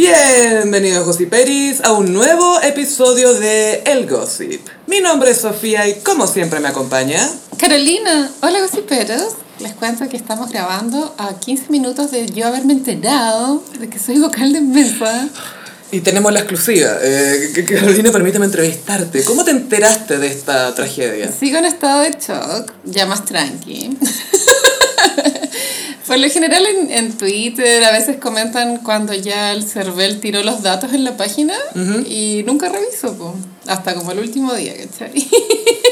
[0.00, 4.66] Bienvenidos Gossiperis a un nuevo episodio de El Gossip.
[4.86, 7.20] Mi nombre es Sofía y como siempre me acompaña...
[7.58, 9.34] Carolina, hola gossiperos.
[9.58, 14.18] Les cuento que estamos grabando a 15 minutos de yo haberme enterado de que soy
[14.18, 15.28] vocal de mesa.
[15.92, 16.96] Y tenemos la exclusiva.
[17.02, 19.22] Eh, Carolina, permíteme entrevistarte.
[19.24, 21.30] ¿Cómo te enteraste de esta tragedia?
[21.30, 23.98] Sigo en estado de shock, ya más tranqui.
[26.10, 30.60] Por lo general en, en Twitter a veces comentan cuando ya el CERVEL tiró los
[30.60, 31.54] datos en la página
[32.04, 33.36] y nunca reviso, po,
[33.68, 35.28] hasta como el último día, ¿cachai?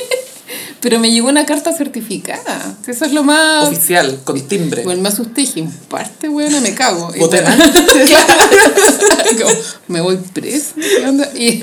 [0.81, 3.69] Pero me llegó una carta certificada, eso es lo más...
[3.69, 4.83] Oficial, con timbre.
[4.83, 7.13] Bueno, me asusté y en parte, bueno, me cago.
[7.15, 7.49] Y bueno,
[9.87, 10.75] me voy preso.
[11.37, 11.61] Y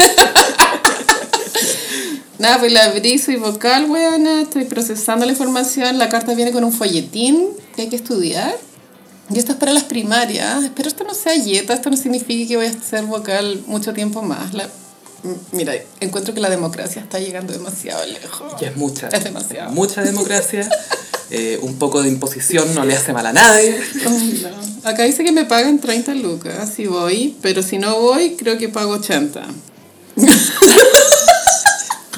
[2.39, 6.63] Nada, pues la abrí, soy vocal, weona, estoy procesando la información, la carta viene con
[6.63, 8.55] un folletín que hay que estudiar.
[9.29, 10.63] Y esto es para las primarias.
[10.63, 14.21] Espero esto no sea yeta, esto no signifique que voy a ser vocal mucho tiempo
[14.21, 14.53] más.
[14.53, 14.69] La-
[15.51, 18.53] Mira, encuentro que la democracia está llegando demasiado lejos.
[18.61, 19.07] Ya es mucha.
[19.07, 19.71] Es demasiado.
[19.71, 20.69] Mucha democracia.
[21.31, 23.81] Eh, un poco de imposición no le hace mal a nadie.
[24.03, 24.87] No.
[24.87, 28.69] Acá dice que me pagan 30 lucas si voy, pero si no voy, creo que
[28.69, 29.43] pago 80.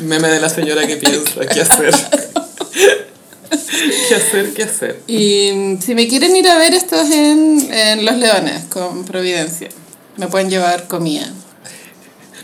[0.01, 1.95] Meme de la señora que piensa qué hacer.
[3.49, 4.53] ¿Qué hacer?
[4.53, 5.01] ¿Qué hacer?
[5.07, 9.69] Y si me quieren ir a ver, esto es en, en Los Leones, con Providencia.
[10.17, 11.31] Me pueden llevar comida.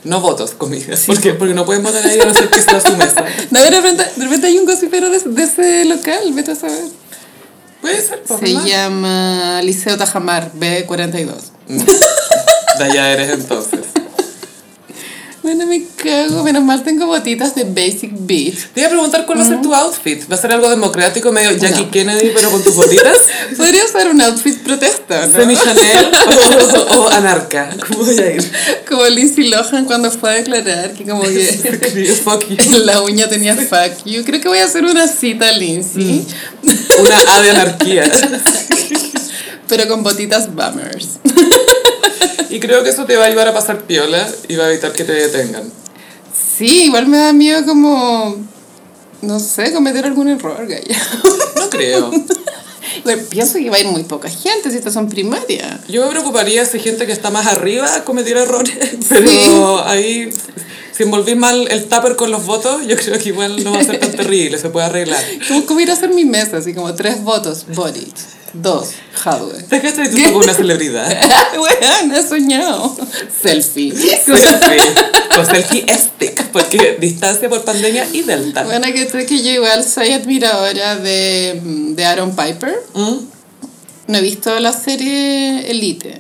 [0.04, 0.96] No votos, comida.
[1.06, 1.34] ¿Por qué?
[1.34, 3.24] Porque no pueden votar ahí a no ser que sea su mesa.
[3.52, 6.84] No, de repente, de repente hay un gossipero de, de ese local, vete a saber.
[7.82, 8.66] Puede ser, por Se más.
[8.66, 11.34] llama Liceo Tajamar, B42.
[12.80, 13.82] De allá eres entonces.
[15.44, 18.70] Bueno, me cago, menos mal tengo botitas de Basic Beach.
[18.74, 20.24] Te iba a preguntar cuál va a ser tu outfit.
[20.32, 21.92] ¿Va a ser algo democrático, medio Jackie No.
[21.92, 23.18] Kennedy, pero con tus botitas?
[23.58, 25.38] Podría usar un outfit protesta, ¿no?
[25.38, 26.08] ¿Semi Chanel
[26.88, 27.70] o, o anarca?
[27.88, 28.52] ¿Cómo voy a ir?
[28.88, 31.44] Como Lindsay Lohan cuando fue a declarar que como que
[32.24, 32.76] Fuck you.
[32.76, 34.24] en la uña tenía fuck you.
[34.24, 36.26] Creo que voy a hacer una cita, Lindsay,
[37.00, 38.10] Una A de anarquía.
[39.68, 41.20] pero con botitas bummers.
[42.50, 44.92] Y creo que eso te va a ayudar a pasar piola y va a evitar
[44.94, 45.64] que te detengan.
[46.58, 48.36] Sí, igual me da miedo como,
[49.22, 51.02] no sé, cometer algún error, Gaya.
[51.58, 52.12] No creo.
[53.04, 55.80] Bueno, pienso que va a ir muy poca gente si estas son primarias.
[55.90, 58.78] Yo me preocuparía si gente que está más arriba cometiera errores,
[59.10, 59.84] pero Sí.
[59.86, 60.30] ahí,
[60.96, 63.84] si envolvís mal el tupper con los votos, yo creo que igual no va a
[63.84, 65.22] ser tan terrible, se puede arreglar.
[65.48, 68.14] Como, como ir a hacer mi mesa, así como tres votos, body,
[68.54, 69.64] dos, hardware.
[69.70, 71.06] ¿Te cachaste tú con una celebridad?
[71.58, 72.96] Bueno, he soñado.
[73.42, 73.92] Selfie.
[73.92, 74.96] Selfie.
[75.36, 78.64] Con selfie stick, porque distancia por pandemia y delta.
[78.64, 82.76] Bueno, que sé que yo igual soy admiradora de, de Aaron Piper.
[82.94, 83.18] ¿Mm?
[84.08, 86.20] No he visto la serie Elite,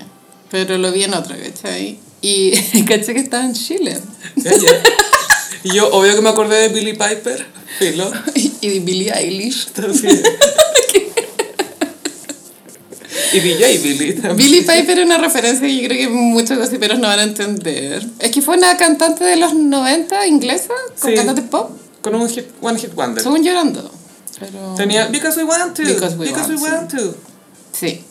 [0.49, 1.99] pero lo vi en otra, ¿cachai?
[2.21, 2.51] Y
[2.87, 3.99] caché que estaba en Chile.
[4.37, 4.83] Ya, ya.
[5.63, 7.45] Y yo, obvio que me acordé de Billy Piper,
[7.79, 8.11] filo.
[8.35, 9.67] Y de Billie Eilish.
[9.67, 10.21] Entonces,
[13.33, 14.37] y DJ Billy también.
[14.37, 18.05] Billie Piper es una referencia que yo creo que muchos gossiperos no van a entender.
[18.19, 21.15] Es que fue una cantante de los 90 inglesa, con Sí.
[21.15, 21.71] cantante pop,
[22.01, 23.23] Con un hit, one hit wonder.
[23.23, 23.89] según llorando.
[24.39, 24.75] Pero...
[24.75, 25.83] Tenía Because We Want To.
[25.83, 27.15] Because we want want to.
[27.71, 28.01] Sí.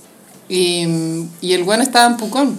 [0.49, 0.87] Y,
[1.41, 2.59] y el bueno estaba en Pucón.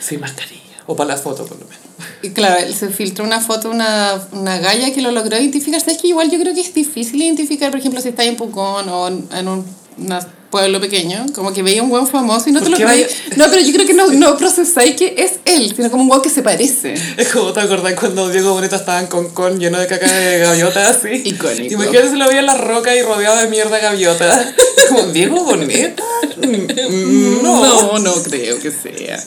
[0.00, 0.62] Sin mascarilla.
[0.86, 1.78] O para la foto, por lo menos.
[2.22, 5.80] Y claro, se filtró una foto, una, una galla que lo logró identificar.
[5.80, 8.88] ¿Sabes que igual yo creo que es difícil identificar, por ejemplo, si está en Pucón
[8.88, 9.64] o en un
[9.98, 11.26] una pueblo pequeño?
[11.34, 13.06] Como que veía un buen famoso y no te ¿Por lo creí.
[13.36, 16.22] No, pero yo creo que no, no procesáis que es él, sino como un guau
[16.22, 16.94] que se parece.
[17.16, 20.88] Es como te acordás cuando Diego Boneta estaba en Concón lleno de caca de gaviota
[20.88, 21.08] así.
[21.24, 21.74] Icónico.
[21.74, 24.54] Imagínate si lo veía en la roca y rodeado de mierda gaviota.
[24.88, 26.02] Como Diego Boneta.
[26.38, 27.62] Mm, No.
[27.62, 29.22] No, no creo que sea.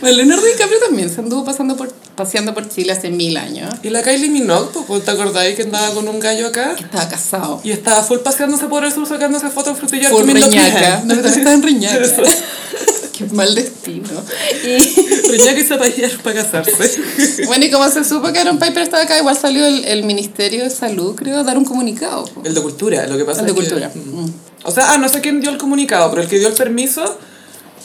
[0.00, 3.72] Bueno, Leonardo DiCaprio también se anduvo pasando por, paseando por Chile hace mil años.
[3.82, 6.74] Y la Kylie Minogue, pues, ¿te acordáis que andaba con un gallo acá?
[6.78, 7.60] Estaba casado.
[7.64, 11.02] Y estaba full paseándose por el sur sacándose fotos con Mil reñaca.
[11.04, 12.02] No, pero también estaba en reñaca.
[13.18, 14.08] Qué mal destino.
[14.64, 14.78] Y...
[15.30, 17.02] Reñaca y zapallar para casarse.
[17.46, 20.62] Bueno, y como se supo que Aaron Piper estaba acá, igual salió el, el Ministerio
[20.62, 22.24] de Salud, creo, a dar un comunicado.
[22.26, 22.42] po.
[22.44, 23.90] El de cultura, lo que pasa El de es que- cultura.
[23.92, 24.30] Mm.
[24.64, 27.18] O sea, ah, no sé quién dio el comunicado, pero el que dio el permiso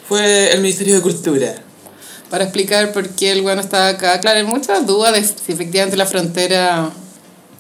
[0.07, 1.55] fue el Ministerio de Cultura.
[2.29, 4.19] Para explicar por qué el bueno estaba acá.
[4.19, 6.91] Claro, hay muchas dudas de si efectivamente la frontera...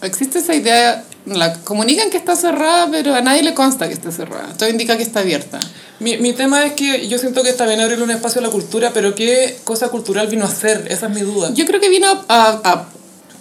[0.03, 4.11] Existe esa idea, la comunican que está cerrada, pero a nadie le consta que está
[4.11, 4.53] cerrada.
[4.57, 5.59] Todo indica que está abierta.
[5.99, 8.49] Mi, mi tema es que yo siento que está bien abrirle un espacio a la
[8.49, 10.85] cultura, pero ¿qué cosa cultural vino a hacer?
[10.89, 11.51] Esa es mi duda.
[11.53, 12.89] Yo creo que vino a, a- a-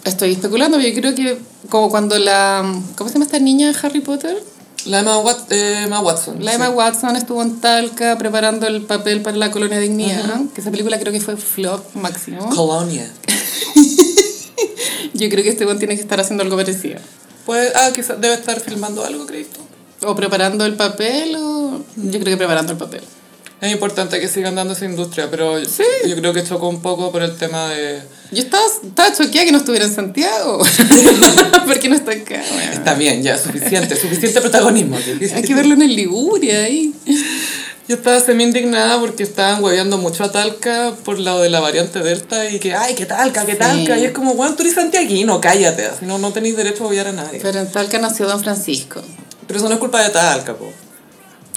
[0.05, 1.37] Estoy especulando, pero yo creo que
[1.69, 2.61] como cuando la...
[2.97, 4.37] ¿Cómo se llama esta niña de Harry Potter?
[4.85, 6.43] La Emma, Wat- eh, Emma Watson.
[6.43, 6.55] La sí.
[6.55, 10.99] Emma Watson estuvo en Talca preparando el papel para la Colonia Dignidad, que esa película
[10.99, 12.49] creo que fue flop máximo.
[12.49, 13.09] Colonia.
[15.23, 16.99] Yo creo que este tiene que estar haciendo algo parecido.
[17.45, 19.45] Pues, ah, quizás debe estar filmando algo, creo.
[20.05, 23.01] O preparando el papel, o yo creo que preparando el papel.
[23.61, 25.83] Es importante que sigan dando esa industria, pero Sí.
[26.05, 28.01] yo creo que chocó un poco por el tema de...
[28.33, 30.57] Yo estaba, estaba choqueada que no estuviera en Santiago.
[31.65, 32.43] ¿Por qué no está acá?
[32.53, 34.97] Bueno, Está bien, ya, suficiente, suficiente protagonismo.
[35.33, 36.93] hay que verlo en el Liguria ahí.
[37.87, 41.99] Yo estaba semi indignada porque estaban hueveando mucho a Talca por lado de la variante
[41.99, 43.55] Delta y que, ay, que Talca, Sí.
[43.55, 43.97] Talca.
[43.97, 45.89] Y es como, bueno, tú eres santiaguino, cállate.
[46.01, 47.39] No, no tenéis derecho a huevear a nadie.
[47.41, 49.01] Pero en Talca nació Don Francisco.
[49.47, 50.71] Pero eso no es culpa de Talca, po.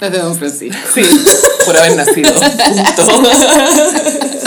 [0.01, 0.77] Es de Don Francisco.
[0.93, 1.01] Sí,
[1.65, 2.33] por haber nacido.
[3.05, 3.21] Punto.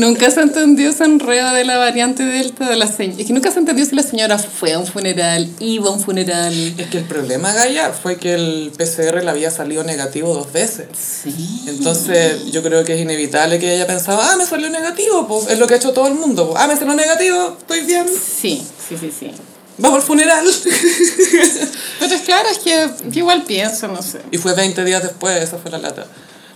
[0.00, 3.20] Nunca se entendió ese enredo de la variante Delta de la señora.
[3.20, 6.00] Es que nunca se entendió si la señora fue a un funeral, iba a un
[6.00, 6.54] funeral.
[6.78, 10.86] Es que el problema, Gaya, fue que el PCR le había salido negativo dos veces.
[10.94, 11.64] Sí.
[11.66, 15.58] Entonces, yo creo que es inevitable que ella pensaba, ah, me salió negativo, pues es
[15.58, 16.48] lo que ha hecho todo el mundo.
[16.48, 16.56] po.
[16.56, 18.06] Ah, me salió negativo, estoy bien.
[18.08, 19.30] Sí, sí, sí, sí.
[19.76, 20.46] Vamos al funeral.
[22.00, 24.20] Pero es claro, es que yo igual pienso, no sé.
[24.30, 26.06] Y fue 20 días después, esa fue la lata.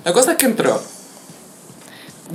[0.03, 0.83] La cosa es que entró.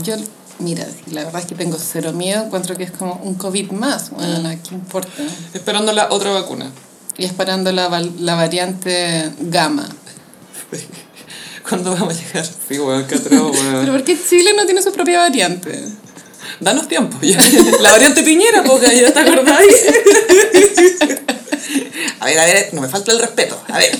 [0.04, 0.16] Yo,
[0.60, 2.44] mira, la verdad es que tengo cero miedo.
[2.46, 4.12] Encuentro que es como un COVID más.
[4.12, 5.24] Bueno, ¿qué importa?
[5.54, 6.72] Esperando la otra vacuna.
[7.18, 9.88] Y esperando la, variante gamma.
[11.68, 12.46] ¿Cuándo vamos a llegar?
[12.46, 13.86] Sí, weón, qué atroz, Pero weón.
[13.88, 15.84] ¿por qué Chile no tiene su propia variante?
[16.60, 17.18] Danos tiempo.
[17.22, 17.38] ya.
[17.82, 19.76] La variante Piñera, porque ya te acordáis.
[22.20, 23.62] A ver, a ver, no me falta el respeto.
[23.68, 23.98] A ver,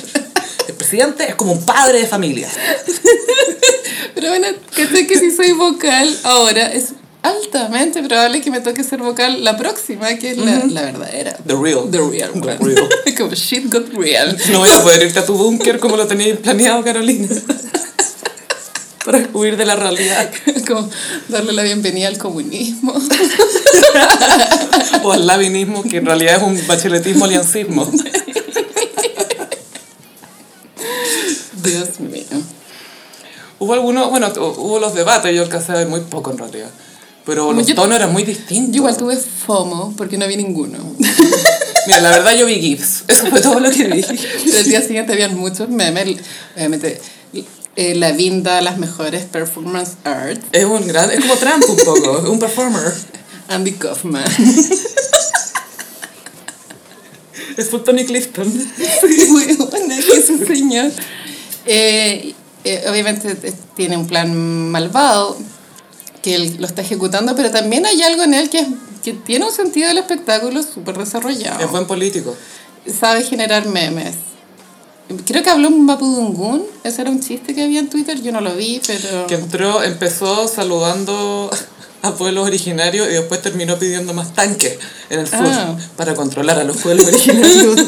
[0.70, 2.50] el presidente es como un padre de familia.
[4.16, 9.00] Pero bueno, ¿cachai que si soy vocal ahora es altamente probable que me toque ser
[9.02, 11.38] vocal la próxima, que es la, la verdadera.
[11.46, 11.90] The real.
[11.92, 12.58] The real The one.
[12.62, 12.90] real.
[13.18, 14.38] como shit got real.
[14.52, 17.28] No voy a poder irte a tu búnker como lo tenías planeado, Carolina.
[19.06, 20.30] Para huir de la realidad.
[20.68, 20.90] como
[21.30, 22.94] darle la bienvenida al comunismo.
[25.04, 27.90] O al labinismo, que en realidad es un bacheletismo aliancismo.
[31.64, 32.24] Dios mío.
[33.60, 36.70] Hubo algunos, bueno, hubo los debates, yo alcancé a ver muy poco en realidad.
[37.26, 38.72] Pero los Yo- tonos eran muy distintos.
[38.72, 40.78] Yo igual tuve FOMO porque no vi ninguno.
[41.88, 43.04] Mira, la verdad yo vi GIFs.
[43.08, 44.02] Eso fue todo lo que vi.
[44.04, 46.18] Pero el día siguiente habían muchos memes.
[46.56, 47.00] Obviamente,
[47.76, 50.42] eh, la vinda las mejores performance art.
[50.54, 52.94] Es un gran, es como Trump un poco, es un performer.
[53.50, 54.24] Andy Kaufman.
[57.58, 58.48] Es full Tony Clifton.
[59.30, 60.92] Muy buena que ese señor.
[61.66, 62.34] Eh,
[62.64, 63.36] eh, obviamente
[63.76, 65.38] tiene un plan malvado
[66.22, 68.68] que él lo está ejecutando, pero también hay algo en él que,
[69.04, 71.64] que tiene un sentido del espectáculo súper desarrollado.
[71.64, 72.36] Es buen político.
[73.00, 74.16] Sabe generar memes.
[75.26, 76.64] Creo que habló un Mapudungún.
[76.84, 78.22] Ese era un chiste que había en Twitter.
[78.22, 79.26] Yo no lo vi, pero...
[79.28, 81.50] Que entró, empezó saludando
[82.02, 84.78] a pueblos originarios y después terminó pidiendo más tanques
[85.10, 85.76] en el sur Ah.
[85.96, 87.76] para controlar a los pueblos originarios.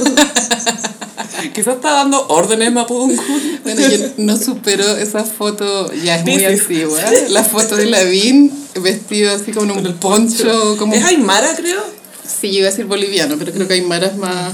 [1.53, 3.19] Quizás está dando órdenes Mapudungun.
[3.63, 6.99] Bueno, yo no supero esa foto, ya es muy antigua.
[7.29, 8.51] La foto de Lavín
[8.81, 10.93] vestido así como en un poncho, como...
[10.93, 11.81] Es Aymara, creo.
[12.25, 14.53] Sí, yo iba a decir boliviano, pero creo que Aymara es más,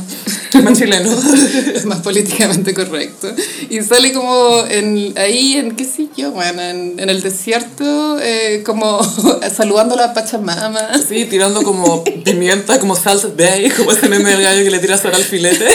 [0.64, 1.10] Más chileno.
[1.76, 3.34] es más políticamente correcto.
[3.70, 8.64] Y sale como en, ahí, en qué sé yo, bueno, en, en el desierto, eh,
[8.66, 9.00] como
[9.56, 10.90] saludando a la Pachamama.
[11.08, 14.98] Sí, tirando como pimienta, como salsa bay, como ese meme del gallo que le tira
[14.98, 15.66] sal al filete.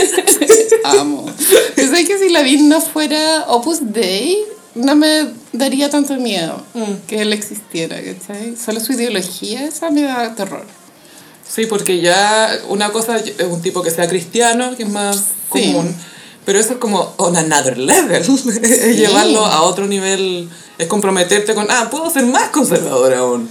[0.84, 1.26] Amo.
[1.76, 4.38] Es que si Lavín no fuera Opus Dei,
[4.74, 6.62] no me daría tanto miedo
[7.06, 8.56] que él existiera, ¿cachai?
[8.56, 10.64] Solo su ideología, esa me da terror.
[11.48, 15.16] Sí, porque ya una cosa es un tipo que sea cristiano, que es más
[15.52, 15.72] Sí.
[15.72, 15.94] común,
[16.46, 18.22] pero eso es como on another level,
[18.62, 20.48] es llevarlo a otro nivel,
[20.78, 23.48] es comprometerte con, ah, puedo ser más conservador aún.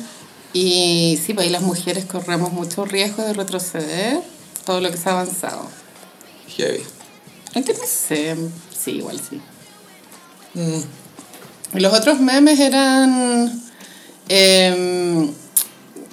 [0.53, 4.19] Y sí, pues ahí las mujeres corremos mucho riesgo de retroceder
[4.65, 5.61] todo lo que se ha avanzado.
[6.57, 6.81] Heavy.
[7.55, 8.36] Aunque no sé,
[8.77, 9.41] sí, igual sí.
[10.53, 11.77] Mm.
[11.77, 13.62] Y los otros memes eran
[14.27, 15.29] em,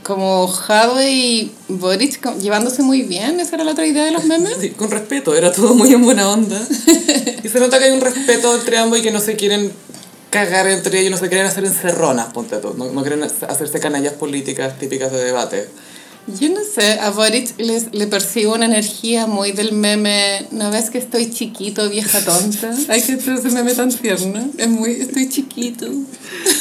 [0.03, 4.57] como Hadwe y Boric llevándose muy bien, esa era la otra idea de los memes.
[4.61, 6.61] Sí, con respeto, era todo muy en buena onda.
[7.45, 9.73] Y se nota que hay un respeto entre ambos y que no se quieren
[10.31, 12.75] cagar entre ellos, no se quieren hacer encerronas, ponte tú.
[12.77, 15.69] No, no quieren hacerse canallas políticas típicas de debate.
[16.41, 20.91] Yo no sé, a Boric les- le percibo una energía muy del meme, ¿no ves
[20.91, 22.75] que estoy chiquito, vieja tonta?
[22.89, 25.87] Ay, que ese meme tan tierno, es muy, estoy chiquito.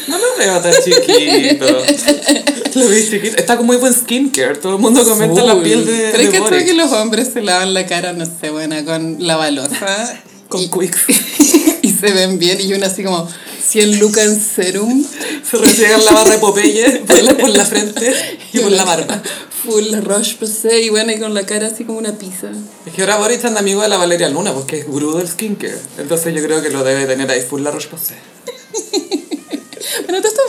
[0.08, 1.66] No lo veo tan chiquito.
[2.76, 3.38] Lo vi chiquito.
[3.38, 4.56] Está con muy buen skincare.
[4.58, 6.66] Todo el mundo comenta la piel de, Pero es de que Boric.
[6.66, 10.22] que los hombres se lavan la cara, no sé, buena, con la balosa.
[10.48, 11.00] Con y, Quicks.
[11.82, 12.60] y se ven bien.
[12.62, 13.28] Y una así como
[13.68, 15.06] 100 lucas en serum.
[15.44, 18.14] Se restriegan la barra de Popeye por la, por la frente
[18.54, 19.22] y por la barba.
[19.64, 20.86] Full Roche-Posay.
[20.86, 22.50] Y bueno, y con la cara así como una pizza.
[22.86, 25.78] Es que ahora Boris anda amigo de la Valeria Luna, porque es gurú del skincare.
[25.98, 28.37] Entonces yo creo que lo debe tener ahí full la todo esto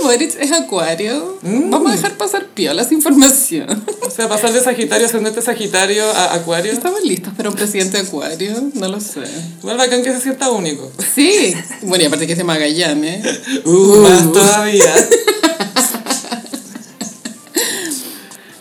[0.02, 1.38] Boric es acuario.
[1.42, 1.70] Mm.
[1.70, 3.84] Vamos a dejar pasar piola esa información.
[4.02, 6.72] O sea, pasar de Sagitario, ascendente Sagitario a Acuario.
[6.72, 8.54] ¿Estamos listos para un presidente acuario?
[8.74, 9.22] No lo sé.
[9.60, 10.90] Igual bacán que se sienta único.
[11.14, 11.54] Sí.
[11.82, 13.24] Bueno, y aparte que es de Magallanes.
[13.64, 14.94] Uh, más todavía.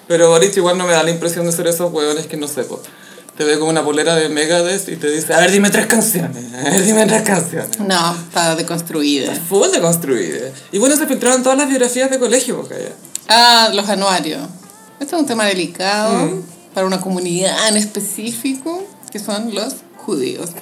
[0.07, 2.63] Pero Boric igual no me da la impresión de ser esos hueones que no sé,
[2.63, 2.81] po.
[3.37, 6.43] Te ve como una polera de Megadeth y te dice, a ver, dime tres canciones,
[6.53, 7.79] a ver, dime tres canciones.
[7.79, 9.33] No, está deconstruida.
[9.47, 10.49] Full de construida.
[10.71, 12.89] Y bueno, se filtraron todas las biografías de colegio, porque ya.
[13.29, 14.41] Ah, los anuarios.
[14.99, 16.31] Esto es un tema delicado
[16.73, 20.49] para una comunidad en específico, que son los judíos.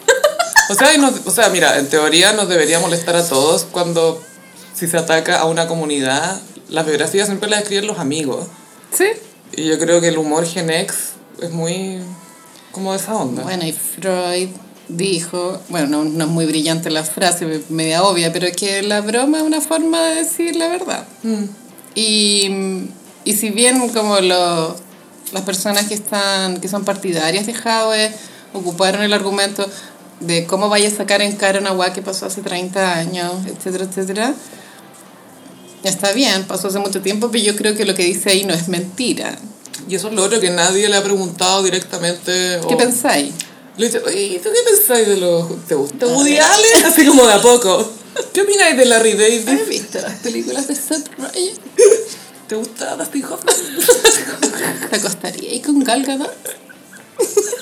[0.67, 4.19] O sea, nos- o sea, mira, en teoría nos debería molestar a todos cuando
[4.73, 8.47] si se ataca a una comunidad, las biografías siempre las escriben los amigos.
[8.91, 9.05] Sí.
[9.55, 10.95] Y yo creo que el humor Gen X
[11.39, 11.99] es muy
[12.75, 13.41] como de esa onda.
[13.43, 14.49] Bueno, y Freud
[14.87, 19.39] dijo, bueno, no, no es muy brillante la frase, media obvia, pero que la broma
[19.39, 21.05] es una forma de decir la verdad.
[21.95, 22.49] Y,
[23.23, 24.75] y si bien como lo-
[25.31, 28.11] las personas que, están, que son partidarias de Howe
[28.53, 29.65] ocuparon el argumento
[30.19, 33.85] de cómo vaya a sacar en cara una guay que pasó hace 30 años, etcétera,
[33.85, 34.33] etcétera,
[35.83, 38.53] está bien, pasó hace mucho tiempo, pero yo creo que lo que dice ahí no
[38.53, 39.37] es mentira.
[39.89, 42.59] Y eso es lo otro que nadie le ha preguntado directamente.
[42.67, 43.33] ¿Qué o- pensáis?
[43.77, 45.65] Le dice, oye, ¿tú qué pensáis de los...
[45.67, 46.85] ¿Te gusta Woody Allen?
[46.85, 47.91] Así como de a poco.
[48.33, 49.49] ¿Qué opináis de Larry David?
[49.49, 51.53] ¿Has visto las películas de Seth Rogen?
[52.47, 53.55] ¿Te gusta Dustin Hoffman?
[54.89, 56.31] ¿Te acostaría ahí con Gal Gadot?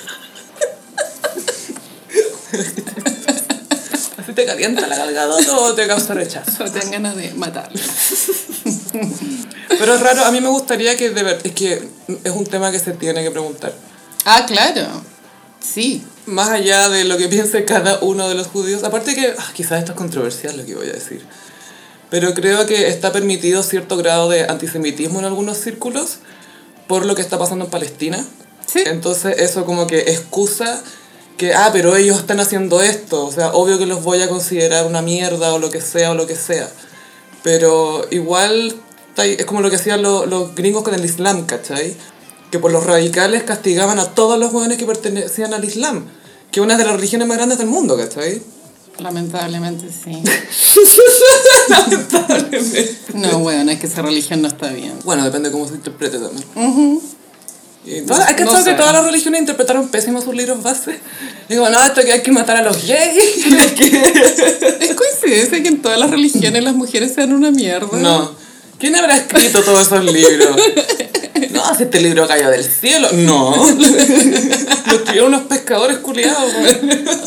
[4.17, 6.63] ¿Así te calienta la galgadota o te causa rechazo?
[6.63, 7.79] O te dan ganas de matarlo.
[9.69, 11.87] Pero es raro, a mí me gustaría que de ver, es que
[12.23, 13.73] es un tema que se tiene que preguntar.
[14.25, 15.01] Ah, claro.
[15.59, 16.03] Sí.
[16.25, 19.79] Más allá de lo que piense cada uno de los judíos, aparte que ah, quizás
[19.79, 21.21] esto es controversial lo que voy a decir,
[22.09, 26.19] pero creo que está permitido cierto grado de antisemitismo en algunos círculos
[26.87, 28.23] por lo que está pasando en Palestina.
[28.65, 28.83] Sí.
[28.85, 30.81] Entonces eso como que excusa
[31.37, 34.85] que, ah, pero ellos están haciendo esto, o sea, obvio que los voy a considerar
[34.85, 36.69] una mierda o lo que sea o lo que sea.
[37.43, 38.75] Pero igual
[39.17, 41.95] es como lo que hacían los, los gringos con el Islam, ¿cachai?
[42.51, 46.05] Que por los radicales castigaban a todos los jóvenes que pertenecían al Islam,
[46.51, 48.41] que es una de las religiones más grandes del mundo, ¿cachai?
[48.99, 50.21] Lamentablemente sí.
[51.69, 52.97] Lamentablemente.
[53.13, 54.93] No, bueno, es que esa religión no está bien.
[55.03, 56.45] Bueno, depende de cómo se interprete también.
[56.55, 56.99] Y
[58.05, 60.99] todas- hay que No que todas las religiones interpretaron pésimo sus libros base.
[61.49, 63.45] Como, no, esto que hay que matar a los gays.
[64.79, 67.97] Es coincidencia que en todas las religiones las mujeres sean una mierda.
[67.99, 68.42] no.
[68.83, 70.57] ¿Quién habrá escrito todos esos libros?
[71.51, 73.07] No, si este libro cayó del cielo.
[73.13, 73.55] No.
[73.55, 76.53] Lo escribieron unos pescadores culiados.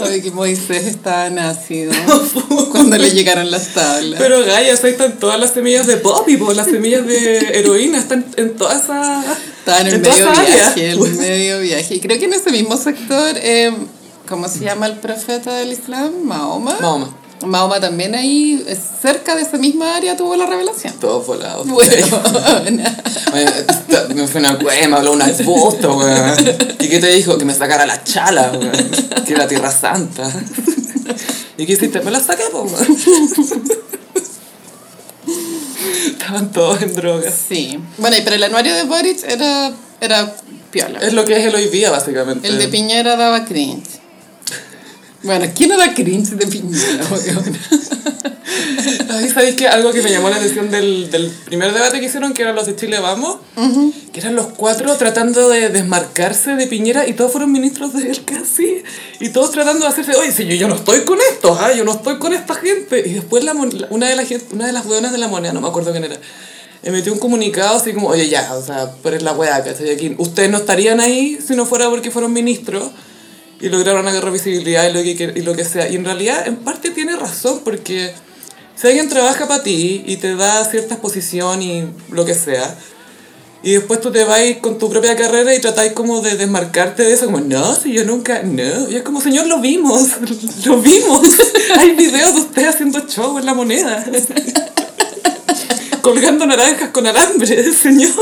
[0.02, 1.94] Oye, que Moisés estaba nacido
[2.72, 4.20] cuando le llegaron las tablas.
[4.20, 8.26] Pero Gaia, ahí están todas las semillas de poppy, po, las semillas de heroína, están
[8.36, 9.24] en todas esas...
[9.60, 11.94] Estaba en el toda medio viaje, el medio viaje.
[11.94, 13.72] Y creo que en ese mismo sector, eh,
[14.28, 16.22] ¿cómo se llama el profeta del Islam?
[16.22, 16.76] Mahoma.
[16.82, 17.16] Mahoma.
[17.44, 20.94] Mahoma también ahí, eh, cerca de esa misma área, tuvo la revelación.
[21.00, 21.66] Todos volados.
[21.66, 23.50] Bueno,
[24.14, 26.34] me fue una cueva, me habló un arbusto, weón.
[26.80, 27.36] ¿Y qué te dijo?
[27.36, 28.72] Que me sacara la chala, weón.
[29.26, 30.30] Que era tierra santa.
[31.58, 32.00] ¿Y qué hiciste?
[32.00, 32.70] Me la saqué, weón.
[36.06, 37.34] Estaban todos en drogas.
[37.48, 37.78] sí.
[37.98, 40.34] Bueno, pero el anuario de Boric era, era
[40.70, 40.98] piola.
[41.00, 42.48] Es lo que es el hoy día, básicamente.
[42.48, 44.00] El de Piñera daba cringe.
[45.26, 47.04] Bueno, ¿quién da cringe de Piñera?
[47.10, 47.58] weón?
[49.34, 49.66] ¿sabéis qué?
[49.66, 52.66] Algo que me llamó la atención del, del primer debate que hicieron, que eran los
[52.66, 53.38] de Chile Vamos,
[54.12, 58.24] que eran los cuatro tratando de desmarcarse de Piñera y todos fueron ministros de él
[58.24, 58.84] casi.
[59.18, 61.84] Y todos tratando de hacerse, oye, si yo, yo no estoy con esto, ah, yo
[61.84, 63.02] no estoy con esta gente.
[63.04, 63.52] Y después la,
[63.90, 66.04] una, de la gente, una de las hueonas de la moneda, no me acuerdo quién
[66.04, 66.16] era,
[66.84, 69.90] emitió un comunicado así como, oye, ya, o sea, es la hueá, ¿cachai?
[69.90, 72.92] Aquí, ustedes no estarían ahí si no fuera porque fueron ministros
[73.60, 75.88] y lograron agarrar visibilidad y lo que, y lo que sea.
[75.88, 78.12] Y en realidad, en parte tiene razón, porque
[78.74, 82.76] si alguien trabaja para ti y te da cierta exposición y lo que sea,
[83.62, 87.14] y después tú te vas con tu propia carrera y tratáis como de desmarcarte de
[87.14, 88.88] eso, como, no, si yo nunca, no.
[88.88, 90.10] Y es como, señor, lo vimos,
[90.64, 91.26] lo vimos.
[91.76, 94.04] Hay videos de usted haciendo show en la moneda.
[96.00, 98.12] Colgando naranjas con alambre, señor.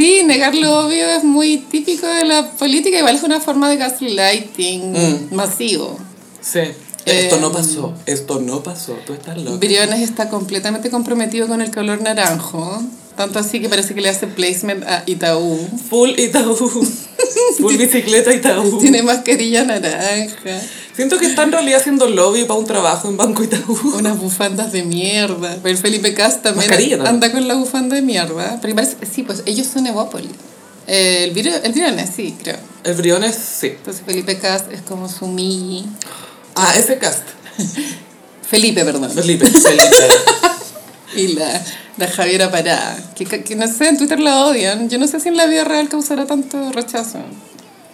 [0.00, 3.76] Sí, negar lo obvio es muy típico de la política, igual es una forma de
[3.76, 5.34] gaslighting Mm.
[5.34, 5.98] masivo.
[6.40, 6.60] Sí.
[7.04, 9.58] Esto Eh, no pasó, esto no pasó, tú estás loco.
[9.58, 12.82] Briones está completamente comprometido con el color naranjo.
[13.14, 15.58] Tanto así que parece que le hace placement a Itaú.
[15.90, 16.56] Full Itaú.
[17.58, 18.78] Full bicicleta Itaú.
[18.78, 20.60] Tiene mascarilla naranja.
[21.00, 23.78] Siento que está en realidad haciendo lobby para un trabajo en Banco Itaú.
[23.98, 25.56] Unas bufandas de mierda.
[25.62, 28.58] Pero el Felipe Cast también anda con la bufanda de mierda.
[28.60, 30.30] Pero parece- sí, pues ellos son Evópolis.
[30.86, 32.58] Eh, el, Brio- el Briones, sí, creo.
[32.84, 33.68] El Briones, sí.
[33.68, 35.86] Entonces Felipe Cast es como su mi...
[36.54, 37.22] Ah, ese cast.
[38.50, 39.10] Felipe, perdón.
[39.10, 39.86] Felipe, Felipe.
[41.16, 41.60] Y la,
[41.96, 42.96] la Javiera Pará.
[43.16, 44.88] Que, que no sé, en Twitter la odian.
[44.88, 47.18] Yo no sé si en la vida real causará tanto rechazo.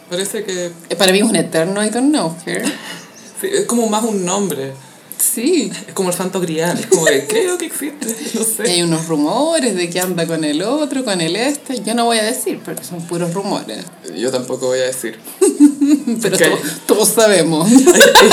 [0.09, 2.63] Parece que Eh, Para mí es un eterno I don't know her.
[3.41, 4.73] sí, es como más un nombre.
[5.17, 5.71] Sí.
[5.87, 6.77] Es como el santo grial.
[6.79, 8.07] Es como de, creo que existe.
[8.35, 8.63] No Y sé.
[8.71, 11.81] hay unos rumores de que anda con el otro, con el este.
[11.83, 13.83] Yo no voy a decir, porque son puros rumores.
[14.15, 15.19] Yo tampoco voy a decir.
[16.21, 17.67] Pero todos, todos sabemos.
[17.71, 18.31] Hay, hay-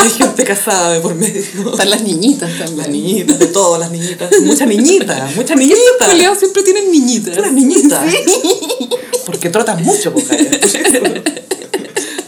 [0.00, 1.40] hay gente casada de por medio.
[1.72, 2.92] Están las niñitas Las también.
[2.92, 4.30] niñitas, de todas las niñitas.
[4.42, 6.14] Mucha niñita, mucha niñita.
[6.14, 7.34] Los siempre tienen niñitas.
[7.36, 8.00] Puras niñitas.
[9.26, 10.24] Porque trotan mucho, pues,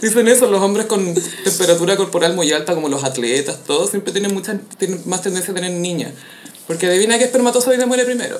[0.01, 4.33] Dicen eso, los hombres con temperatura corporal muy alta, como los atletas, todos, siempre tienen,
[4.33, 6.13] mucha, tienen más tendencia a tener niñas.
[6.65, 8.39] Porque adivina qué espermatozoide muere primero.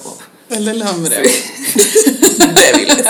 [0.49, 1.17] El del hombre.
[1.21, 3.05] Débiles.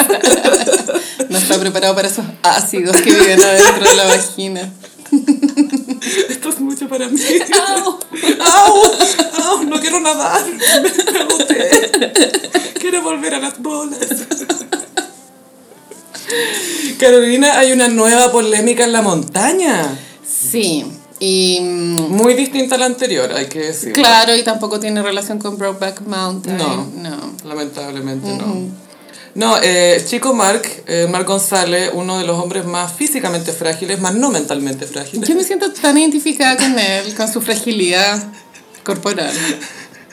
[1.29, 4.73] No está preparado para esos ácidos que viven adentro de la vagina.
[6.29, 7.19] Esto es mucho para mí.
[7.53, 7.99] ¡Au!
[9.43, 9.63] ¡Au!
[9.63, 10.43] No quiero nadar.
[11.13, 11.91] Me agoté.
[12.79, 13.97] Quiero volver a las bolas.
[16.99, 19.97] Carolina, hay una nueva polémica en la montaña.
[20.27, 20.85] Sí.
[21.19, 23.93] Y mm, Muy distinta a la anterior, hay que decir.
[23.93, 26.57] claro, y tampoco tiene relación con Brokeback Mountain.
[26.57, 26.89] No.
[26.95, 27.33] No.
[27.45, 28.81] Lamentablemente no.
[29.33, 34.13] No, eh, Chico Mark, eh, Mark González, uno de los hombres más físicamente frágiles, más
[34.13, 35.29] no mentalmente frágiles.
[35.29, 38.21] Yo me siento tan identificada con él, con su fragilidad
[38.83, 39.31] corporal.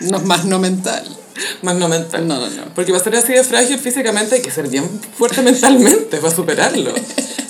[0.10, 1.04] No, más no mental.
[1.62, 2.26] Más no mental.
[2.26, 2.74] No, no, no.
[2.74, 6.92] Porque para ser así de frágil físicamente hay que ser bien fuerte mentalmente para superarlo.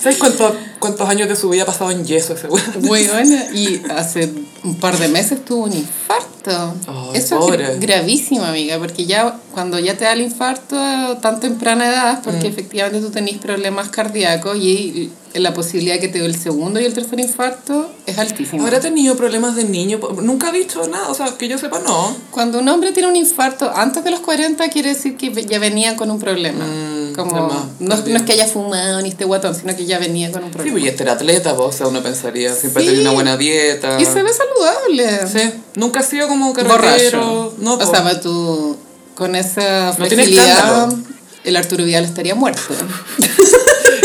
[0.01, 2.63] ¿Sabes cuántos, cuántos años de su vida ha pasado en yeso ese weón?
[2.81, 3.45] Muy buena.
[3.53, 4.31] Y hace
[4.63, 6.73] un par de meses tuvo un infarto.
[6.87, 11.39] Ay, Eso es gravísimo, amiga, porque ya cuando ya te da el infarto a tan
[11.39, 12.51] temprana edad, porque Mm.
[12.51, 16.93] efectivamente tú tenés problemas cardíacos y la posibilidad que te dé el segundo y el
[16.93, 18.63] tercer infarto es altísima.
[18.63, 19.99] ¿Habrá tenido problemas de niño?
[20.23, 22.15] Nunca ha dicho nada, o sea, que yo sepa, no.
[22.31, 25.95] Cuando un hombre tiene un infarto antes de los 40 quiere decir que ya venía
[25.97, 26.65] con un problema.
[26.65, 30.43] Mm, Como, no, es que haya fumado ni esté guatón, sino que ya venía con
[30.45, 30.68] un problema.
[30.77, 32.89] Y este era atleta, pues, o sea, uno pensaría, siempre Sí.
[32.89, 33.99] tenido una buena dieta.
[33.99, 35.27] y se ve saludable.
[35.27, 37.53] Sí, nunca ha sido como carretero.
[37.57, 37.89] No, o pues.
[37.89, 38.77] sea, pero tú
[39.15, 41.03] con esa No fragilidad, escándalo.
[41.43, 42.61] el Arturo Vidal estaría muerto.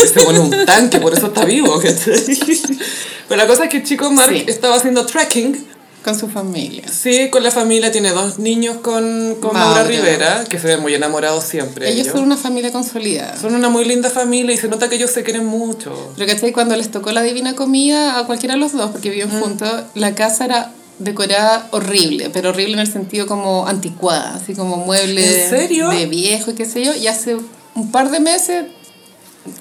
[0.03, 1.81] Este bueno es un tanque, por eso está vivo.
[3.27, 4.43] Pero la cosa es que Chico Mark Sí.
[4.47, 5.65] estaba haciendo trekking.
[6.05, 6.83] Con su familia.
[6.87, 9.81] Sí, con la familia, tiene dos niños con, con Maura.
[9.81, 11.89] Maura Rivera, que se ven muy enamorados siempre.
[11.89, 12.13] Ellos ellos.
[12.13, 13.35] son una familia consolidada.
[13.41, 16.13] Son una muy linda familia y se nota que ellos se quieren mucho.
[16.15, 16.51] Pero ¿cachai?
[16.51, 20.13] Cuando les tocó la divina comida a cualquiera de los dos, porque viven juntos, la
[20.13, 25.49] casa era decorada horrible, pero horrible en el sentido como anticuada, así como muebles ¿En
[25.49, 25.89] serio?
[25.89, 26.93] de viejo y qué sé yo.
[26.93, 27.35] Y hace
[27.73, 28.65] un par de meses,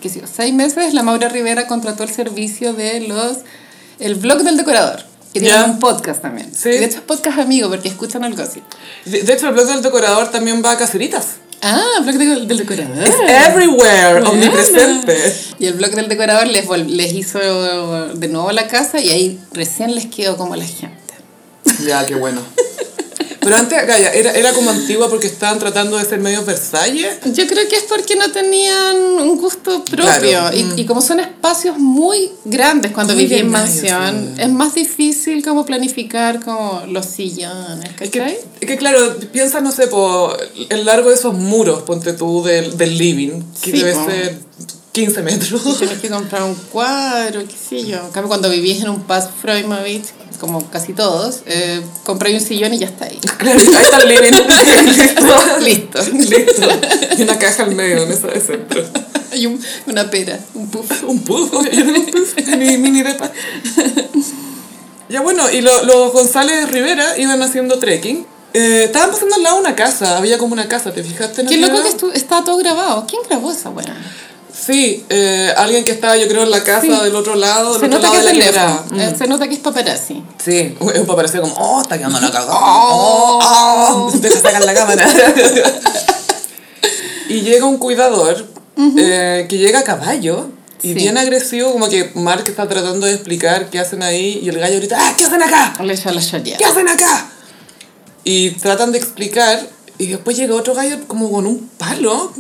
[0.03, 3.39] qué sé yo, seis meses, la Maura Rivera contrató el servicio de los
[3.99, 5.14] el blog del decorador.
[5.35, 6.51] Y tienen un podcast también.
[6.55, 6.69] Sí.
[6.71, 8.63] Y de hecho es podcast amigo porque escuchan el gossip.
[9.05, 11.27] De, de hecho, el blog del decorador también va a caseritas.
[11.61, 12.97] Ah, blog de- del decorador.
[13.29, 14.31] Everywhere, Buena.
[14.31, 15.17] omnipresente.
[15.59, 17.39] Y el blog del decorador les, les hizo
[18.15, 20.95] de nuevo la casa y ahí recién les quedó como la gente.
[21.87, 22.41] Ya, qué bueno.
[23.45, 27.19] Pero antes, Gaya, era, era como antigua porque estaban tratando de ser medios Versalles.
[27.27, 30.05] Yo creo que es porque no tenían un gusto propio.
[30.05, 30.57] Claro.
[30.57, 30.79] Y, Mm.
[30.79, 35.65] y como son espacios muy grandes cuando Muy viví en mansión, es más difícil como
[35.67, 38.39] planificar como los sillones, Es que, ¿cachai?
[38.61, 40.37] es que claro, piensa, no sé, por
[40.71, 44.07] el largo de esos muros, ponte tú, del, del living, que Sí, debe po.
[44.07, 44.39] ser
[44.93, 45.61] 15 metros.
[45.67, 47.97] Y tienes que comprar un cuadro, qué sé yo.
[47.99, 50.05] En cambio, cuando vivís en un Paz Freumovich,
[50.47, 53.19] como casi todos, eh, compré un sillón y ya está ahí.
[53.39, 54.33] Claro, ahí está el living.
[55.61, 55.61] Listo.
[55.61, 56.03] Listo.
[56.13, 56.69] Listo.
[57.19, 58.83] Y una caja al medio en esa de centro.
[59.33, 61.03] Hay un- una pera, un puff.
[61.05, 63.31] Un puff, un puff en mi mini depa.
[65.09, 68.27] Ya bueno, y lo- los González Rivera iban haciendo trekking.
[68.55, 71.41] Eh, estaban pasando al lado de una casa, había como una casa, ¿te fijaste?
[71.43, 73.05] en Qué loco que está todo grabado.
[73.09, 73.97] ¿Quién grabó esa weá?
[74.57, 76.89] Sí, eh, alguien que estaba yo creo en la casa Sí.
[77.05, 78.85] del otro lado, del Se otro nota lado que de es la quebrada.
[78.97, 80.23] Eh, Se nota que es paparazzi.
[80.43, 82.53] Sí, un paparazzi como, oh, está quedando la cagada.
[82.55, 84.11] Oh, oh.
[84.15, 85.07] Deja sacar la cámara.
[87.29, 90.49] y llega un cuidador eh, que llega a caballo
[90.83, 90.95] y Sí.
[90.95, 94.77] bien agresivo, como que Mark está tratando de explicar qué hacen ahí y el gallo
[94.79, 95.75] grita, ¡ah, qué hacen acá!
[96.59, 97.27] ¿Qué hacen acá?
[98.23, 99.67] Y tratan de explicar
[99.99, 102.33] y después llega otro gallo como con un palo,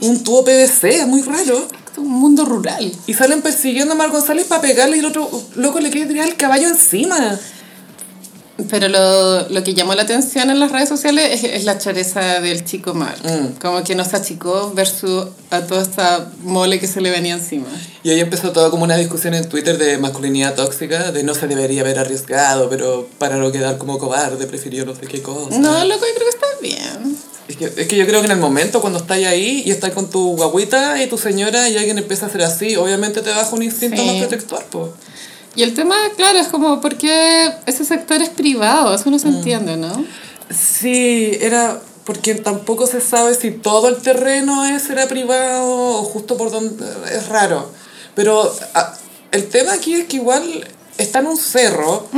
[0.00, 1.66] un tubo PVC, es muy raro.
[1.90, 2.92] Es un mundo rural.
[3.08, 6.28] Y salen persiguiendo a Mar González para pegarle y el otro loco le quiere tirar
[6.28, 7.38] el caballo encima.
[8.68, 12.40] Pero lo, lo que llamó la atención en las redes sociales es, es la chareza
[12.40, 13.18] del chico Mark.
[13.24, 13.58] Mm.
[13.60, 17.66] Como que no se achicó versus a toda esta mole que se le venía encima.
[18.02, 21.46] Y ahí empezó toda como una discusión en Twitter de masculinidad tóxica, de no se
[21.46, 25.58] debería haber arriesgado, pero para no quedar como cobarde prefirió no sé qué cosa.
[25.58, 27.16] No, loco, yo creo que está bien.
[27.48, 29.90] Es que, es que yo creo que en el momento cuando estás ahí y estás
[29.90, 33.50] con tu guaguita y tu señora y alguien empieza a hacer así, obviamente te baja
[33.56, 34.06] un instinto Sí.
[34.06, 34.90] más protector, pues.
[35.56, 39.20] Y el tema, claro, es como porque ese sector es privado, eso no Mm.
[39.20, 40.04] se entiende, ¿no?
[40.50, 45.64] Sí, era porque tampoco se sabe si todo el terreno es era privado
[46.00, 47.70] o justo por donde es raro.
[48.14, 48.94] Pero ah,
[49.32, 50.66] el tema aquí es que igual
[50.98, 52.08] está en un cerro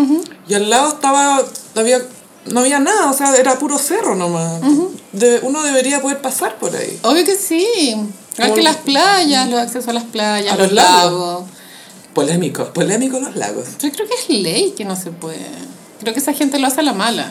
[0.48, 1.42] y al lado estaba
[1.76, 2.00] había
[2.46, 4.60] no había nada, o sea, era puro cerro nomás.
[5.12, 6.98] De- uno debería poder pasar por ahí.
[7.02, 7.66] Obvio que sí.
[8.38, 11.12] Igual que las playas, los accesos a las playas, A los, los lagos.
[11.12, 11.44] lagos.
[12.14, 13.64] Polémicos, polémicos los lagos.
[13.80, 15.46] Yo creo que es ley que no se puede.
[16.00, 17.30] Creo que esa gente lo hace a la mala.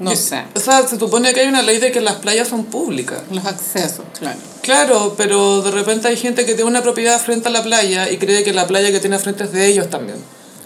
[0.00, 0.42] No sé.
[0.56, 3.22] O sea, se supone que hay una ley de que las playas son públicas.
[3.30, 4.38] Los accesos, claro.
[4.62, 8.16] Claro, pero de repente hay gente que tiene una propiedad frente a la playa y
[8.16, 10.18] cree que la playa que tiene frente es de ellos también.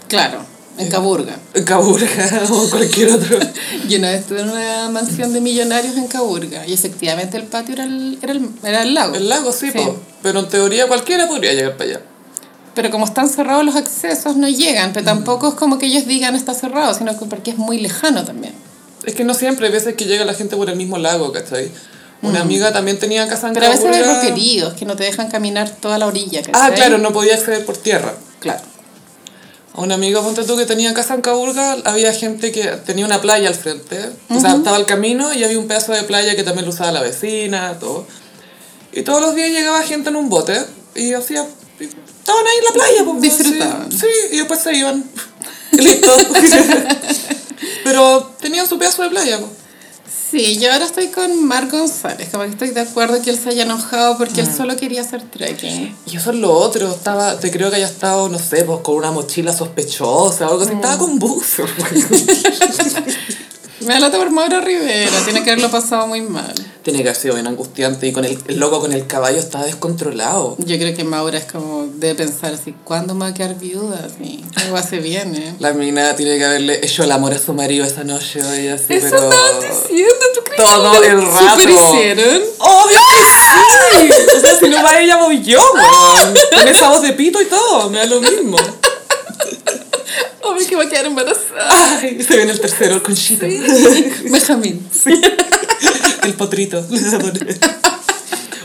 [0.07, 0.39] Claro,
[0.79, 1.37] en Caburga.
[1.53, 3.37] En Caburga o cualquier otro.
[3.87, 7.75] Yo una vez estuve en una mansión de millonarios en Caburga y efectivamente el patio
[7.75, 9.15] era el, era el, era el lago.
[9.15, 9.77] El lago sí, Sí.
[9.77, 9.95] po.
[10.23, 12.01] pero en teoría cualquiera podría llegar para allá.
[12.75, 16.35] Pero como están cerrados los accesos no llegan, pero tampoco es como que ellos digan
[16.35, 18.53] está cerrado, sino que porque es muy lejano también.
[19.05, 21.71] Es que no siempre, hay veces que llega la gente por el mismo lago, ¿cachai?
[22.21, 25.29] Una amiga también tenía casa en Pero a veces hay roqueríos que no te dejan
[25.29, 26.41] caminar toda la orilla.
[26.47, 26.75] Ah, ¿cachai?
[26.75, 28.13] claro, no podía acceder por tierra.
[28.39, 28.61] Claro.
[29.73, 33.21] A una amiga, ponte tú, que tenía casa en Caburga, había gente que tenía una
[33.21, 34.09] playa al frente.
[34.29, 36.91] O sea, estaba el camino y había un pedazo de playa que también lo usaba
[36.91, 38.05] la vecina, todo.
[38.91, 40.59] Y todos los días llegaba gente en un bote
[40.95, 41.45] y hacía...
[42.19, 43.21] Estaban ahí en la playa, pues.
[43.21, 43.91] Disfrutaban.
[43.91, 45.03] Sí, sí, y después se iban.
[45.71, 46.11] Listo.
[47.83, 49.51] Pero tenían su pedazo de playa, pues.
[50.29, 53.49] Sí, yo ahora estoy con Marc González, como que estoy de acuerdo que él se
[53.49, 55.95] haya enojado porque él solo quería hacer trekking.
[56.05, 58.95] Y eso es lo otro, estaba, te creo que haya estado, no sé, pues con
[58.95, 61.63] una mochila sospechosa o algo así, estaba con buzo.
[63.81, 66.53] Me da lata por Mauro Rivera, tiene que haberlo pasado muy mal.
[66.83, 69.65] Tiene que haber sido bien angustiante y con el, el loco con el caballo estaba
[69.65, 70.55] descontrolado.
[70.59, 74.05] Yo creo que Maura es como de pensar así, ¿cuándo me va a quedar viuda?
[74.05, 75.55] Así, algo hace bien, ¿eh?
[75.59, 78.93] La mina tiene que haberle hecho el amor a su marido esa noche y así,
[78.93, 79.29] Eso pero...
[79.61, 81.61] diciendo, ¿tú crees Todo que el rato.
[81.69, 82.41] hicieron?
[82.59, 84.37] ¡Obvio que sí!
[84.37, 86.33] O sea, si no va ella, voy yo, weón.
[86.55, 88.57] Con esa voz de pito y todo, me da lo mismo.
[90.59, 91.99] Obvio que va a quedar embarazada.
[92.01, 93.45] Ay, se viene el tercero, el conchito.
[94.25, 94.87] Benjamín.
[96.23, 96.85] El potrito.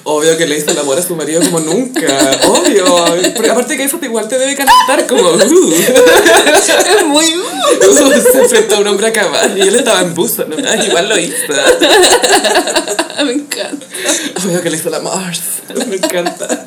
[0.06, 2.02] Obvio que le hizo el amor a su marido como nunca.
[2.46, 2.84] Obvio.
[3.34, 5.30] Porque aparte que eso te- igual te debe cantar como...
[5.30, 7.36] Uh, Es muy...
[7.36, 10.44] uh, se enfrentó a un hombre a caballo y él estaba en buzo.
[10.44, 10.56] ¿no?
[10.68, 11.36] Ay, igual lo hizo.
[13.24, 13.86] Me encanta.
[14.44, 15.22] Obvio que le hizo el amor.
[15.88, 16.66] Me encanta.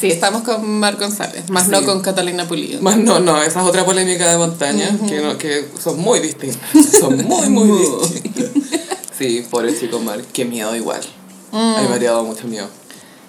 [0.00, 2.82] Sí, estamos con Marc González, más no con Catalina Pulido.
[2.82, 6.60] Más no, no, esa es otra polémica de montaña que, no, que son muy distintas.
[7.00, 8.50] Son muy, muy distintas.
[9.16, 11.00] Sí, pobre chico Mark, qué miedo igual.
[11.52, 12.68] A mí me habría dado mucho miedo.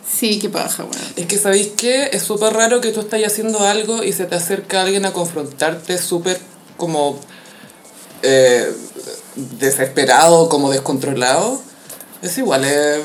[0.10, 1.02] Sí, qué paja, bueno.
[1.16, 2.10] Es que, ¿sabéis qué?
[2.14, 5.98] Es súper raro que tú estás haciendo algo y se te acerca alguien a confrontarte
[5.98, 6.40] súper
[6.78, 7.20] como
[8.24, 8.72] eh,
[9.60, 11.62] desesperado, como descontrolado.
[12.22, 13.02] Es igual, eh, eh,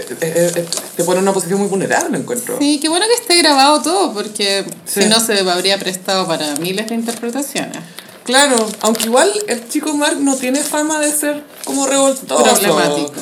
[0.00, 2.56] te pone en una posición muy vulnerable, encuentro.
[2.58, 5.02] Sí, qué bueno que esté grabado todo, porque Sí.
[5.02, 7.78] si no se habría prestado para miles de interpretaciones.
[8.24, 12.42] Claro, aunque igual el chico Mark no tiene fama de ser como revoltoso.
[12.42, 13.12] Problemático.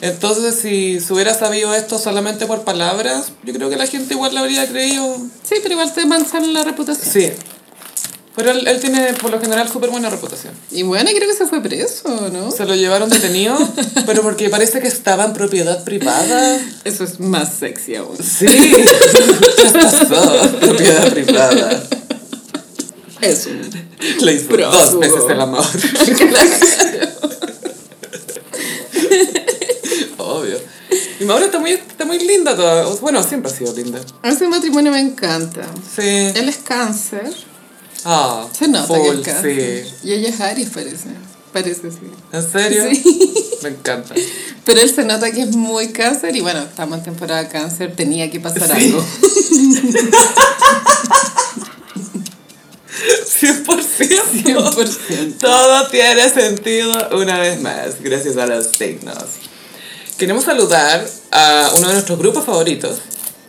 [0.00, 4.32] Entonces, si se hubiera sabido esto solamente por palabras, yo creo que la gente igual
[4.34, 5.16] lo habría creído.
[5.42, 7.12] Sí, pero igual te mancharon la reputación.
[7.12, 7.32] Sí.
[8.38, 10.54] Pero él, él tiene, por lo general, súper buena reputación.
[10.70, 12.52] Y bueno, creo que se fue preso, ¿no?
[12.52, 13.58] Se lo llevaron detenido,
[14.06, 16.60] pero porque parece que estaba en propiedad privada.
[16.84, 18.16] Eso es más sexy aún.
[18.16, 18.46] Sí.
[19.56, 21.82] Traspasó propiedad privada.
[23.22, 23.50] Eso.
[24.20, 25.66] Le hizo dos veces el amor.
[30.18, 30.60] Obvio.
[31.18, 32.84] Y Maura está muy, está muy linda toda.
[33.00, 33.98] Bueno, siempre ha sido linda.
[34.22, 35.62] Ese matrimonio me encanta.
[35.96, 36.02] Sí.
[36.36, 37.34] Él es cáncer.
[38.10, 39.94] Ah, Se nota full, que es sí.
[40.08, 41.08] Y ella es Aries, parece.
[41.52, 42.10] Parece, sí.
[42.32, 42.84] ¿En serio?
[42.90, 43.34] Sí.
[43.62, 44.14] Me encanta.
[44.64, 47.94] Pero él se nota que es muy cáncer y bueno, estamos en temporada de cáncer,
[47.94, 48.86] tenía que pasar Sí.
[48.86, 49.04] algo.
[53.40, 53.64] 100%.
[54.44, 55.38] 100%.
[55.38, 59.24] Todo tiene sentido una vez más, gracias a los signos.
[60.16, 62.98] Queremos saludar a uno de nuestros grupos favoritos,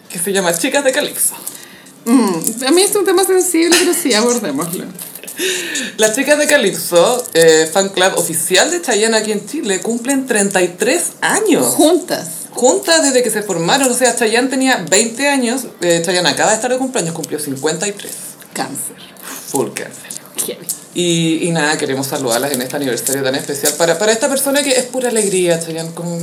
[0.09, 1.33] que se llama Chicas de Calipso.
[2.05, 4.85] Mm, a mí es un tema sensible, pero sí, abordémoslo.
[5.97, 11.03] Las chicas de Calypso, eh, fan club oficial de Chayanne aquí en Chile, cumplen 33
[11.21, 11.65] años.
[11.67, 12.27] Juntas.
[12.51, 16.55] Juntas desde que se formaron, o sea, Chayanne tenía 20 años, eh, Chayanne acaba de
[16.55, 18.11] estar de cumpleaños, cumplió 53.
[18.53, 18.95] Cáncer.
[19.47, 20.09] Full cáncer.
[20.93, 24.71] Y, y nada, queremos saludarlas en este aniversario tan especial para, para esta persona que
[24.71, 25.93] es pura alegría, Chayanne.
[25.93, 26.17] Como,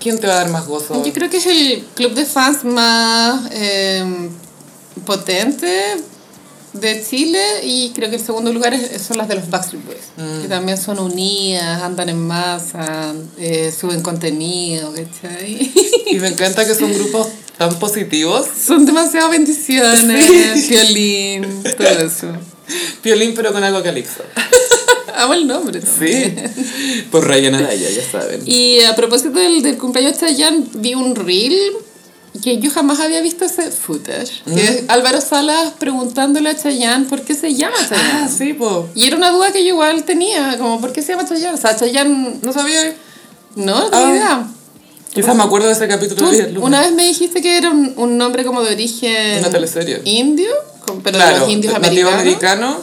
[0.00, 1.04] ¿Quién te va a dar más gozo?
[1.04, 4.04] Yo creo que es el club de fans más eh,
[5.04, 5.96] potente
[6.72, 10.40] de Chile y creo que el segundo lugar es- son las de los Backstreet Boys,
[10.42, 15.72] que también son unidas, andan en masa, eh, suben contenido, ¿cachai?
[16.06, 18.46] Y me encanta que son grupos tan positivos.
[18.66, 22.26] Son demasiado bendiciones, violín, todo eso.
[23.04, 24.22] Violín, pero con algo calipso.
[25.16, 26.52] Amo el nombre también.
[26.56, 27.02] Sí.
[27.10, 28.42] Por Ryan Araya, ya saben.
[28.46, 31.56] Y a propósito del, del cumpleaños de Chayanne, vi un reel
[32.42, 34.42] que yo jamás había visto ese footage.
[34.44, 38.28] Que es Álvaro Salas preguntándole a Chayanne por qué se llama Ah, Chayanne.
[38.28, 38.88] sí, po.
[38.94, 41.54] Y era una duda que yo igual tenía, como ¿por qué se llama Chayanne?
[41.54, 42.94] O sea, Chayanne, No sabía.
[43.56, 44.10] no, no tenía Ah.
[44.12, 44.46] idea.
[45.14, 47.94] Quizás me acuerdo de ese capítulo Tú de una vez me dijiste que era un,
[47.96, 49.38] un nombre como de origen...
[49.38, 50.02] Una teleserie.
[50.04, 50.50] Indio,
[51.04, 52.14] pero de Claro, los indios americanos.
[52.14, 52.76] americano.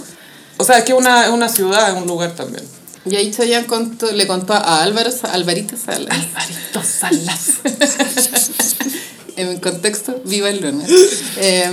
[0.56, 2.64] O sea, es que una, es una ciudad, es un lugar también.
[3.06, 6.10] Y ahí Chayanne contó- le contó a Álvaro, Alvarito Salas.
[6.16, 7.52] Alvarito Salas.
[9.38, 10.90] en contexto, viva el lunes.
[11.38, 11.72] Eh,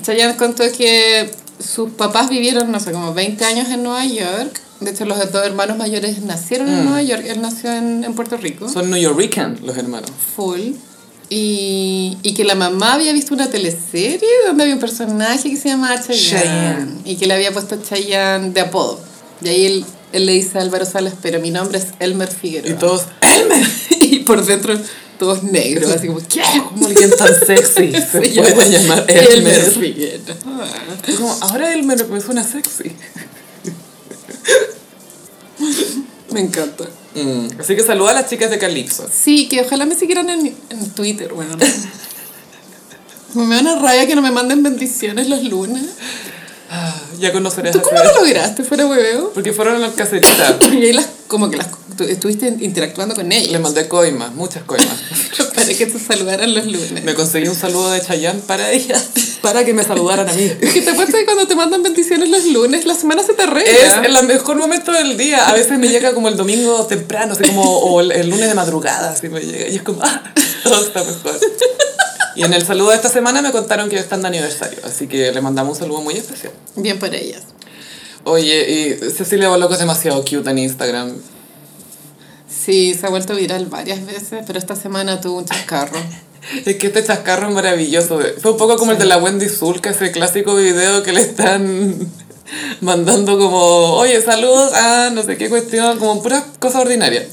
[0.00, 4.60] Chayanne contó que sus papás vivieron, no sé, como 20 años en Nueva York.
[4.80, 7.24] De hecho, los dos hermanos mayores nacieron en Nueva York.
[7.26, 8.68] Él nació en, en Puerto Rico.
[8.68, 10.10] Son New Yorkican los hermanos.
[10.34, 10.72] Full.
[11.30, 15.68] Y, y que la mamá había visto una teleserie donde había un personaje que se
[15.68, 16.42] llamaba Chayanne.
[16.42, 17.00] Chayanne.
[17.04, 19.00] Y que le había puesto Chayanne de apodo.
[19.42, 22.70] Y ahí él, él le dice a Álvaro Salas, pero mi nombre es Elmer Figueroa.
[22.70, 23.06] Y todos,
[24.00, 24.78] y por dentro
[25.18, 26.42] todos negros, así como, ¿qué?
[26.68, 29.70] como alguien tan sexy se, puede llama llamar Elmer Elmer.
[29.72, 30.68] Figueroa.
[31.16, 32.92] Como, ahora Elmer me suena sexy.
[36.30, 36.84] Me encanta.
[37.16, 39.08] Mm, Así que saluda a las chicas de Calypso.
[39.12, 41.56] Sí, que ojalá me siguieran en, en Twitter, bueno.
[43.34, 45.86] Me da una raya que no me manden bendiciones los lunes.
[46.76, 49.30] Ah, Ya conocerás ¿Tú cómo lo lograste fuera hueveo?
[49.32, 50.58] Porque fueron a la caserita.
[50.72, 51.68] Y ahí las, como que las,
[52.08, 53.52] estuviste interactuando con ellas.
[53.52, 54.96] Le mandé coimas, muchas coimas.
[55.54, 57.04] Para que te saludaran los lunes.
[57.04, 59.10] Me conseguí un saludo de Chayanne para ellas,
[59.40, 60.50] para que me saludaran a mí.
[60.60, 63.72] Que te cuento que cuando te mandan bendiciones los lunes, la semana se te arregla.
[63.72, 65.48] Es el mejor momento del día.
[65.48, 68.54] A veces me llega como el domingo temprano, así como, o el, el lunes de
[68.54, 69.68] madrugada, así me llega.
[69.68, 70.22] Y es como, ah,
[70.64, 71.38] todo está mejor.
[72.36, 75.30] Y en el saludo de esta semana me contaron que están de aniversario, así que
[75.32, 76.52] le mandamos un saludo muy especial.
[76.76, 77.42] Bien por ellas.
[78.24, 81.12] Oye, y Cecilia Boloco es demasiado cute en Instagram.
[82.48, 85.98] Sí, se ha vuelto viral varias veces, pero esta semana tuvo un chascarro.
[86.66, 88.20] Es que este chascarro es maravilloso.
[88.38, 91.96] Fue un poco como el de la Wendy Zulka, ese clásico video que le están
[92.82, 97.26] mandando como, oye, saludos a no sé qué cuestión, como pura cosa ordinaria.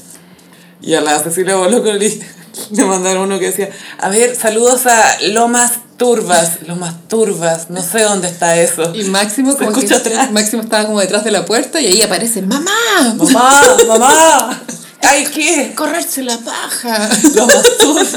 [0.80, 2.20] Y a la Cecilia Boloco le,
[2.70, 8.02] le mandaron uno que decía, a ver, saludos a Lomas Turbas, Lomas Turbas, no sé
[8.02, 8.92] dónde está eso.
[8.94, 9.86] Y Máximo, como que.
[10.32, 12.70] Máximo estaba como detrás de la puerta y ahí aparece ¡Mamá!
[13.16, 14.62] Mamá, mamá,
[15.02, 15.72] ay, ¿qué?
[15.76, 17.08] ¡Correrse la paja!
[17.34, 18.16] Lomas Turbas.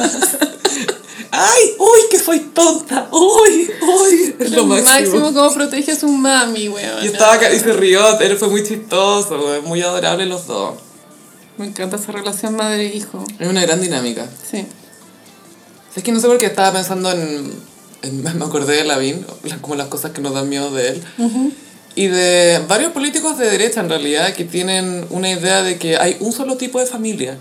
[1.37, 3.09] Ay, uy, que soy tonta.
[3.11, 4.35] Uy, uy.
[4.39, 4.89] Es lo máximo.
[4.89, 7.03] Máximo cómo protege a su mami, weón.
[7.03, 10.75] Y estaba acá y se rió, él fue muy chistoso, güey, muy adorable los dos.
[11.57, 13.23] Me encanta esa relación madre-hijo.
[13.39, 14.27] Es una gran dinámica.
[14.51, 14.65] Sí.
[15.95, 17.51] Es que no sé por qué estaba pensando en,
[18.01, 19.25] en- me acordé de Lavín,
[19.61, 21.03] como las cosas que nos dan miedo de él.
[21.95, 26.17] Y de varios políticos de derecha en realidad que tienen una idea de que hay
[26.19, 27.37] un solo tipo de familia.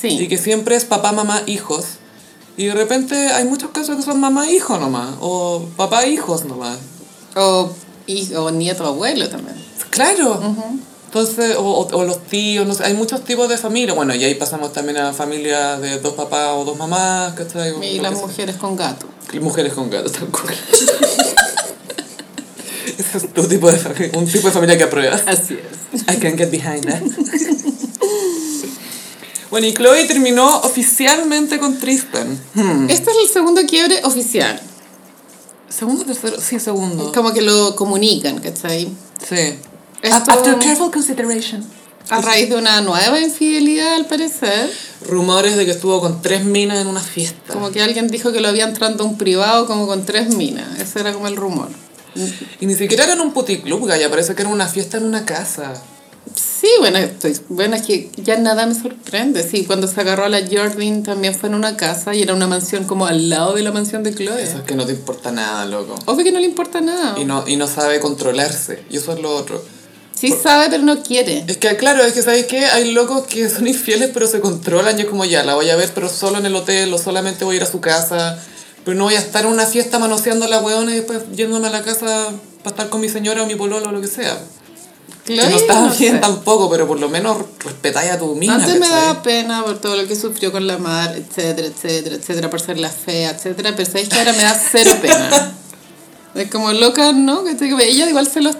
[0.00, 0.08] Sí.
[0.08, 1.84] Y que siempre es papá, mamá, hijos.
[2.56, 5.16] Y de repente hay muchos casos que son mamá, hijo nomás.
[5.20, 6.78] O papá, hijos nomás.
[7.34, 7.72] O,
[8.06, 9.56] y, o nieto, abuelo también.
[9.90, 10.40] Claro.
[11.08, 13.94] Entonces, o, o- los tíos, no sé, hay muchos tipos de familia.
[13.94, 17.72] Bueno, y ahí pasamos también a familia de dos papás o dos mamás, ¿cachai?
[17.82, 18.26] Y lo las que sea.
[18.26, 19.06] mujeres con gato.
[19.32, 20.54] Y Mujeres con gatos, tal cual.
[22.98, 25.22] Ese es tu tipo de familia, un tipo de familia que apruebas.
[25.26, 26.02] Así es.
[26.02, 27.00] I can get behind that.
[29.50, 32.38] bueno, y Chloe terminó oficialmente con Tristan.
[32.54, 32.90] Hmm.
[32.90, 34.60] Este es el segundo quiebre oficial.
[35.68, 36.36] ¿Segundo tercero?
[36.40, 37.12] Sí, segundo.
[37.12, 38.88] Como que lo comunican, ¿cachai?
[39.26, 39.54] Sí.
[40.02, 41.64] Esto- After careful consideration.
[42.10, 44.70] A raíz de una nueva infidelidad, al parecer.
[45.06, 47.52] Rumores de que estuvo con tres minas en una fiesta.
[47.52, 50.78] Como que alguien dijo que lo había entrado a un privado como con tres minas.
[50.80, 51.68] Ese era como el rumor.
[52.60, 55.24] Y ni siquiera era en un puticlub, Gaya, parece que era una fiesta en una
[55.26, 55.74] casa.
[56.34, 59.46] Sí, bueno, estoy, bueno, es que ya nada me sorprende.
[59.48, 62.46] Sí, cuando se agarró a la Jordan también fue en una casa y era una
[62.46, 64.42] mansión como al lado de la mansión de Chloe.
[64.42, 65.94] Eso es que no te importa nada, loco.
[66.06, 67.18] Obvio que no le importa nada.
[67.18, 68.82] Y no, y no sabe controlarse.
[68.90, 69.62] Y eso es lo otro.
[70.18, 71.44] Sí sabe, pero no quiere.
[71.46, 72.66] Es que, claro, es que, ¿sabes qué?
[72.66, 74.98] Hay locos que son infieles, pero se controlan.
[74.98, 77.44] Y es como, ya, la voy a ver, pero solo en el hotel, o solamente
[77.44, 78.36] voy a ir a su casa.
[78.84, 81.68] Pero no voy a estar en una fiesta manoseando a la weona y después yéndome
[81.68, 82.30] a la casa
[82.64, 84.36] para estar con mi señora o mi pololo o lo que sea.
[85.24, 86.18] Que Chloe, no está no bien sé.
[86.18, 88.54] tampoco, pero por lo menos respetáis a tu mina.
[88.54, 92.50] Antes me daba pena por todo lo que sufrió con la mar, etcétera, etcétera, etcétera,
[92.50, 95.54] por ser la fea, etcétera, pero sabéis que ahora me da cero pena.
[96.34, 97.42] Es como loca, ¿no?
[97.42, 97.56] Que
[97.88, 98.54] ella igual se los,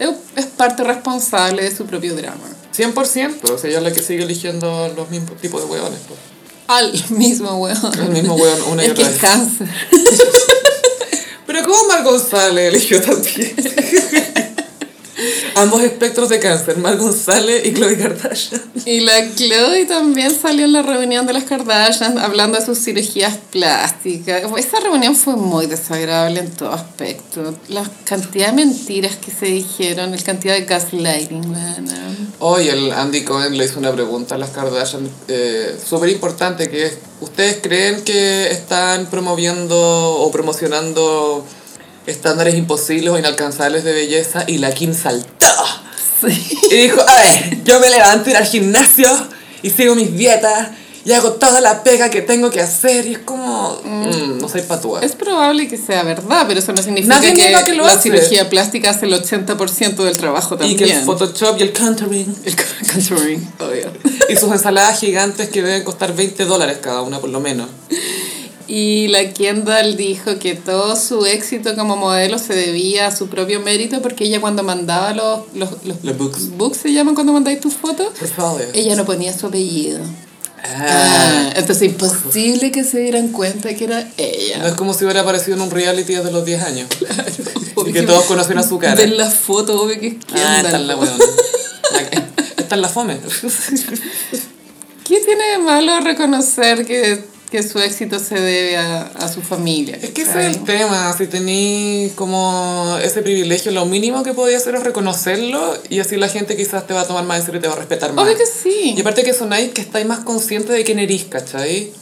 [0.00, 2.48] es, es parte responsable de su propio drama.
[2.76, 6.00] 100%, o sea, ella es la que sigue eligiendo los mismos tipos de hueones.
[6.08, 6.18] pues.
[6.66, 8.00] Al mismo weón.
[8.00, 9.18] El mismo hueón una y otra vez.
[11.46, 13.54] Pero ¿cómo Mar González eligió también?
[15.54, 18.62] Ambos espectros de cáncer, Mar González y Chloe Kardashian.
[18.86, 23.36] Y la Chloe también salió en la reunión de las Kardashian hablando de sus cirugías
[23.50, 24.42] plásticas.
[24.56, 27.54] Esa reunión fue muy desagradable en todo aspecto.
[27.68, 31.88] La cantidad de mentiras que se dijeron, la cantidad de gaslighting, man.
[32.38, 36.86] Hoy el Andy Cohen le hizo una pregunta a las Kardashian eh, súper importante que
[36.86, 41.44] es, ¿ustedes creen que están promoviendo o promocionando
[42.10, 44.44] estándares imposibles o inalcanzables de belleza?
[44.46, 45.46] Y la Kim saltó.
[46.20, 46.58] Sí.
[46.70, 49.08] Y dijo, a ver, yo me levanto ir al gimnasio
[49.62, 50.68] y sigo mis dietas
[51.02, 54.60] y hago toda la pega que tengo que hacer y es como, mm, no soy
[54.60, 55.00] patúa.
[55.00, 58.10] Es probable que sea verdad, pero eso no significa Nadie que, que lo la hace.
[58.10, 60.76] cirugía plástica hace el 80% del trabajo Y también.
[60.78, 62.54] que el Photoshop y el contouring El
[62.92, 63.90] contouring, obvio.
[64.28, 67.66] y sus ensaladas gigantes que deben costar 20 dólares cada una por lo menos.
[68.72, 73.58] Y la Kendall dijo que todo su éxito como modelo se debía a su propio
[73.58, 76.50] mérito porque ella cuando mandaba los, los, los, Los books.
[76.56, 78.06] books se llaman cuando mandáis tus fotos,
[78.72, 79.98] ella no ponía su apellido.
[80.62, 84.68] Ah, Ah, entonces imposible que se dieran cuenta que era no ella.
[84.68, 86.88] es como si hubiera aparecido en un reality desde los 10 años.
[87.86, 88.94] y que todos conocen a su cara.
[88.94, 90.80] Ven la foto, obvio que es Ah, esta Kendall.
[90.82, 91.16] es la weona.
[91.92, 92.00] La-
[92.56, 93.18] Esta es la fome.
[95.04, 99.98] ¿Qué tiene de malo reconocer que, que su éxito se debe a, a su familia?
[100.00, 104.56] Es que ese es el tema, si tenéis como ese privilegio, lo mínimo que podía
[104.58, 107.58] hacer es reconocerlo y así la gente quizás te va a tomar más en serio
[107.58, 108.24] y te va a respetar más.
[108.24, 108.94] Obvio que sí.
[108.96, 111.92] Y aparte que sonáis que estáis más conscientes de quién eres, ¿cachai?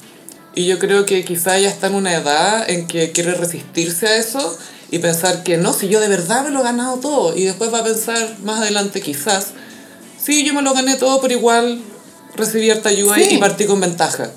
[0.55, 4.17] Y yo creo que quizá ella está en una edad en que quiere resistirse a
[4.17, 4.59] eso
[4.91, 7.37] y pensar que no, si yo de verdad me lo he ganado todo.
[7.37, 9.49] Y después va a pensar más adelante quizás,
[10.23, 11.81] sí, yo me lo gané todo, pero igual
[12.35, 13.29] recibí harta ayuda Sí.
[13.33, 14.31] y partí con ventaja.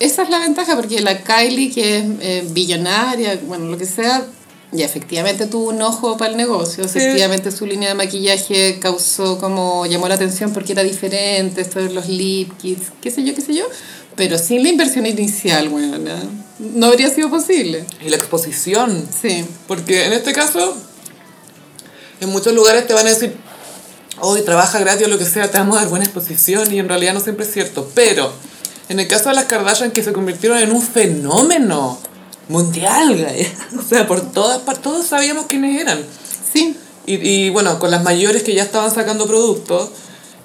[0.00, 4.26] Esa es la ventaja porque la Kylie, que es eh, billonaria, bueno, lo que sea,
[4.72, 6.88] ya efectivamente tuvo un ojo para el negocio.
[6.88, 6.98] Sí.
[6.98, 11.90] Efectivamente su línea de maquillaje causó como, llamó la atención porque era diferente, esto de
[11.90, 13.64] los lip kits, qué sé yo, qué sé yo.
[14.16, 15.98] Pero sin la inversión inicial, bueno,
[16.58, 17.84] no habría sido posible.
[18.04, 19.44] Y la exposición, Sí.
[19.66, 20.76] Porque en este caso,
[22.20, 23.36] en muchos lugares te van a decir,
[24.20, 26.88] hoy trabaja gratis o lo que sea, te vamos a dar buena exposición y en
[26.88, 27.90] realidad no siempre es cierto.
[27.94, 28.32] Pero
[28.88, 31.98] en el caso de las Kardashian que se convirtieron en un fenómeno
[32.48, 33.26] mundial,
[33.78, 35.98] o sea, por todas partes, todos sabíamos quiénes eran.
[36.52, 36.76] Sí.
[37.06, 39.90] Y, y bueno, con las mayores que ya estaban sacando productos,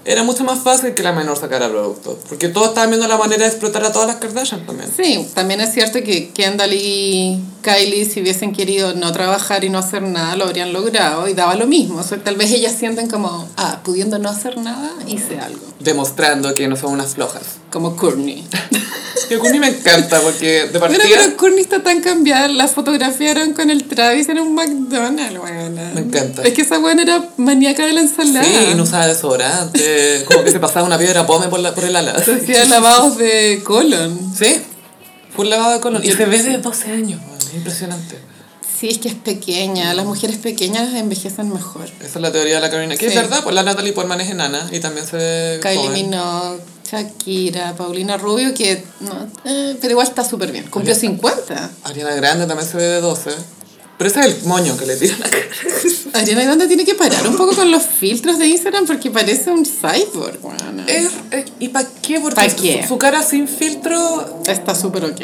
[0.06, 2.18] era mucho más fácil que la menor sacara productos.
[2.28, 4.90] Porque todos estaban viendo la manera de explotar a todas las Kardashian también.
[4.96, 9.78] Sí, también es cierto que Kendall y Kylie, si hubiesen querido no trabajar y no
[9.78, 12.00] hacer nada, lo habrían logrado y daba lo mismo.
[12.00, 15.62] O sea, tal vez ellas sienten como, ah, pudiendo no hacer nada, hice algo.
[15.80, 17.44] Demostrando que no son unas flojas.
[17.72, 18.48] Como Courtney.
[18.52, 21.04] A Courtney me encanta porque de partida...
[21.04, 22.48] pero Courtney está tan cambiada.
[22.48, 25.92] La fotografiaron con el Travis en un McDonald's, buena.
[25.94, 26.42] Me encanta.
[26.44, 28.44] Es que esa buena era maníaca de la ensalada.
[28.44, 31.96] Sí, no usaba desodorante, como que se pasaba una piedra pome por, la, por el
[31.96, 32.24] ala.
[32.24, 34.34] Se hacía lavados de colon.
[34.38, 34.62] Sí,
[35.36, 36.04] fue un lavado de colon.
[36.04, 38.30] Y se ve de 12 años, es impresionante.
[38.80, 39.94] Sí, es que es pequeña.
[39.94, 41.90] Las mujeres pequeñas envejecen mejor.
[42.00, 42.96] Esa es la teoría de la Carolina.
[42.96, 45.94] Que es verdad, pues la Natalie Portman es enana y también se ve Kylie joven.
[45.94, 46.62] Minogue,
[46.92, 50.66] Shakira, Paulina Rubio, que no, eh, pero igual está súper bien.
[50.70, 51.72] Cumplió 50.
[51.84, 53.32] Ariana Grande también se ve de 12.
[53.98, 55.46] Pero ese es el moño que le tiran a la cara.
[56.14, 59.66] Ariana Grande tiene que parar un poco con los filtros de Instagram porque parece un
[59.66, 60.40] cyborg.
[60.40, 62.20] Bueno, Es- es- ¿Y para qué?
[62.22, 62.86] Porque ¿Pa su- qué?
[62.88, 64.42] Su, cara sin filtro...
[64.48, 65.22] Está súper ok.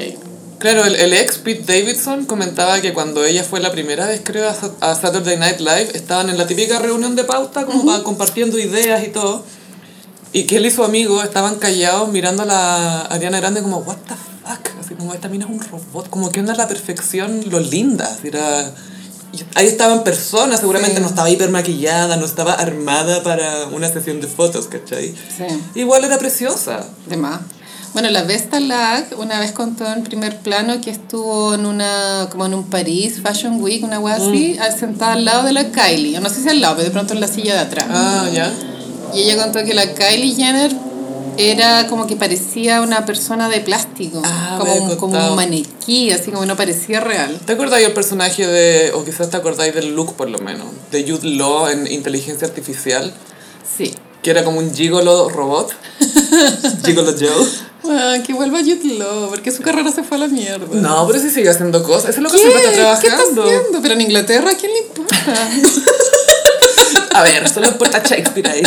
[0.59, 4.49] Claro, el, el ex Pete Davidson comentaba que cuando ella fue la primera vez, creo,
[4.49, 4.55] a
[4.91, 9.03] a Saturday Night Live, estaban en la típica reunión de pauta, como para compartiendo ideas
[9.05, 9.43] y todo.
[10.35, 13.95] Y que él y su amigo estaban callados mirando a la Ariana Grande como, what
[14.05, 17.59] the fuck, así como, esta mina es un robot, como que onda la perfección, lo
[17.61, 18.73] linda, así era...
[19.55, 21.01] Ahí estaban personas, seguramente Sí.
[21.01, 25.13] no estaba hiper maquillada, no estaba armada para una sesión de fotos, ¿cachai?
[25.37, 25.45] Sí.
[25.75, 26.85] Igual era preciosa.
[27.07, 27.39] De más.
[27.93, 32.45] Bueno, la Vesta Lag una vez contó en primer plano que estuvo en una, como
[32.45, 34.77] en un París Fashion Week, una wea así, Mm.
[34.79, 36.19] sentada al lado de la Kylie.
[36.19, 37.87] No sé si al lado, pero de pronto en la silla de atrás.
[37.89, 38.51] Ah, ya.
[39.15, 40.71] Y ella contó que la Kylie Jenner
[41.37, 46.31] era como que parecía una persona de plástico, Ah, como, un, como un maniquí, así
[46.31, 47.39] como no parecía real.
[47.45, 51.03] ¿Te acordáis del personaje de, o quizás te acordáis del look por lo menos, de
[51.09, 53.13] Jude Law en Inteligencia Artificial?
[53.77, 53.93] Sí.
[54.21, 55.73] Que era como un gigolo robot.
[56.85, 57.47] gigolo Joe.
[57.87, 60.67] Ah, que vuelva Jude Law, porque su carrera se fue a la mierda.
[60.71, 62.11] No, pero sí sigue haciendo cosas.
[62.11, 62.41] Eso es lo que ¿Qué?
[62.43, 63.43] siempre está ¿Qué está trabajando.
[63.43, 63.81] haciendo?
[63.81, 65.15] Pero en Inglaterra, ¿a quién le importa?
[67.13, 68.61] A ver, solo importa Shakespeare ahí.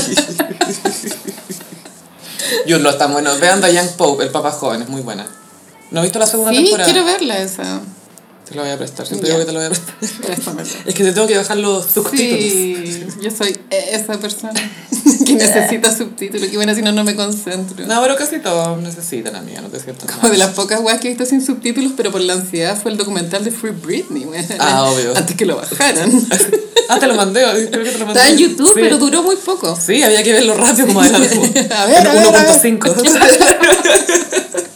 [2.66, 3.36] Law está bueno.
[3.38, 5.26] Vean Young Pope, el papá joven, es muy buena.
[5.90, 6.90] ¿No has visto la segunda sí, temporada?
[6.90, 7.80] quiero verla esa.
[8.48, 9.34] Te la voy a prestar, siempre Ya.
[9.36, 10.66] digo que te la voy a prestar.
[10.86, 12.52] Es que te tengo que bajar los subtítulos.
[12.52, 14.52] Sí, yo soy esa persona
[15.26, 16.48] que necesita subtítulos.
[16.48, 17.86] Que bueno, si no, no me concentro.
[17.86, 21.08] No, pero casi todos necesitan, amiga, no te sientas Como de las pocas weas que
[21.08, 24.44] he visto sin subtítulos, pero por la ansiedad fue el documental de Free Britney, wea.
[24.58, 25.16] Ah, obvio.
[25.16, 26.10] Antes que lo bajaran.
[26.90, 28.18] Ah, te lo mandé, creo que te lo mandé.
[28.18, 28.80] Estaba en YouTube, Sí.
[28.80, 29.76] pero duró muy poco.
[29.78, 31.18] Sí, había que verlo rápido como era.
[31.18, 31.28] A ver,
[31.70, 32.64] a ver, a ver.
[32.64, 34.68] en 1.5.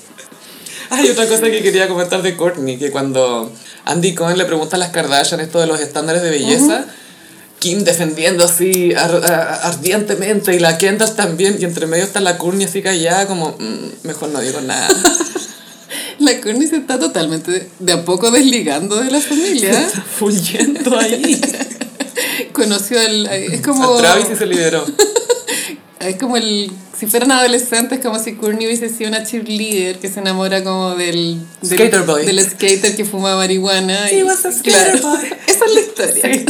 [0.93, 3.53] Hay otra cosa que quería comentar de Courtney, que cuando
[3.84, 6.84] Andy Cohen le pregunta a las Kardashian esto de los estándares de belleza,
[7.59, 12.36] Kim defendiendo así ar- ar- ardientemente y la Kendall también, y entre medio está la
[12.38, 14.88] Courtney así callada como, "Mm, mejor no digo nada.
[16.18, 19.88] La Courtney se está totalmente de a poco desligando de la familia.
[20.18, 21.40] Fulgiendo ahí.
[22.53, 23.26] Conoció al...
[23.26, 23.95] Es como...
[23.95, 24.84] A Travis y se liberó.
[26.03, 26.71] Es como el...
[26.99, 31.39] Si fueran adolescentes, como si Courtney hubiese sido una cheerleader que se enamora como del...
[31.63, 32.27] del Skater boy.
[32.27, 34.09] Del skater que fuma marihuana.
[34.11, 35.19] He was a skater boy.
[35.47, 36.45] Esa es la historia.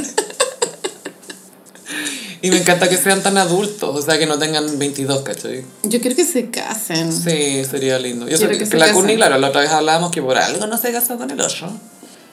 [2.45, 5.65] Y me encanta que sean tan adultos, o sea, que no tengan 22, ¿cachai?
[5.85, 7.13] Yo quiero que se casen.
[7.13, 8.29] Sí, sería lindo.
[8.29, 8.93] Yo Quiero sé que que, la.
[8.93, 11.71] Courtney, claro, la otra vez hablábamos que por algo no se casó con el otro.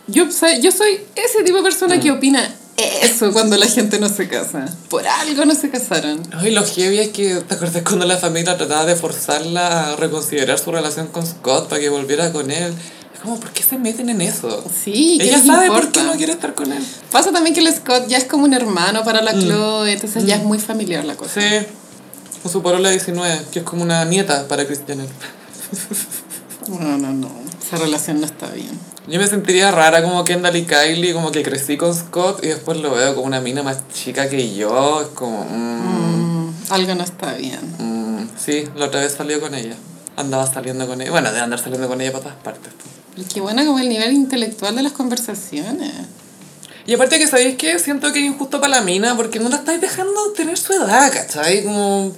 [0.08, 2.00] Yo soy, yo soy ese tipo de persona Mm.
[2.00, 2.56] que opina
[3.04, 4.66] eso cuando la gente no se casa.
[4.90, 6.22] Por algo no se casaron.
[6.34, 10.60] Ay, lo heavy es que, ¿te acuerdas cuando la familia trataba de forzarla a reconsiderar
[10.60, 12.74] su relación con Scott para que volviera con él?
[13.14, 14.64] Es como, ¿por qué se meten en eso?
[14.84, 15.92] Sí, ¿qué Ella sabe importa?
[15.92, 16.84] por qué no quiere estar con él.
[17.12, 20.36] Pasa también que el Scott ya es como un hermano para la Chloe, entonces ya
[20.36, 21.40] es muy familiar la cosa.
[21.40, 21.44] Mm.
[21.44, 21.68] Sí,
[22.42, 25.08] con su porola 19, que es como una nieta para Jenner.
[26.68, 27.30] No, no, no.
[27.62, 28.89] Esa relación no está bien.
[29.10, 32.78] Yo me sentiría rara como Kendall y Kylie, como que crecí con Scott y después
[32.80, 35.01] lo veo como una mina más chica que yo.
[35.01, 37.60] Es como, mm, Mm, algo no está bien.
[37.80, 39.76] mm, sí, la otra vez salió con ella.
[40.16, 41.12] Andaba saliendo con ella.
[41.12, 42.72] Bueno, de andar saliendo con ella para todas partes.
[43.16, 43.28] pues.
[43.34, 45.91] Qué bueno como el nivel intelectual de las conversaciones.
[46.86, 47.78] Y aparte que, ¿sabéis qué?
[47.80, 51.12] Siento que es injusto para la mina porque no la estáis dejando tener su edad,
[51.12, 51.64] ¿cachai?
[51.64, 52.12] Como...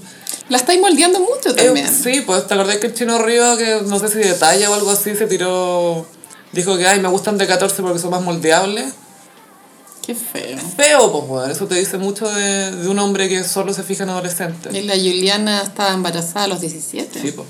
[0.50, 1.88] La estáis moldeando mucho eh, también.
[1.88, 4.74] sí, pues te acordás que el chino Río, que no sé si de talla o
[4.74, 6.06] algo así, se tiró...
[6.54, 8.94] Dijo que, ay, me gustan de 14 porque son más moldeables.
[10.06, 10.58] Qué feo.
[10.58, 11.52] Feo, pues, weón.
[11.52, 14.74] Eso te dice mucho de, de un hombre que solo se fija en adolescentes.
[14.74, 17.22] Y la Juliana estaba embarazada a los 17.
[17.22, 17.48] Sí, pues.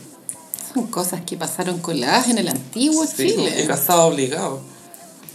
[0.73, 3.61] Son cosas que pasaron coladas en el antiguo Sí, Chile.
[3.63, 4.61] y casado obligado.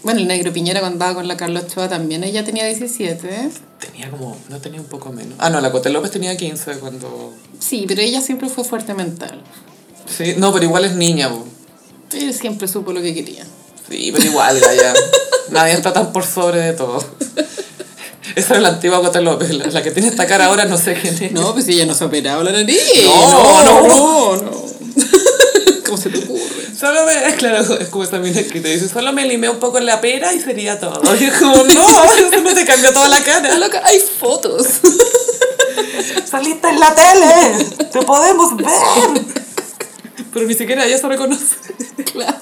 [0.03, 3.51] Bueno, el negro Piñera cuando andaba con la Carla Ochoa también, ella tenía 17.
[3.81, 4.37] Tenía como...
[4.49, 5.35] No tenía un poco menos.
[5.39, 7.35] Ah, no, la Cote López tenía 15 cuando...
[7.59, 9.43] Sí, pero ella siempre fue fuerte mental.
[10.07, 11.45] Sí, no, pero igual es niña, po.
[12.15, 13.45] Ella siempre supo lo que quería.
[13.89, 14.95] Sí, pero igual, ya.
[15.51, 17.05] Nadie está tan por sobre de todo.
[18.35, 19.51] Esa es la antigua Cote López.
[19.55, 21.33] La, la que tiene esta cara ahora no sé quién es.
[21.33, 22.81] No, pues ella no se operaba la nariz.
[23.05, 24.67] No, no, no, no.
[25.87, 26.67] ¿Cómo se te ocurre?
[26.79, 29.79] Solo me, claro, es como esa mina que te dice, solo me limé un poco
[29.79, 31.01] en la pera y sería todo.
[31.19, 33.57] Y es como, no, eso no te cambia toda la cara.
[33.57, 34.67] loca, hay fotos.
[36.31, 38.67] Saliste en la tele, te podemos ver.
[40.35, 41.57] Pero ni siquiera ella se reconoce.
[42.13, 42.39] claro.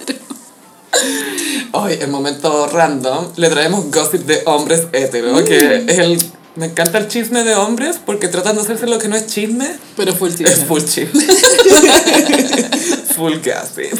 [1.73, 6.23] Hoy, en momento random, le traemos gossip de hombres hetero, que es el...
[6.57, 9.77] Me encanta el chisme de hombres porque tratan de hacerse lo que no es chisme.
[9.97, 10.65] Pero fue el Es chisme.
[10.67, 11.25] full chisme.
[13.17, 13.99] full gossip.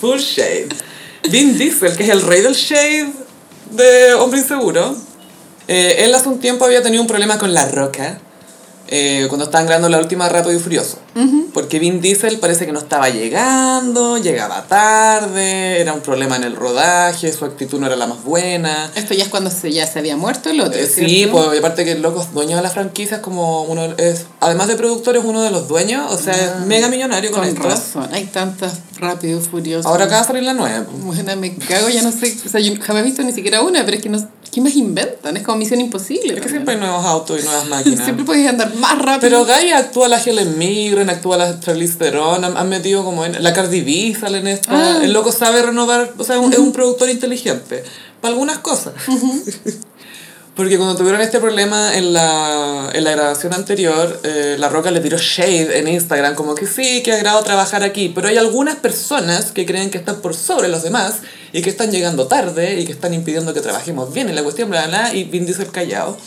[0.00, 0.68] Full shade.
[1.30, 3.10] Vin Diesel, que es el rey del shade
[3.70, 4.94] de Hombre Inseguro.
[5.66, 8.18] eh, él hace un tiempo había tenido un problema con La Roca.
[8.88, 10.98] Eh, cuando estaban grabando la última Rápido y Furioso.
[11.52, 16.56] Porque Vin Diesel parece que no estaba llegando, llegaba tarde, era un problema en el
[16.56, 18.90] rodaje, su actitud no era la más buena.
[18.96, 20.78] Esto ya es cuando se, ya se había muerto el otro.
[20.78, 23.94] Eh, sí, pues aparte que el loco es dueño de la franquicia, es como uno
[23.96, 27.40] es, además de productor, es uno de los dueños, o sea, es mega millonario con,
[27.40, 27.62] Con esto.
[27.62, 29.88] razón, hay tantas rápido y furioso.
[29.88, 30.84] Ahora acaba de salir la nueva.
[30.90, 33.84] Bueno, me cago, ya no sé, o sea, yo jamás he visto ni siquiera una,
[33.84, 34.18] pero es que no,
[34.54, 35.36] ¿qué más inventan?
[35.36, 36.34] Es como misión imposible.
[36.34, 38.04] Es que siempre hay nuevos autos y nuevas máquinas.
[38.04, 39.20] Siempre puedes andar más rápido.
[39.20, 43.42] Pero Gaia actúa la Helen Mirren, actúa la Charlize Theron, han, han metido como en...
[43.42, 44.68] La Cardi B sale en esta.
[44.70, 45.00] Ah.
[45.02, 47.82] El loco sabe renovar, o sea, es un- es un productor inteligente.
[48.20, 48.94] Para algunas cosas.
[50.54, 55.00] Porque cuando tuvieron este problema en la, en la grabación anterior, eh, La Roca le
[55.00, 59.50] tiró shade en Instagram, como que sí, que agrado trabajar aquí, pero hay algunas personas
[59.50, 61.14] que creen que están por sobre los demás
[61.54, 64.70] y que están llegando tarde y que están impidiendo que trabajemos bien en la cuestión,
[64.70, 66.18] bla, bla, bla, y Vin Diesel callado.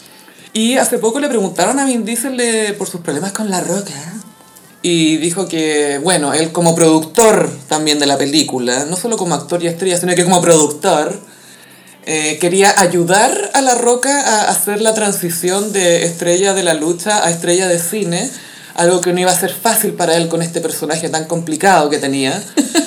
[0.53, 3.91] Y hace poco le preguntaron a Vin Diesel por sus problemas con La Roca.
[4.81, 9.61] Y dijo que, bueno, él como productor también de la película, no solo como actor
[9.61, 11.19] y estrella, sino que como productor,
[12.05, 17.25] eh, quería ayudar a La Roca a hacer la transición de estrella de la lucha
[17.25, 18.31] a estrella de cine,
[18.75, 21.97] algo que no iba a ser fácil para él con este personaje tan complicado que
[21.97, 22.41] tenía.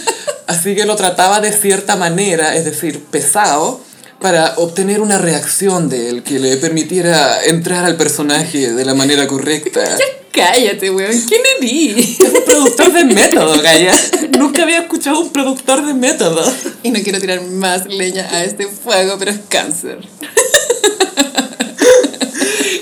[0.51, 3.81] Así que lo trataba de cierta manera, es decir, pesado,
[4.19, 9.29] para obtener una reacción de él que le permitiera entrar al personaje de la manera
[9.29, 9.81] correcta.
[10.33, 11.13] Ya cállate, weón.
[11.29, 12.21] ¿Quién eres?
[12.21, 13.95] Es un productor de método, Gaya.
[14.39, 16.43] Nunca había escuchado un productor de método.
[16.83, 19.99] Y no quiero tirar más leña a este fuego, pero es cáncer.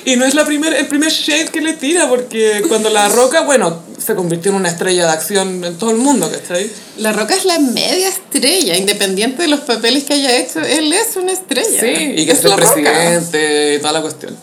[0.04, 3.42] Y no es la primer, el primer shade que le tira, porque cuando La Roca,
[3.42, 6.70] bueno, se convirtió en una estrella de acción en todo el mundo, ¿cachai?
[6.98, 11.16] La Roca es la media estrella, independiente de los papeles que haya hecho, él es
[11.16, 11.80] una estrella.
[11.80, 12.72] Sí, y que es el Roca.
[12.72, 14.36] presidente y toda la cuestión.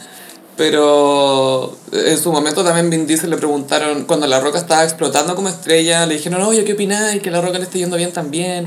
[0.58, 5.50] Pero en su momento también Vin Diesel le preguntaron, cuando La Roca estaba explotando como
[5.50, 7.22] estrella, le dijeron, oye, ¿qué opináis?
[7.22, 8.66] Que La Roca le esté yendo bien también.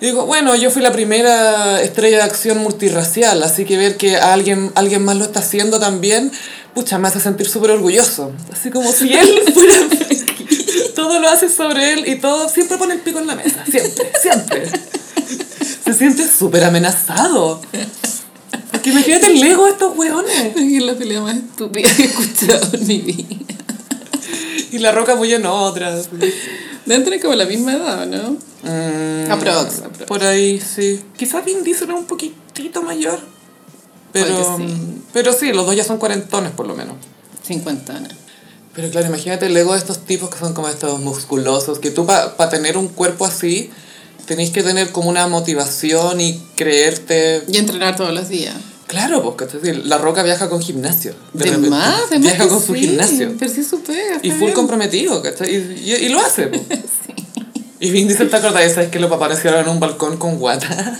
[0.00, 4.16] Y digo, bueno, yo fui la primera estrella de acción multirracial, así que ver que
[4.16, 6.32] alguien, alguien más lo está haciendo también,
[6.74, 8.32] pucha, me hace sentir súper orgulloso.
[8.52, 9.74] Así como si él fuera...
[10.94, 14.12] todo lo hace sobre él y todo siempre pone el pico en la mesa, siempre,
[14.22, 14.70] siempre.
[15.84, 17.60] Se siente súper amenazado.
[18.70, 20.56] Porque imagínate el ego de estos weones.
[20.56, 23.36] Es la pelea más estúpida que he escuchado en mi vida.
[24.72, 26.08] Y la roca muy en otras.
[26.84, 28.36] Deben tener como la misma edad, ¿no?
[28.62, 30.04] Mm, Aprox, aprox.
[30.06, 31.00] Por ahí, sí.
[31.16, 33.20] Quizás Vin Diesel es un poquitito mayor.
[34.12, 34.64] Pero, sí.
[35.12, 36.96] pero sí, los dos ya son cuarentones por lo menos.
[37.46, 38.12] 50 años.
[38.74, 42.06] Pero claro, imagínate el ego de estos tipos que son como estos musculosos, que tú
[42.06, 43.70] para tener un cuerpo así,
[44.26, 47.44] tenéis que tener como una motivación y creerte...
[47.46, 48.54] Y entrenar todos los días.
[48.86, 49.60] Claro, ¿cachai?
[49.84, 51.14] La Roca viaja con gimnasio.
[51.32, 51.70] De, repente.
[51.70, 52.26] más, de más.
[52.26, 53.34] Viaja que con su sí, gimnasio.
[53.38, 54.18] Pero sí es su pega.
[54.22, 54.54] Y full bien.
[54.54, 55.54] comprometido, ¿cachai?
[55.54, 56.62] Y, y, y lo hace, pues.
[57.80, 60.98] Y Vin Diesel te acordás, ¿sabes que lo aparecieron en un balcón con guata?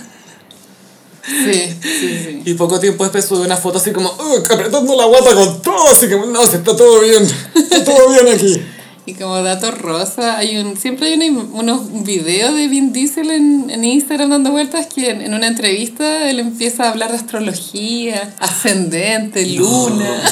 [1.27, 2.41] Sí, sí, sí.
[2.45, 5.87] Y poco tiempo después sube una foto así como, "Ugh, apretando la guata con todo,
[5.89, 7.23] así que no, si está todo bien,
[7.55, 8.61] está todo bien aquí.
[9.07, 13.69] Y como dato rosa, hay un, siempre hay una unos videos de Vin Diesel en,
[13.69, 18.33] en Instagram dando vueltas que en, en una entrevista él empieza a hablar de astrología,
[18.39, 20.21] ascendente, luna.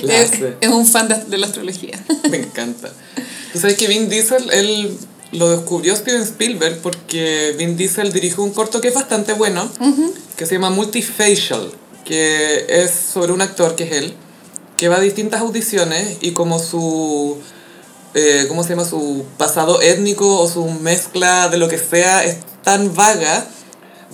[0.00, 1.98] Es, es un fan de, de la astrología.
[2.30, 2.88] Me encanta.
[3.52, 4.96] Tú sabes que Vin Diesel, él
[5.32, 9.68] lo descubrió Steven Spielberg porque Vin Diesel dirigió un corto que es bastante bueno,
[10.36, 11.70] que se llama Multifacial,
[12.04, 14.14] que es sobre un actor que es él,
[14.76, 17.36] que va a distintas audiciones y como su,
[18.14, 18.84] eh, ¿cómo se llama?
[18.86, 23.46] Su pasado étnico o su mezcla de lo que sea es tan vaga,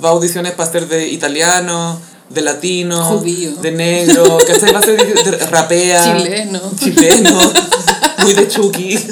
[0.02, 2.00] va a audiciones para ser de italiano,
[2.30, 3.52] de latino, Judío.
[3.56, 6.60] de negro, que va a ser de, de- rapea Chileno.
[6.76, 7.38] chileno,
[8.18, 8.98] muy de Chucky.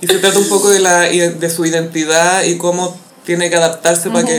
[0.00, 4.10] Y se trata un poco de, la, de su identidad y cómo tiene que adaptarse
[4.10, 4.38] para que...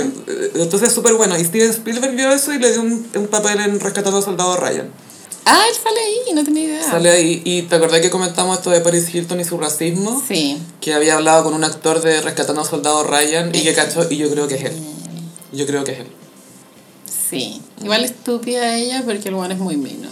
[0.55, 1.37] Entonces es súper bueno.
[1.37, 4.57] Y Steven Spielberg vio eso y le dio un, un papel en Rescatando al Soldado
[4.57, 4.89] Ryan.
[5.45, 6.83] Ah, él sale ahí, no tenía idea.
[6.83, 7.41] Sale ahí.
[7.45, 10.21] Y te acordás que comentamos esto de Paris Hilton y su racismo.
[10.27, 10.57] Sí.
[10.79, 14.07] Que había hablado con un actor de Rescatando al Soldado Ryan y que cachó.
[14.09, 14.73] Y yo creo que es él.
[15.51, 16.07] Yo creo que es él.
[17.29, 17.61] Sí.
[17.81, 20.09] Igual estúpida ella porque el one es muy mino.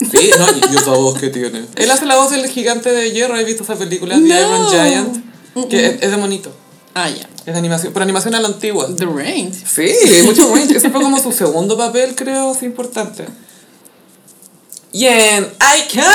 [0.00, 1.66] Sí, no, y esa voz que tiene.
[1.76, 3.34] Él hace la voz del gigante de hierro.
[3.34, 4.14] ¿Has visto esa película?
[4.14, 4.38] The No.
[4.38, 5.24] Iron Giant.
[5.68, 6.50] Que es, es de monito.
[6.94, 7.28] Ah, ya.
[7.46, 8.88] Es de animación, pero animación a la antigua.
[8.96, 9.52] The Range.
[9.52, 9.92] Sí,
[10.24, 10.76] mucho range.
[10.76, 13.26] Ese fue como su segundo papel, creo, es importante.
[14.92, 15.46] Y en
[15.84, 16.10] Iconic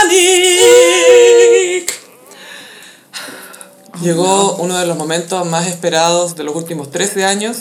[4.02, 7.58] llegó uno de los momentos más esperados de los últimos 13 años.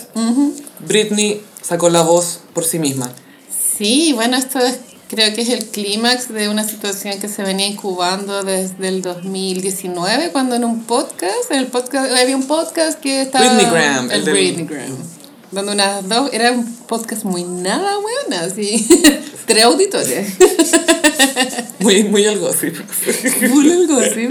[0.81, 3.13] Britney sacó la voz por sí misma.
[3.77, 4.79] Sí, bueno, esto es
[5.15, 10.31] creo que es el clímax de una situación que se venía incubando desde el 2019,
[10.33, 13.49] cuando en un podcast, en el podcast, había un podcast que estaba...
[13.55, 14.97] Britney Graham, el el Britney Graham.
[15.53, 18.89] Donde unas dos, era un podcast muy nada buena, así,
[19.47, 20.35] tres auditores.
[21.81, 22.71] Muy, muy algo así.
[23.51, 24.31] Full el gossip.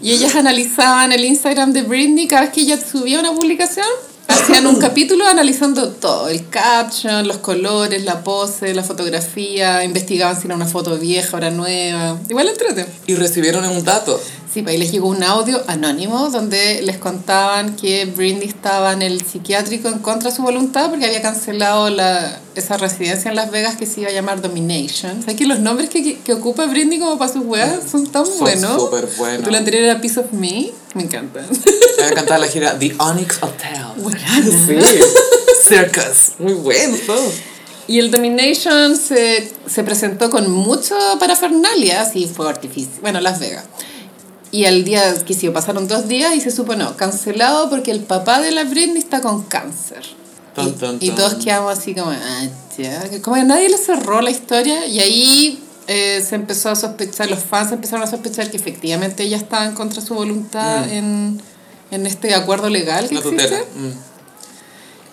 [0.00, 3.86] Y ellas analizaban el Instagram de Britney cada vez que ella subía una publicación.
[4.26, 10.46] Hacían un capítulo analizando todo, el caption, los colores, la pose, la fotografía, investigaban si
[10.46, 12.18] era una foto vieja, ahora nueva.
[12.28, 12.86] Igual entrete.
[13.06, 14.20] Y recibieron un dato.
[14.54, 19.02] Sí, pues ahí les llegó un audio anónimo donde les contaban que Britney estaba en
[19.02, 23.50] el psiquiátrico en contra de su voluntad porque había cancelado la, esa residencia en Las
[23.50, 25.22] Vegas que se iba a llamar Domination.
[25.22, 28.38] ¿Sabes que los nombres que, que, ocupa Britney como para sus weas son tan Son
[28.38, 28.80] buenos?
[28.80, 29.42] súper buenos.
[29.42, 31.46] Tú la anterior era Piece of Me, me encantan.
[31.98, 33.86] Me encantaba la gira The Onyx Hotel.
[33.96, 34.20] Buena.
[35.64, 35.68] Sí.
[35.68, 36.34] Circus.
[36.38, 37.32] Muy bueno todo.
[37.88, 43.00] Y el Domination se, se presentó con mucho parafernalia, así fue artificio.
[43.00, 43.64] Bueno, Las Vegas.
[44.54, 47.98] Y al día que sí, pasaron dos días y se supo no, cancelado porque el
[47.98, 50.04] papá de la Britney está con cáncer.
[51.00, 52.46] Y, y todos quedamos así como, ah,
[52.78, 57.28] ya, como que nadie le cerró la historia y ahí eh, se empezó a sospechar,
[57.28, 61.42] los fans empezaron a sospechar que efectivamente ella estaba en contra de su voluntad en,
[61.90, 63.56] en este acuerdo legal que La existe.
[63.56, 63.90] Mm.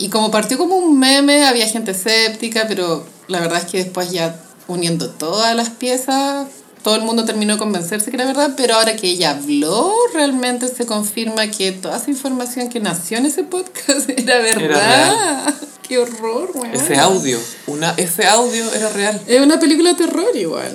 [0.03, 4.11] Y como partió como un meme, había gente escéptica, pero la verdad es que después
[4.11, 6.45] ya uniendo todas las piezas,
[6.83, 10.67] todo el mundo terminó de convencerse que era verdad, pero ahora que ella habló, realmente
[10.67, 15.53] se confirma que toda esa información que nació en ese podcast era verdad.
[15.87, 16.73] Qué horror, weón.
[16.73, 17.37] Ese audio.
[17.67, 19.21] Una, ese audio era real.
[19.27, 20.71] Es una película de terror igual.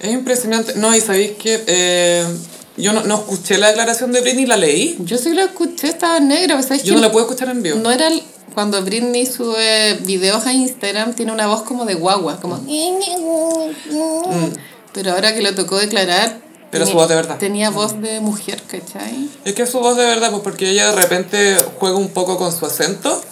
[0.00, 0.74] Es impresionante.
[0.76, 2.24] No, y sabéis que eh,
[2.78, 4.96] yo no, no escuché la declaración de Britney, la leí.
[5.00, 7.78] Yo sí la escuché, estaba negra, ¿sabes Yo que no la puedo escuchar en vivo.
[7.78, 8.22] No era el-
[8.54, 12.62] cuando Britney sube videos a Instagram, tiene una voz como de guagua, como...
[14.94, 16.40] Pero ahora que lo tocó declarar...
[16.70, 17.38] Pero su tenía- voz de verdad.
[17.38, 19.28] Tenía voz de mujer, ¿cachai?
[19.44, 22.36] Es que es su voz de verdad, pues porque ella de repente juega un poco
[22.38, 23.22] con su acento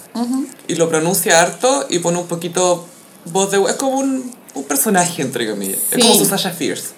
[0.67, 2.85] y lo pronuncia harto y pone un poquito
[3.25, 3.61] voz de...
[3.63, 5.79] Es como un, un personaje, entre comillas.
[5.91, 5.97] Sí.
[5.99, 6.89] Es como su Sasha Fierce.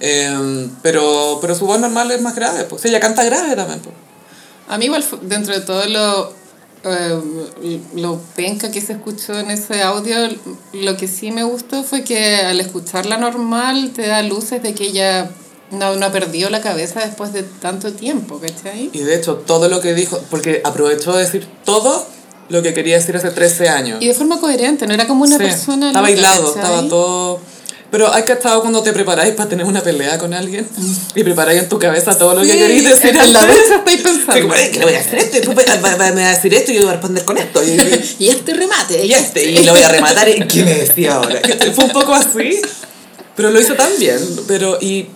[0.00, 2.84] Em, pero, pero su voz normal es más grave, pues.
[2.84, 3.94] ella canta grave también, pues.
[4.68, 6.32] A mí igual, dentro de todo lo,
[6.84, 10.16] eh, lo penca que se escuchó en ese audio,
[10.72, 14.84] lo que sí me gustó fue que al escucharla normal te da luces de que
[14.84, 15.30] ella
[15.70, 18.90] no, no perdió la cabeza después de tanto tiempo, ¿cachai?
[18.92, 22.06] Y de hecho, todo lo que dijo, porque aprovechó de decir todo
[22.48, 23.98] lo que quería decir hace 13 años.
[24.00, 25.88] Y de forma coherente, no era como una Sí, persona...
[25.88, 26.62] Estaba loca, aislado, ¿cachai?
[26.62, 27.40] estaba todo...
[27.90, 30.68] Pero hay que estar cuando te preparáis para tener una pelea con alguien
[31.14, 33.96] y preparáis en tu cabeza todo lo que Sí, queréis decir en la ducha estoy
[33.96, 34.34] pensando.
[34.34, 35.36] Sí, como, "Ay, ¿qué le voy a hacer esto?
[35.36, 35.66] Y después
[35.98, 37.62] me va a decir esto y yo voy a responder con esto.
[37.64, 40.28] Y, y- Y este remate, y este, y lo voy a rematar.
[40.28, 41.40] y ¿Qué me decía ahora?
[41.74, 42.60] Fue un poco así,
[43.34, 44.18] pero lo hizo tan bien.
[44.46, 45.06] Pero, y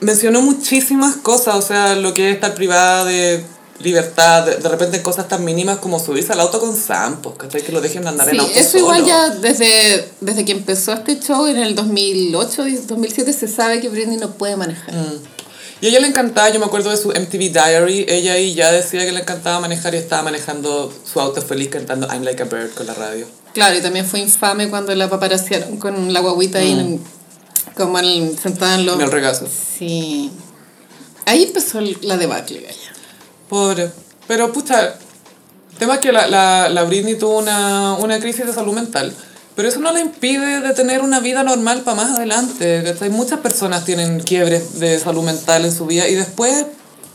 [0.00, 3.42] mencionó muchísimas cosas, o sea, lo que es estar privada de
[3.80, 7.62] libertad, de, de repente cosas tan mínimas como subirse al auto con Sampos, ¿cachai?
[7.62, 11.18] Que lo dejen andar en Sí, auto eso igual ya desde, desde que empezó este
[11.20, 14.92] show en el 2008, 2007 se sabe que Britney no puede manejar.
[15.80, 18.72] Y a ella le encantaba, yo me acuerdo de su MTV Diary, ella ahí ya
[18.72, 22.46] decía que le encantaba manejar y estaba manejando su auto feliz cantando I'm Like a
[22.46, 23.26] Bird con la radio.
[23.54, 27.00] Claro, y también fue infame cuando la paparaciaron con la guaguita ahí en-
[27.76, 28.96] como en- sentada en los...
[28.96, 29.46] En el regazo.
[29.78, 30.32] Sí.
[31.26, 32.66] Ahí empezó la debacle.
[33.48, 33.90] Pobre.
[34.26, 34.94] Pero pucha,
[35.72, 39.12] el tema es que la, la, la Britney tuvo una, una crisis de salud mental.
[39.56, 42.82] Pero eso no le impide de tener una vida normal para más adelante.
[42.84, 43.10] ¿cachai?
[43.10, 46.66] Muchas personas tienen quiebres de salud mental en su vida y después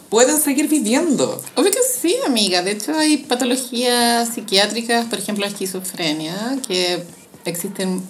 [0.10, 1.42] pueden seguir viviendo.
[1.56, 2.62] Obvio que sí, amiga.
[2.62, 7.04] De hecho, hay patologías psiquiátricas, por ejemplo, la esquizofrenia, que
[7.46, 8.04] existen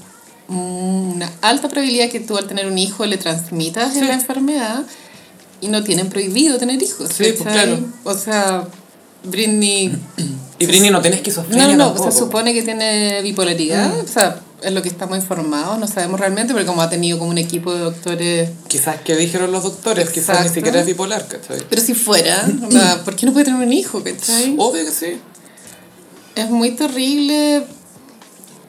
[0.47, 4.01] una alta probabilidad que tú al tener un hijo le transmitas Sí.
[4.01, 4.83] la enfermedad
[5.63, 7.09] y no tienen prohibido tener hijos.
[7.15, 7.79] Sí, pues, claro.
[8.03, 8.67] O sea,
[9.23, 9.95] Britney...
[10.59, 12.11] Y Britney no tiene No, esquizofrenia no, no, tampoco.
[12.11, 16.53] se supone que tiene bipolaridad, o sea, es lo que estamos informados, no sabemos realmente,
[16.53, 18.49] pero como ha tenido como un equipo de doctores...
[18.67, 21.61] Quizás que dijeron los doctores, quizás ni siquiera es bipolar, ¿cachai?
[21.69, 24.55] Pero si fuera, o sea, ¿por qué no puede tener un hijo, cachai?
[24.57, 25.19] Obvio que sí.
[26.35, 27.65] Es muy terrible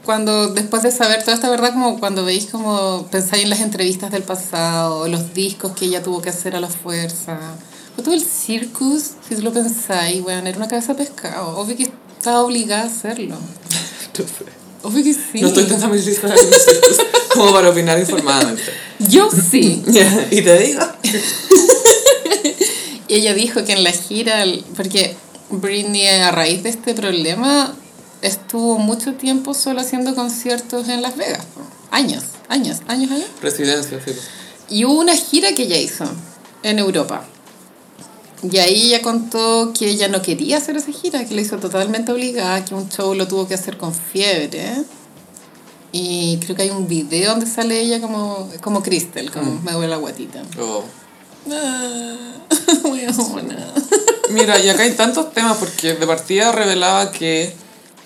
[0.05, 4.11] cuando después de saber toda esta verdad, como cuando veis como pensáis en las entrevistas
[4.11, 7.39] del pasado, los discos que ella tuvo que hacer a la fuerza,
[7.97, 11.57] o todo el circus, si lo pensáis, bueno, era una cabeza de pescado.
[11.59, 13.37] Obvio que estaba obligada a hacerlo.
[14.17, 14.45] No sé.
[14.85, 15.41] Obvio que sí.
[15.41, 16.99] No estoy tan familiarizada con circus
[17.33, 18.63] como para opinar informadamente.
[19.01, 19.83] Yo sí.
[20.31, 20.83] y te digo.
[23.07, 24.45] Y ella dijo que en la gira,
[24.77, 25.15] porque
[25.51, 27.75] Britney a raíz de este problema
[28.25, 31.45] estuvo mucho tiempo solo haciendo conciertos en Las Vegas,
[31.91, 32.25] años.
[32.49, 33.29] Años, años, años.
[33.43, 34.13] Residencia, sí.
[34.71, 36.05] Y hubo una gira que ella hizo
[36.63, 37.25] en Europa.
[38.51, 42.13] Y ahí ella contó que ella no quería hacer esa gira, que la hizo totalmente
[42.13, 44.73] obligada, que un show lo tuvo que hacer con fiebre.
[45.93, 49.89] Y creo que hay un video donde sale ella como, como Crystal, como me duele
[49.89, 50.43] la guatita.
[50.61, 50.85] Oh.
[51.51, 52.17] Ah,
[52.85, 53.75] huevona.
[54.31, 57.55] Mira, y acá hay tantos temas porque de partida revelaba que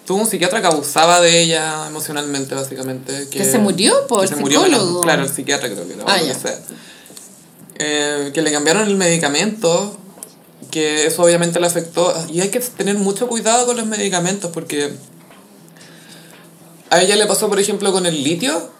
[0.08, 3.28] tuvo un psiquiatra que abusaba de ella emocionalmente, básicamente.
[3.28, 5.02] Que, Que se murió por que se murió, bueno, psicólogo.
[5.02, 6.04] claro, el psiquiatra creo que era.
[6.06, 6.34] Ah, ya.
[6.34, 6.54] que.
[7.80, 9.98] Eh, que le cambiaron el medicamento,
[10.70, 12.14] que eso obviamente le afectó.
[12.32, 14.94] Y hay que tener mucho cuidado con los medicamentos porque
[16.88, 18.70] a ella le pasó, por ejemplo, con el litio,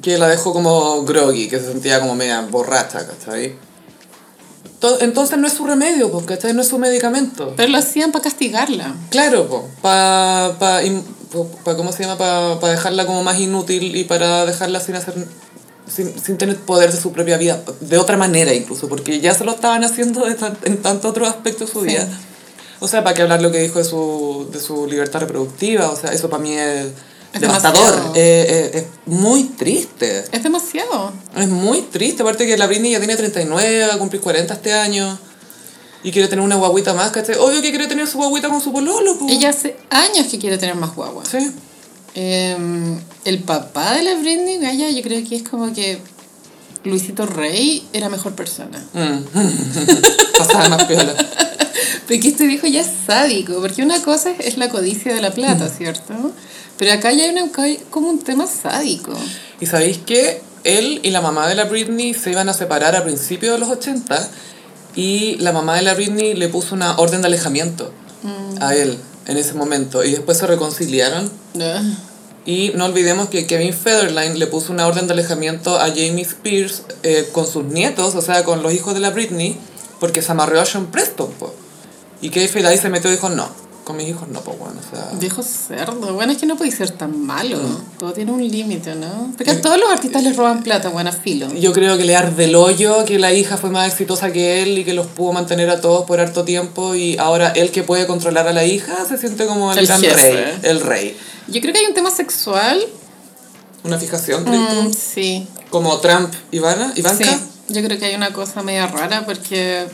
[0.00, 3.56] que la dejó como groggy, que se sentía como media borracha, ¿cachai?
[4.80, 6.52] To- Entonces no es su remedio, pues, ¿cachai?
[6.54, 7.52] No es su medicamento.
[7.56, 8.94] Pero lo hacían para castigarla.
[9.10, 10.80] Claro, po, pa, pa,
[11.64, 12.16] pa- ¿cómo se llama?
[12.18, 15.14] Para dejarla como más inútil y para dejarla sin hacer,
[15.86, 19.44] sin, sin tener poder de su propia vida, de otra manera incluso, porque ya se
[19.44, 21.88] lo estaban haciendo tan- en tantos otros aspectos de su Sí.
[21.88, 22.08] vida.
[22.82, 25.96] O sea, para que hablar lo que dijo de su, de su libertad reproductiva, o
[25.96, 26.86] sea, eso para mí es,
[27.32, 30.24] Es devastador, eh, eh, es muy triste.
[30.32, 31.12] Es demasiado.
[31.36, 34.72] Es muy triste, aparte que la Britney ya tiene 39, va a cumplir 40 este
[34.72, 35.18] año.
[36.02, 37.36] Y quiere tener una guaguita más, ¿cachai?
[37.36, 39.28] Obvio que quiere tener su guaguita con su pololo, po.
[39.28, 41.24] Ella hace años que quiere tener más guagua.
[41.24, 41.52] Sí.
[42.14, 42.56] Eh,
[43.24, 46.00] el papá de la Britney, Gaya, yo creo que es como que
[46.84, 48.82] Luisito Rey era mejor persona.
[48.92, 50.38] Mm.
[50.38, 51.14] Pasaba más piola.
[52.08, 55.32] Porque este viejo ya es sádico, porque una cosa es, es la codicia de la
[55.32, 56.12] plata, ¿cierto?
[56.80, 57.50] Pero acá ya hay una,
[57.90, 59.12] como un tema sádico.
[59.60, 63.04] ¿Y sabéis que él y la mamá de la Britney se iban a separar a
[63.04, 64.30] principios de los 80
[64.96, 67.92] y la mamá de la Britney le puso una orden de alejamiento
[68.62, 71.82] a él en ese momento y después se reconciliaron Ah,
[72.46, 76.84] y no olvidemos que Kevin Federline le puso una orden de alejamiento a Jamie Spears
[77.02, 79.58] eh, con sus nietos, o sea, con los hijos de la Britney,
[80.00, 81.54] porque se amarreó a Sean Preston, po.
[82.22, 83.50] Y Kevin ahí se metió y dijo, no,
[83.90, 85.10] con mis hijos no, pues bueno, o sea...
[85.18, 86.14] Viejo cerdo.
[86.14, 87.56] Bueno, es que no puede ser tan malo.
[87.58, 87.98] Mm.
[87.98, 89.32] Todo tiene un límite, ¿no?
[89.36, 91.52] Porque a todos los artistas les roban plata, buena filo.
[91.54, 94.78] Yo creo que le arde el hoyo, que la hija fue más exitosa que él
[94.78, 98.06] y que los pudo mantener a todos por harto tiempo y ahora él que puede
[98.06, 100.32] controlar a la hija se siente como el, El gran jefe.
[100.32, 101.16] rey, el rey.
[101.48, 102.80] Yo creo que hay un tema sexual.
[103.82, 104.44] Una fijación.
[104.44, 105.46] Mm, sí.
[105.70, 107.24] Como Trump, Ivana, Ivanka.
[107.24, 109.86] Sí, yo creo que hay una cosa media rara porque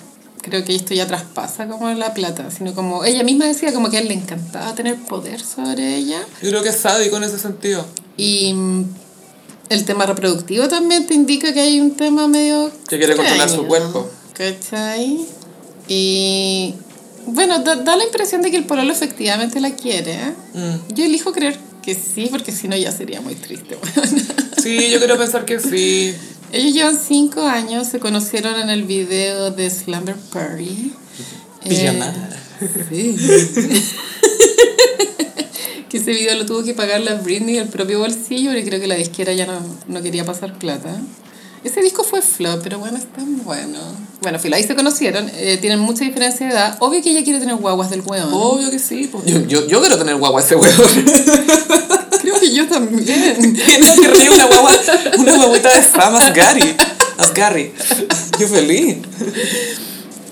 [0.46, 3.98] creo que esto ya traspasa como la plata, sino como ella misma decía como que
[3.98, 7.38] a él le encantaba tener poder sobre ella Yo creo que es sádico en ese
[7.38, 7.84] sentido.
[8.16, 8.84] y mm,
[9.68, 13.62] el tema reproductivo también te indica que hay un tema medio Que quiere controlar su
[13.62, 14.10] extraño, cuerpo.
[14.34, 15.26] ¿Cachai?
[15.88, 16.74] Y
[17.26, 20.12] bueno, da, da la impresión de que el pololo efectivamente la quiere.
[20.12, 20.32] ¿eh?
[20.54, 20.94] Mm.
[20.94, 23.76] Yo elijo creer que sí, porque si no ya sería muy triste.
[23.96, 24.22] weona.
[24.62, 26.14] Sí, yo quiero pensar que sí.
[26.52, 30.92] Ellos llevan cinco años, se conocieron en el video de Slumber Party.
[31.68, 32.30] Pijamada.
[32.60, 33.16] Eh, sí.
[35.88, 38.86] que ese video lo tuvo que pagar la Britney del propio bolsillo, porque creo que
[38.86, 41.00] la disquera ya no, no quería pasar plata.
[41.66, 43.78] Ese disco fue flop, pero bueno, está bueno.
[44.22, 46.76] Bueno, filo, ahí se conocieron, eh, tienen mucha diferencia de edad.
[46.78, 48.28] Obvio que ella quiere tener guaguas del hueón.
[48.32, 49.08] Obvio que sí.
[49.08, 49.20] po.
[49.26, 50.84] Yo, yo, yo quiero tener guagua ese huevo.
[52.22, 53.56] Creo que yo también.
[53.56, 54.72] ríe una guagua,
[55.18, 56.76] una guaguita de fama, Asgari.
[57.18, 57.72] Asgari.
[58.38, 58.98] Yo feliz.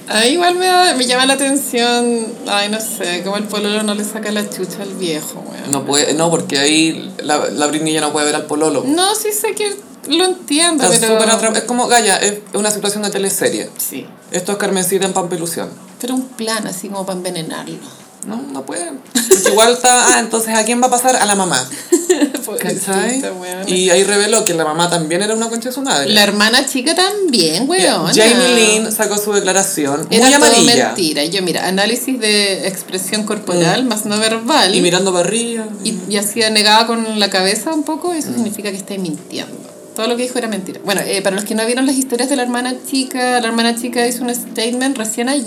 [0.06, 3.94] Ahí igual me, da- me llama la atención, ay, no sé, como el pololo no
[3.94, 5.72] le saca la chucha al viejo, weón.
[5.72, 8.84] No puede, no, porque ahí la, la Britney ya no puede ver al pololo.
[8.86, 9.74] No, sí sé que
[10.08, 11.54] lo entiendo, Está pero...
[11.54, 13.70] Es como, Gaya, es una situación de teleserie.
[13.78, 15.70] Sí, Esto es Carmencita en Pampelusión.
[16.00, 17.78] pero un plan así como para envenenarlo.
[18.26, 19.00] No, no pueden.
[19.46, 21.16] Igual está, ah, entonces ¿a quién va a pasar?
[21.16, 21.68] A la mamá.
[22.58, 23.22] ¿Cachai?
[23.66, 26.08] Y ahí reveló que la mamá también era una concha de su madre.
[26.08, 28.06] La hermana chica también, weón.
[28.14, 30.86] Jamie Lynn sacó su declaración Era muy todo amarilla.
[30.86, 31.24] mentira.
[31.24, 34.70] Yo, mira, análisis de expresión corporal más no verbal.
[34.70, 34.74] Mm.
[34.74, 35.66] Y mirando para arriba.
[35.82, 39.73] y, y así negada con la cabeza un poco, eso significa que está mintiendo.
[39.94, 40.80] Todo lo que dijo era mentira.
[40.84, 43.76] Bueno, eh, para los que no vieron las historias de la hermana chica, la hermana
[43.80, 45.44] chica hizo un statement recién ahí.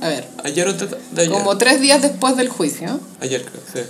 [0.00, 1.30] A ver, Ayer o de, ayer.
[1.32, 3.80] como tres días después del juicio, Ayer creo, sí.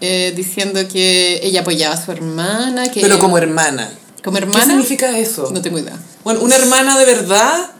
[0.00, 3.90] eh, diciendo que ella apoyaba a su hermana, que Pero como hermana.
[4.22, 5.50] como ¿Qué hermana, significa eso?
[5.52, 5.96] no tengo idea.
[6.22, 7.70] Bueno, una hermana de verdad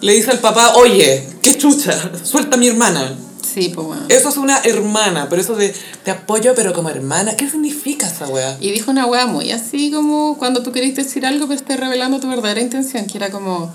[0.00, 3.14] le dice al papá, oye, qué chucha, suelta a mi hermana.
[3.42, 4.02] Sí, pues bueno.
[4.08, 5.74] Eso es una hermana, pero eso de
[6.04, 8.56] te apoyo pero como hermana, ¿qué significa esa weá?
[8.60, 12.20] Y dijo una wea muy así como cuando tú querés decir algo pero estás revelando
[12.20, 13.72] tu verdadera intención, que era como...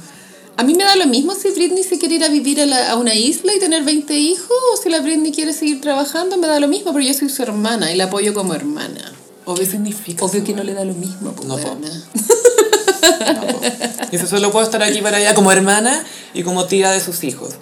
[0.58, 2.92] A mí me da lo mismo si Britney se quiere ir a vivir a, la-
[2.92, 6.48] a una isla y tener 20 hijos, o si la Britney quiere seguir trabajando, me
[6.48, 9.12] da lo mismo, pero yo soy su hermana y la apoyo como hermana.
[9.58, 10.24] ¿Qué significa?
[10.24, 11.76] Obvio eso, que no le da lo mismo, pues, No, po.
[13.34, 13.62] No, po.
[14.12, 16.04] Dice, solo puedo estar aquí para allá como hermana
[16.34, 17.56] y como tía de sus hijos.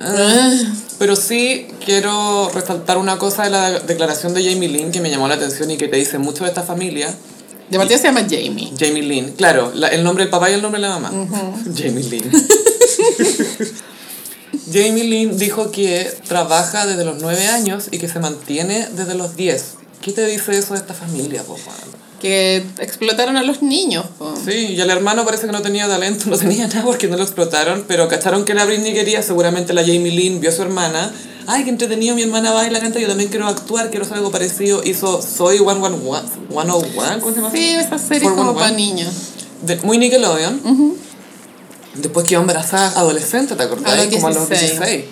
[0.00, 0.52] Ah,
[0.98, 5.28] Pero sí quiero resaltar una cosa de la declaración de Jamie Lynn que me llamó
[5.28, 7.12] la atención y que te dice mucho de esta familia.
[7.70, 8.72] De partida se llama Jamie.
[8.78, 11.10] Jamie Lynn, claro, la- el nombre del papá y el nombre de la mamá.
[11.76, 12.30] Jamie Lynn.
[14.72, 19.36] Jamie Lynn dijo que trabaja desde los 9 años y que se mantiene desde los
[19.36, 19.64] 10.
[20.00, 21.56] ¿Qué te dice eso de esta familia, po?
[22.20, 24.34] Que explotaron a los niños, po.
[24.36, 27.22] Sí, y el hermano parece que no tenía talento, no tenía nada porque no lo
[27.22, 31.12] explotaron, pero cacharon que la Britney quería, seguramente la Jamie Lynn vio a su hermana.
[31.46, 34.82] Ay, qué entretenido, mi hermana baila, canta, yo también quiero actuar, quiero hacer algo parecido.
[34.84, 35.96] Hizo Soy 101,
[36.50, 37.50] 101, ¿cómo se llama?
[37.50, 38.60] Sí, esa serie es como 411.
[38.60, 39.08] para niños.
[39.62, 40.60] De- muy Nickelodeon.
[41.94, 43.98] Después quedó embarazada adolescente, ¿te acordás?
[43.98, 44.78] A Como a los 16.
[44.78, 45.04] 16.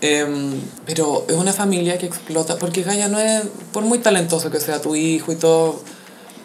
[0.00, 3.42] Em, pero es una familia que explota, porque Gaia no es,
[3.72, 5.80] por muy talentoso que sea tu hijo y todo,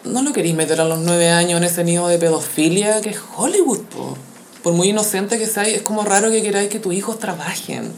[0.04, 3.18] no lo queréis meter a los nueve años en ese nido de pedofilia que es
[3.36, 4.16] Hollywood, po.
[4.62, 7.92] Por muy inocente que sea, es como raro que queráis que tus hijos trabajen.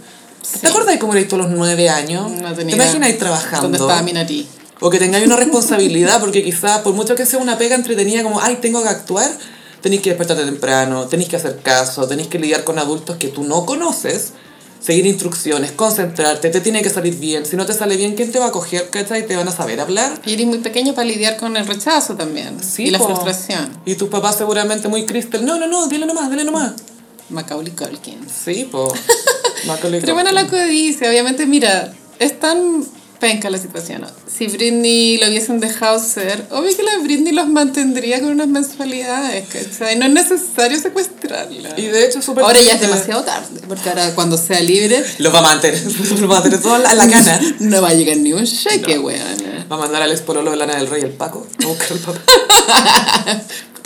[0.61, 2.31] ¿Te acuerdas cómo erais tú a los nueve años?
[2.31, 3.63] No ¿Te tenía imagináis trabajando?
[3.63, 4.03] ¿Dónde estaba?
[4.81, 8.41] O que tengáis una responsabilidad, porque quizás, por mucho que sea una pega entretenida, como,
[8.41, 9.31] ay, tengo que actuar,
[9.81, 13.45] tenéis que despertarte temprano, tenéis que hacer caso, tenéis que lidiar con adultos que tú
[13.45, 14.33] no conoces,
[14.85, 17.47] seguir instrucciones, concentrarte, te tiene que salir bien.
[17.47, 18.91] Si no te sale bien, ¿quién te va a coger?
[18.91, 19.27] ¿Cachai?
[19.27, 20.21] ¿Te van a saber hablar?
[20.27, 22.63] Y eres muy pequeño para lidiar con el rechazo también.
[22.63, 23.07] Sí, y la po.
[23.07, 23.71] frustración.
[23.87, 26.75] Y tus papás seguramente muy cristal, no, no, no, dile nomás, dile nomás.
[27.31, 28.27] Macaulay Culkin.
[28.29, 28.93] Sí, po.
[29.67, 30.45] Macaulay Pero bueno, Culkin.
[30.45, 32.85] la codicia, obviamente, mira, es tan
[33.21, 34.03] penca la situación.
[34.03, 34.09] ¿no?
[34.27, 39.47] Si Britney lo hubiesen dejado ser, obvio que la Britney los mantendría con unas mensualidades,
[39.49, 39.97] ¿cachai?
[39.99, 41.79] No es necesario secuestrarla.
[41.79, 45.33] Y de hecho, súper Ahora ya es demasiado tarde, porque ahora cuando sea libre, Lo
[45.33, 45.83] va a mantener,
[46.21, 47.41] lo va a mantener todo en la- cana.
[47.61, 49.21] no va a llegar ni un cheque, weón.
[49.71, 52.21] Va a mandar al espololo de Lana del Rey, el Paco, a buscar al papá.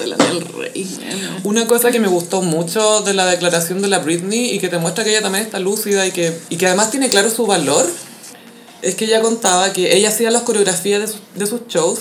[0.06, 0.88] La del rey.
[1.42, 4.78] Una cosa que me gustó mucho de la declaración de la Britney y que te
[4.78, 7.84] muestra que ella también está lúcida y que, y que además tiene claro su valor,
[8.82, 12.00] es que ella contaba que ella hacía las coreografías de, sus- de sus shows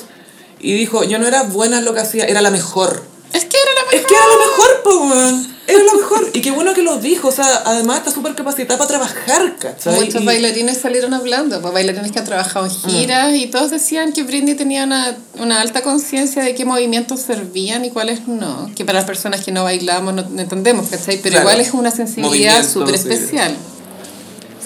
[0.59, 3.03] y dijo, yo no era buena en lo que hacía, era la mejor.
[3.33, 3.95] Es que era la mejor.
[3.99, 5.47] Es que era lo mejor, po.
[5.67, 6.29] Era lo mejor.
[6.33, 9.95] Y qué bueno que lo dijo, o sea, además está súper capacitada para trabajar, ¿cachai?
[9.99, 14.13] Muchos Y- bailarines salieron hablando, pues bailarines que han trabajado en giras y todos decían
[14.13, 18.71] que Britney tenía una, una alta conciencia de qué movimientos servían y cuáles no.
[18.75, 21.17] Que para las personas que no bailamos no, entendemos, ¿cachai?
[21.17, 21.49] Pero Claro.
[21.49, 23.51] igual es una sensibilidad súper especial.
[23.51, 23.57] Sí,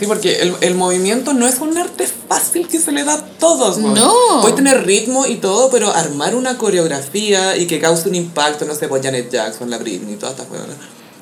[0.08, 3.78] porque el, el movimiento no es un arte fácil que se le da a todos,
[3.78, 3.94] ¿no?
[3.94, 4.42] No.
[4.42, 8.74] Puede tener ritmo y todo, pero armar una coreografía y que cause un impacto, no
[8.74, 10.68] sé, pues Janet Jackson, la Britney, todas estas cosas.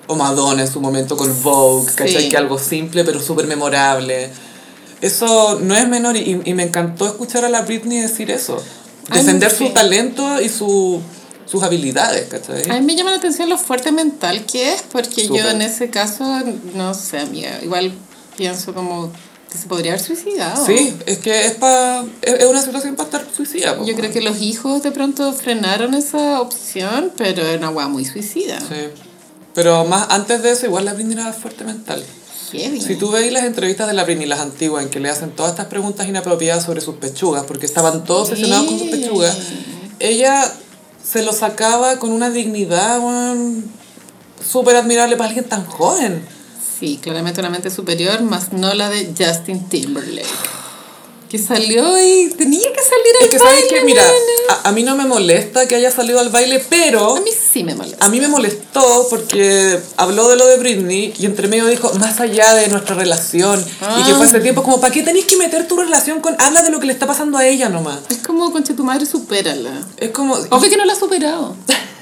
[0.07, 2.23] O Madonna en su momento con Vogue, ¿cachai?
[2.23, 2.29] Sí.
[2.29, 4.31] Que algo simple pero súper memorable.
[5.01, 8.61] Eso no es menor y, y me encantó escuchar a la Britney decir eso.
[9.09, 9.67] Ay, Defender sí.
[9.67, 11.01] su talento y su,
[11.45, 12.69] sus habilidades, ¿cachai?
[12.69, 15.89] A mí me llama la atención lo fuerte mental que es, porque yo en ese
[15.89, 16.23] caso,
[16.75, 17.93] no sé, amiga, igual
[18.39, 19.11] pienso como
[19.51, 20.65] que se podría haber suicidado.
[20.65, 23.77] Sí, es que es, pa, es, una situación para estar suicida.
[23.85, 28.05] Yo creo que los hijos de pronto frenaron esa opción, pero era una hueá muy
[28.05, 28.57] suicida.
[28.61, 28.87] Sí.
[29.53, 32.01] Pero más antes de eso, igual la Britney era fuerte mental.
[32.53, 32.79] Heavy.
[32.79, 35.51] Si tú veis las entrevistas de la Britney, las antiguas, en que le hacen todas
[35.51, 39.37] estas preguntas inapropiadas sobre sus pechugas, porque estaban todos obsesionados con sus pechugas,
[39.99, 40.49] ella
[41.03, 43.01] se lo sacaba con una dignidad
[44.41, 46.38] súper admirable para alguien tan joven.
[46.79, 50.25] Sí, claramente una mente superior, más no la de Justin Timberlake.
[51.29, 54.03] Que salió y tenía que salir al Es que sabes baile, que, mira,
[54.49, 57.17] a, a mí no me molesta que haya salido al baile, pero...
[57.17, 58.03] A mí sí me molesta.
[58.03, 62.21] A mí me molestó porque habló de lo de Britney y entre medio dijo, más
[62.21, 63.59] allá de nuestra relación,
[63.99, 66.63] y que fue hace tiempo, como, ¿para qué tenés que meter tu relación con, habla
[66.63, 67.99] de lo que le está pasando a ella nomás?
[68.09, 69.85] Es como, concha tu madre, supérala.
[69.97, 71.57] Es como, Obvio que no la ha superado.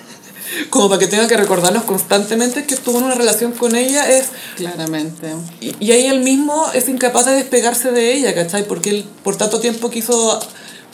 [0.69, 4.27] como para que tenga que recordarnos constantemente que estuvo en una relación con ella, es,
[4.55, 5.33] Claramente.
[5.61, 8.67] y, y ahí él mismo es incapaz de despegarse de ella, ¿cachai?
[8.67, 10.39] Porque él por tanto tiempo quiso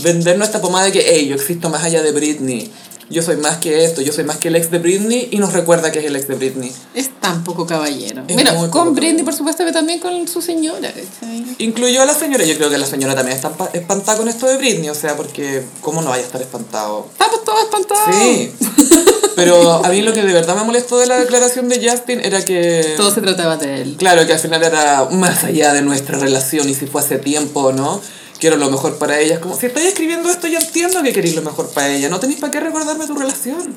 [0.04, 2.72] vendernos esta pomada de que, hey, yo existo más allá de Britney,
[3.10, 5.54] yo soy más que esto, yo soy más que el ex de Britney, y nos
[5.54, 6.72] recuerda que es el ex de Britney.
[6.96, 8.24] Es tan poco caballero.
[8.28, 9.26] Es Bueno, con Britney, caballero.
[9.26, 11.46] por supuesto, pero también con su señora, ¿cachai?
[11.60, 14.58] Incluyó a la señora, yo creo que la señora también está espantada con esto de
[14.58, 17.08] Britney, o sea, porque ¿cómo no vaya a estar espantado?
[17.12, 18.16] Estamos todos espantados.
[18.16, 18.52] Sí,
[19.36, 22.44] pero a mí lo que de verdad me molestó de la declaración de Justin era
[22.44, 22.94] que...
[22.98, 23.96] Todo se trataba de él.
[23.98, 27.62] Claro, que al final era más allá de nuestra relación y si fue hace tiempo
[27.62, 28.02] o no,
[28.40, 29.40] quiero lo mejor para ella.
[29.40, 32.40] Como, si estáis escribiendo esto, yo entiendo que queréis lo mejor para ella, no tenéis
[32.40, 33.76] para qué recordarme tu relación.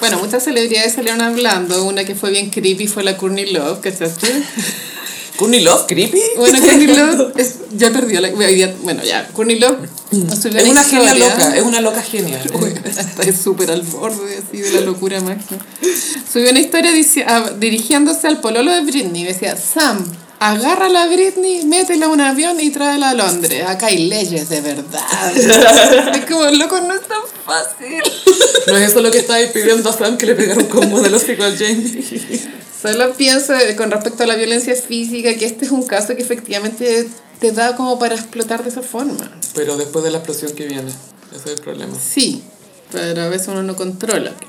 [0.00, 1.84] Bueno, muchas celebridades salieron hablando.
[1.84, 4.26] Una que fue bien creepy fue la Courtney Love, ¿cachaste?
[5.36, 6.20] Courtney Love, creepy.
[6.36, 8.30] Bueno, Courtney Love es- ya perdió la...
[8.30, 9.78] Bueno, ya, Courtney Love
[10.10, 12.42] subió Es una genia loca, es una loca genia.
[12.84, 15.60] Está es súper al borde así de la locura máxima.
[16.30, 19.24] Subió una historia dici- a- dirigiéndose al pololo de Britney.
[19.24, 20.04] Decía, Sam,
[20.38, 23.64] agárrala a Britney, métela a un avión y tráela a Londres.
[23.66, 25.00] Acá hay leyes de verdad.
[26.14, 28.02] es como, loco, no es tan fácil.
[28.66, 31.56] No es eso lo que estáis pidiendo a Sam que le pegaron con modelo al
[31.56, 32.04] Jamie.
[32.82, 37.08] Solo pienso con respecto a la violencia física que este es un caso que efectivamente
[37.40, 39.30] te da como para explotar de esa forma.
[39.54, 40.90] Pero después de la explosión que viene,
[41.34, 41.94] ese es el problema.
[41.98, 42.42] Sí,
[42.90, 44.32] pero a veces uno no controla.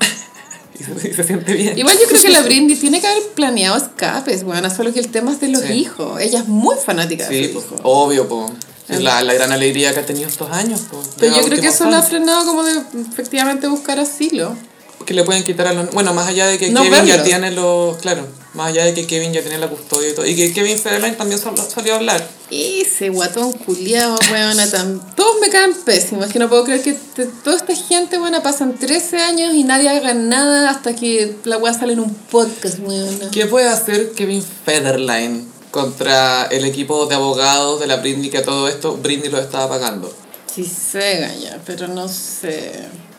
[0.76, 0.82] Y
[1.12, 1.78] se, siente bien.
[1.78, 5.06] Igual yo creo que la Britney tiene que haber planeado escapes, bueno, solo que el
[5.08, 5.72] tema es de los Sí.
[5.74, 6.20] hijos.
[6.20, 7.76] Ella es muy fanática de Sí, su pues, hijo.
[7.84, 8.50] obvio, pues.
[8.88, 10.80] Es la, la gran alegría que ha tenido estos años.
[10.90, 12.08] Pues, Pero de yo creo que eso la ha años.
[12.10, 12.72] frenado como de
[13.12, 14.56] efectivamente buscar asilo.
[15.04, 15.90] Que le pueden quitar a los...
[15.90, 17.96] Bueno, más allá de que No Kevin ya tiene los...
[17.98, 20.24] Claro, más allá de que Kevin ya tiene la custodia y todo.
[20.26, 22.26] Y que Kevin Federline también sol- salió a hablar.
[22.50, 25.14] Ese guatón culiado, weona, tan...
[25.14, 26.28] todos me caen pésimos.
[26.28, 29.88] Que no puedo creer que te- toda esta gente, buena pasan 13 años y nadie
[29.90, 33.30] haga nada hasta que la weá sale en un podcast, weona.
[33.30, 38.42] ¿Qué puede hacer Kevin Federline contra el equipo de abogados de la Britney que a
[38.44, 40.14] todo esto Britney lo estaba pagando?
[40.54, 42.72] Sí sé, Gaya, pero no sé.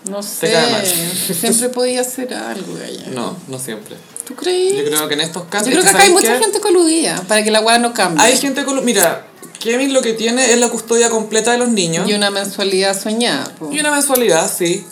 [0.10, 0.52] No sé.
[0.52, 0.86] cae mal.
[0.86, 3.08] Siempre podía hacer algo, Gaya.
[3.14, 3.96] No, no siempre.
[4.28, 4.78] ¿Tú crees?
[4.78, 5.68] Yo creo que en estos casos...
[5.68, 8.24] Yo creo que acá hay ¿sabes mucha gente coludida para que la weá no cambie.
[8.24, 8.84] Hay gente con...
[8.84, 9.28] Mira,
[9.60, 12.10] Kevin lo que tiene es la custodia completa de los niños.
[12.10, 13.46] Y una mensualidad soñada.
[13.58, 13.70] po.
[13.72, 14.86] Y una mensualidad, sí.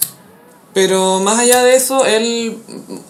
[0.73, 2.57] Pero más allá de eso, él,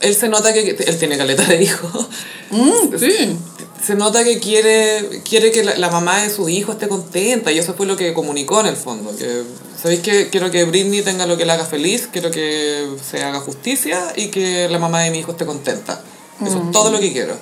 [0.02, 0.78] él se nota que...
[0.86, 2.08] Él tiene caleta de hijos.
[2.52, 3.38] Mm, sí.
[3.86, 7.60] Se nota que quiere, quiere que la, la mamá de su hijo esté contenta y
[7.60, 9.16] eso fue lo que comunicó en el fondo.
[9.16, 9.44] Que,
[9.82, 12.08] ¿Sabéis que quiero que Britney tenga lo que la haga feliz?
[12.10, 16.02] Quiero que se haga justicia y que la mamá de mi hijo esté contenta.
[16.42, 17.36] Eso es todo lo que quiero.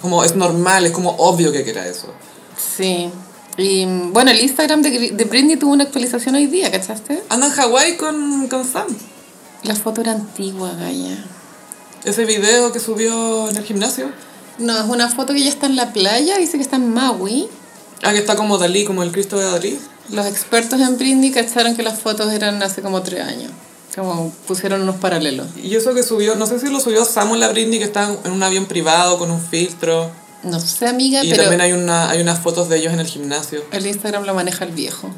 [0.00, 2.08] Como es normal, es como obvio que quiera eso.
[2.76, 3.10] Sí.
[3.58, 7.22] Y bueno, el Instagram de, de Britney tuvo una actualización hoy día, ¿cachaste?
[7.28, 8.86] Anda en Hawái con, con Sam.
[9.62, 11.24] La foto era antigua, Gaya.
[12.04, 14.10] Ese video que subió en el gimnasio.
[14.58, 17.48] No, es una foto que ella está en la playa, dice que está en Maui.
[18.02, 19.78] Ah, que está como Dalí, como el Cristo de Dalí.
[20.10, 23.50] Los expertos en Britney cacharon que las fotos eran hace como tres años.
[23.94, 25.46] Como pusieron unos paralelos.
[25.62, 28.32] Y eso que subió, no sé si lo subió Samuel la Britney, que está en
[28.32, 30.10] un avión privado con un filtro.
[30.42, 33.06] No sé, amiga, Y pero también hay, una, hay unas fotos de ellos en el
[33.06, 33.62] gimnasio.
[33.70, 35.10] el Instagram lo maneja el viejo.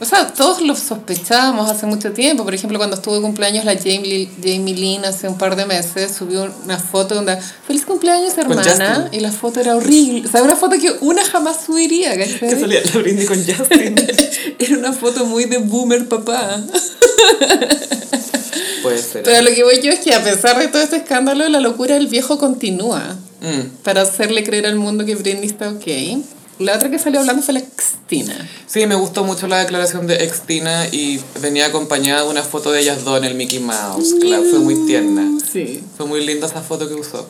[0.00, 2.44] O sea, todos lo sospechábamos hace mucho tiempo.
[2.44, 6.14] Por ejemplo, cuando estuvo de cumpleaños la Jamie, Jamie Lynn hace un par de meses,
[6.16, 7.36] subió una foto donde
[7.66, 9.08] ¡Feliz cumpleaños, hermana!
[9.10, 10.28] Y la foto era horrible.
[10.28, 12.48] O sea, una foto que una jamás subiría, ¿cachai?
[12.48, 13.96] Que salía la Britney con Justin.
[14.58, 16.58] Era una foto muy de boomer papá.
[18.82, 19.24] Puede ser.
[19.24, 21.94] Pero lo que voy yo es que a pesar de todo este escándalo, la locura
[21.94, 23.16] del viejo continúa.
[23.40, 23.82] Mm.
[23.82, 25.86] Para hacerle creer al mundo que Britney está ok.
[26.58, 28.48] La otra que salió hablando fue la Cristina.
[28.66, 32.80] Sí, me gustó mucho la declaración de Extina y venía acompañada de una foto de
[32.80, 34.16] ellas dos en el Mickey Mouse.
[34.20, 35.38] Claro, fue muy tierna.
[35.52, 35.82] Sí.
[35.96, 37.28] Fue muy linda esa foto que usó.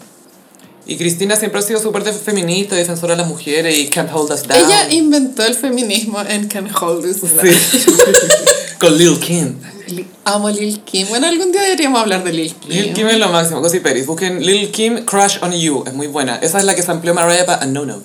[0.87, 4.49] Y Cristina siempre ha sido súper feminista, defensora de las mujeres y can't hold us
[4.49, 4.59] down.
[4.65, 7.47] Ella inventó el feminismo en Can Hold Us Down.
[7.47, 7.91] Sí.
[8.79, 9.57] Con Lil Kim.
[10.25, 11.07] Amo Lil Kim.
[11.09, 12.71] Bueno, algún día deberíamos hablar de Lil Kim.
[12.71, 13.61] Lil Kim es lo máximo.
[13.61, 14.07] Gossip Peris.
[14.07, 15.85] Busquen Lil Kim Crush on You.
[15.87, 16.37] Es muy buena.
[16.37, 18.01] Esa es la que se amplió Mariah para No No.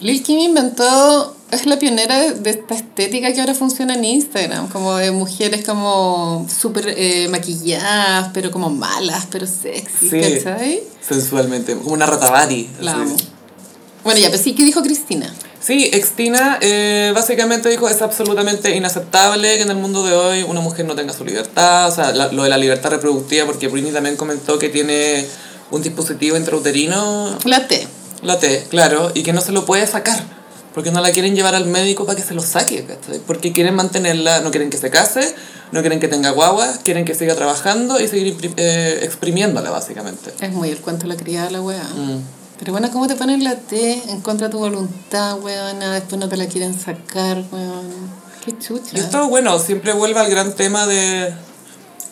[0.00, 4.96] Lil Kim inventó, es la pionera de, esta estética que ahora funciona en Instagram, como
[4.96, 10.20] de mujeres como súper eh, maquilladas, pero como malas, pero sexy, Sí.
[10.20, 10.82] ¿cachai?
[11.06, 11.74] Sensualmente.
[11.76, 12.68] Como una ratabari.
[12.80, 13.16] La amo.
[14.04, 15.32] Bueno, ya, pero sí, ¿qué dijo Cristina?
[15.60, 20.60] Sí, Extina eh, básicamente dijo es absolutamente inaceptable que en el mundo de hoy una
[20.60, 23.92] mujer no tenga su libertad, o sea, la- lo de la libertad reproductiva, porque Britney
[23.92, 25.26] también comentó que tiene
[25.72, 27.88] un dispositivo intrauterino, La T.
[28.26, 30.22] la T, claro, y que no se lo puede sacar,
[30.74, 33.20] porque no la quieren llevar al médico para que se lo saque, ¿cachai?
[33.26, 35.34] porque quieren mantenerla, no quieren que se case,
[35.72, 40.32] no quieren que tenga guagua, quieren que siga trabajando y seguir eh, exprimiéndola básicamente.
[40.40, 41.82] Es muy el cuento de la criada la weá.
[41.82, 42.20] Mm.
[42.58, 45.92] Pero bueno, ¿cómo te ponen la T en contra de tu voluntad, weona?
[45.92, 48.16] Después no te la quieren sacar, weón.
[48.44, 48.96] Qué chucha.
[48.96, 51.34] Y esto, bueno, siempre vuelve al gran tema de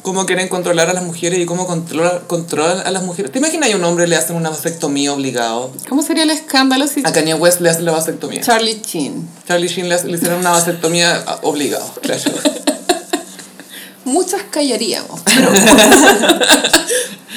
[0.04, 3.32] cómo quieren controlar a las mujeres y cómo controlan, controlan a las mujeres.
[3.32, 5.72] ¿Te imaginas a un hombre le hacen una vasectomía obligado?
[5.88, 8.42] ¿Cómo sería el escándalo si A Kanye West le hacen la vasectomía.
[8.42, 9.26] Charlie Chin?
[9.48, 12.20] Charlie Sheen le, le hicieron una vasectomía obligado, claro.
[14.04, 15.48] Muchas callaríamos, pero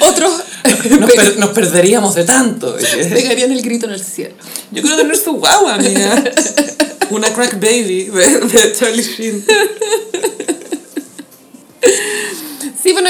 [0.00, 0.32] otros
[1.00, 2.76] Nos, per- nos perderíamos de tanto.
[2.76, 4.34] pegarían el grito en el cielo.
[4.70, 6.22] Yo quiero tener su guagua, amiga.
[7.10, 9.42] Una crack baby de, de Charlie Sheen.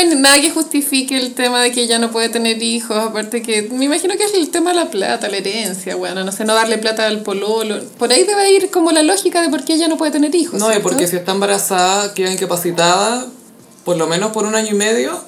[0.05, 3.42] No hay nada que justifique el tema de que ella no puede tener hijos, aparte
[3.42, 6.44] que me imagino que es el tema de la plata, la herencia, bueno, no sé,
[6.44, 7.82] no darle plata al pololo.
[7.99, 10.61] Por ahí debe ir como la lógica de por qué ella no puede tener hijos.
[10.61, 10.88] No, y ¿cierto?
[10.88, 13.26] porque si está embarazada, queda incapacitada,
[13.84, 15.20] por lo menos por un año y medio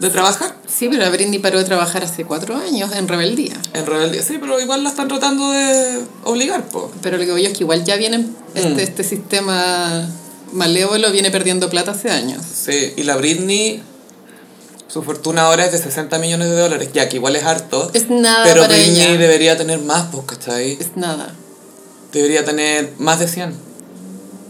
[0.00, 3.54] de trabajar Sí, pero la Britney paró de trabajar hace cuatro años en rebeldía.
[3.74, 4.22] en rebeldía.
[4.22, 6.90] Sí, pero igual la están tratando de obligar, po.
[7.00, 8.80] Pero lo que voy yo es que igual ya vienen, este, Mm.
[8.80, 10.06] este sistema
[10.52, 12.42] malévolo viene perdiendo plata hace años.
[12.44, 13.82] Sí, y la Britney,
[14.88, 17.90] su fortuna ahora es de 60 millones de dólares, ya que igual es harto.
[17.92, 19.18] Es nada pero para Britney ella.
[19.18, 20.72] debería tener más, pues, ¿cachai?
[20.80, 21.34] Es nada.
[22.12, 23.54] Debería tener más de 100.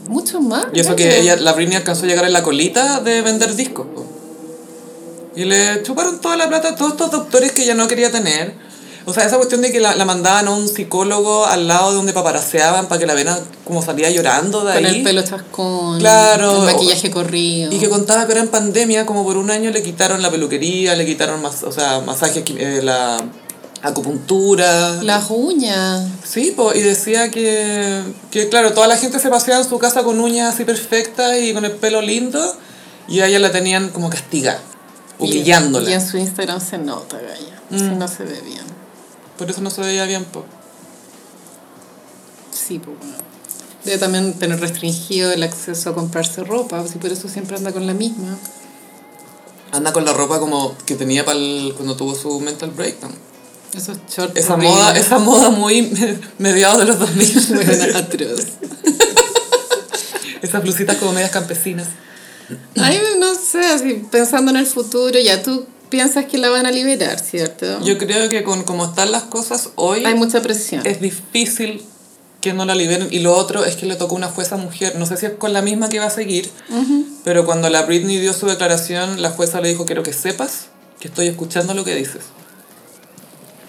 [0.09, 0.67] Mucho más.
[0.73, 0.97] Y eso ¿no?
[0.97, 3.87] que ella, la Britney alcanzó a llegar en la colita de vender discos.
[3.87, 4.07] po.
[5.35, 8.55] Y le chuparon toda la plata a todos estos doctores que ella no quería tener.
[9.09, 11.97] O sea, esa cuestión de que la, la mandaban a un psicólogo al lado de
[11.97, 14.83] donde paparaseaban para que la vena como salía llorando de ahí.
[14.83, 16.01] Con el pelo chascón.
[16.01, 16.67] Claro.
[16.67, 17.73] El maquillaje corrido.
[17.73, 20.97] Y que contaba que era en pandemia, como por un año le quitaron la peluquería,
[20.97, 23.23] le quitaron más, o sea, masajes, eh, la
[23.83, 25.01] acupuntura.
[25.03, 26.09] Las uñas.
[26.25, 28.03] Sí, po, y decía que,
[28.33, 31.55] que, claro, toda la gente se paseaba en su casa con uñas así perfectas y
[31.55, 32.41] con el pelo lindo,
[33.07, 34.61] y a ella la tenían como castigada,
[35.21, 35.89] humillándola.
[35.89, 37.63] Y, y en su Instagram se nota, Gaya.
[37.71, 37.79] Mm.
[37.79, 38.76] Si no se ve bien.
[39.39, 40.45] Por eso no se veía bien, po.
[42.53, 43.15] Sí, pues bueno.
[43.85, 47.87] Debe también tener restringido el acceso a comprarse ropa, si por eso siempre anda con
[47.87, 48.37] la misma.
[49.71, 51.39] Anda con la ropa como que tenía para
[51.77, 53.15] cuando tuvo su mental breakdown.
[53.77, 54.37] Esos shorts.
[54.37, 55.93] Esa moda, esa moda muy
[56.39, 57.55] mediados de los 2000.
[57.55, 58.47] Bueno, atroz.
[60.43, 61.87] Esas blusitas como medias campesinas.
[62.77, 66.71] Ay, no sé, así pensando en el futuro, ya tú piensas que la van a
[66.71, 67.81] liberar, ¿cierto?
[67.83, 70.87] Yo creo que con como están las cosas hoy Hay mucha presión.
[70.87, 71.85] es difícil
[72.41, 73.09] que no la liberen.
[73.11, 74.95] Y lo otro es que le tocó una jueza mujer.
[74.97, 76.51] No sé si es con la misma que va a seguir,
[77.25, 80.67] pero cuando la Britney dio su declaración, la jueza le dijo, quiero que sepas
[81.01, 82.23] que estoy escuchando lo que dices.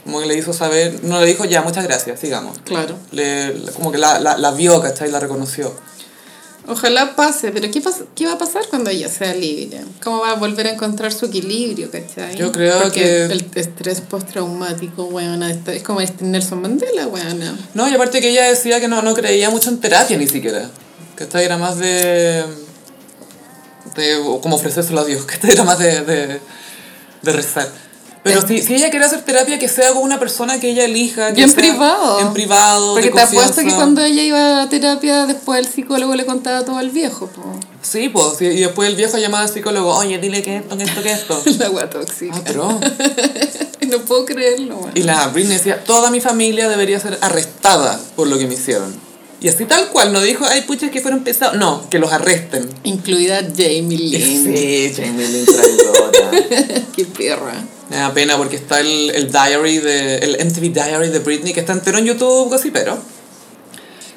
[0.03, 2.57] Como que le hizo saber, no le dijo, ya, muchas gracias, sigamos.
[2.63, 2.95] Claro.
[3.11, 5.11] Le, le- como que la, la, la vio, ¿cachai?
[5.11, 5.73] La reconoció.
[6.67, 9.79] Ojalá pase, pero ¿qué, pas- ¿qué va a pasar cuando ella sea libre?
[10.03, 12.35] ¿Cómo va a volver a encontrar su equilibrio, cachai?
[12.35, 17.57] Yo creo Porque que- el estrés postraumático, weona, es como este Nelson Mandela, weona.
[17.73, 20.69] No, y aparte que ella decía que no, no creía mucho en terapia ni siquiera.
[21.15, 21.45] ¿Cachai?
[21.45, 22.43] Era más de...
[23.95, 25.51] de como ofrecérselo a Dios, ¿cachai?
[25.51, 26.39] Era más de, de,
[27.21, 27.71] de rezar.
[28.27, 31.33] Pero si, si ella quiere hacer terapia, que sea con una persona que ella elija.
[31.33, 32.19] Que Y en sea privado.
[32.19, 33.75] En privado, Porque de te apuesto que confianza.
[33.75, 37.43] cuando ella iba a terapia, después el psicólogo le contaba todo al viejo, po.
[37.81, 41.01] Sí, pues, y después el viejo llamaba al psicólogo, oye, dile que esto, que esto,
[41.01, 41.41] que esto.
[41.59, 42.35] La agua tóxica.
[42.35, 42.79] ah, pero...
[43.87, 44.91] No puedo creerlo, weón.
[44.95, 48.93] Y la Britney decía, toda mi familia debería ser arrestada por lo que me hicieron.
[49.39, 51.57] Y así tal cual, no dijo, ay, pucha, que fueron pesados.
[51.57, 52.67] No, que los arresten.
[52.83, 54.43] Incluida Jamie Lynn.
[54.55, 56.31] Sí, Jamie Lynn traidora.
[56.95, 57.53] Qué perra.
[57.89, 61.59] Me da pena porque está el, el diary de, el MTV Diary de Britney que
[61.59, 62.97] está entero en YouTube, pero.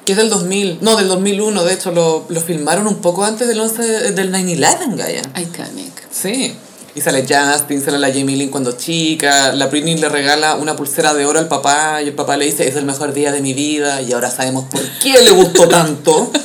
[0.07, 3.47] Que es del 2000, no, del 2001, de hecho lo, lo filmaron un poco antes
[3.47, 5.23] del 11 de- del 9-11, Gaia.
[5.39, 5.93] Iconic.
[6.11, 6.55] Sí.
[6.95, 11.15] Y sale Justin, sale la Jamie Lynn cuando chica, la Britney le regala una pulsera
[11.15, 13.55] de oro al papá y el papá le dice, es el mejor día de mi
[13.55, 16.31] vida y ahora sabemos por qué le gustó tanto.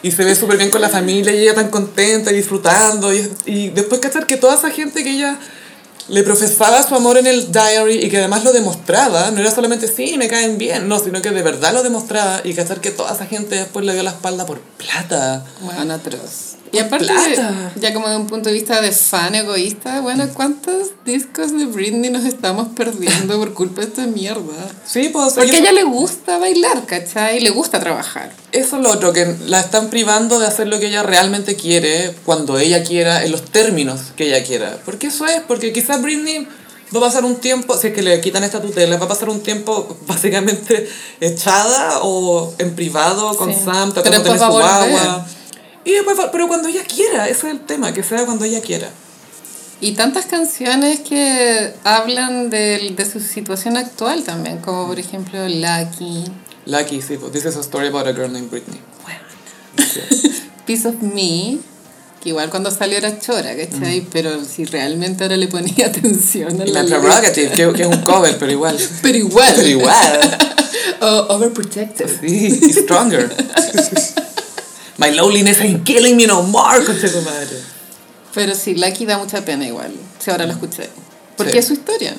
[0.00, 3.12] Y se ve súper bien con la familia y ella tan contenta y disfrutando.
[3.12, 5.38] Y, y después cachar que toda esa gente que ella
[6.08, 9.88] le profesaba su amor en el diary y que además lo demostraba, no era solamente
[9.88, 13.12] sí, me caen bien, no, sino que de verdad lo demostraba y cachar que toda
[13.12, 15.44] esa gente después le dio la espalda por plata.
[15.60, 16.47] Bueno, atroz.
[16.72, 17.72] Y aparte, plata.
[17.76, 22.10] ya como de un punto de vista de fan egoísta, bueno, ¿cuántos discos de Britney
[22.10, 24.68] nos estamos perdiendo por culpa de esta mierda?
[24.84, 27.40] Sí, pues Porque a y ella le gusta bailar, ¿cachai?
[27.40, 28.32] Le gusta trabajar.
[28.52, 32.14] Eso es lo otro, que la están privando de hacer lo que ella realmente quiere,
[32.24, 34.78] cuando ella quiera, en los términos que ella quiera.
[34.84, 36.46] Porque eso es, porque quizás Britney
[36.94, 39.28] va a pasar un tiempo, si es que le quitan esta tutela, va a pasar
[39.28, 40.88] un tiempo básicamente
[41.20, 43.60] echada o en privado con Sí.
[43.64, 44.50] Sam, tratando de tener su va a
[44.80, 44.90] volver.
[44.90, 45.26] guagua.
[45.84, 48.88] Y después pero cuando ella quiera, ese es el tema, que sea cuando ella quiera.
[49.80, 56.24] Y tantas canciones que hablan del- de, su situación actual también, como por ejemplo Lucky,
[56.66, 58.78] Lucky, sí, pues, this is a story about a girl named Britney.
[60.66, 61.58] Piece of Me,
[62.22, 64.06] que igual cuando salió era chora, ¿cachai?
[64.12, 66.98] Pero si realmente ahora le ponía atención a Y la la.
[67.00, 68.76] Prerogative, que, que es un cover, pero igual.
[69.02, 69.52] Pero igual.
[69.56, 70.38] Pero igual.
[71.00, 71.06] O
[71.36, 72.10] overprotective.
[72.20, 73.32] Sí, y stronger.
[74.98, 77.56] My loneliness ain't killing me no more, concha tu madre.
[78.34, 80.88] Pero sí, Lucky da mucha pena igual, si ahora la escuché.
[81.36, 81.58] Porque Sí.
[81.58, 82.14] es su historia.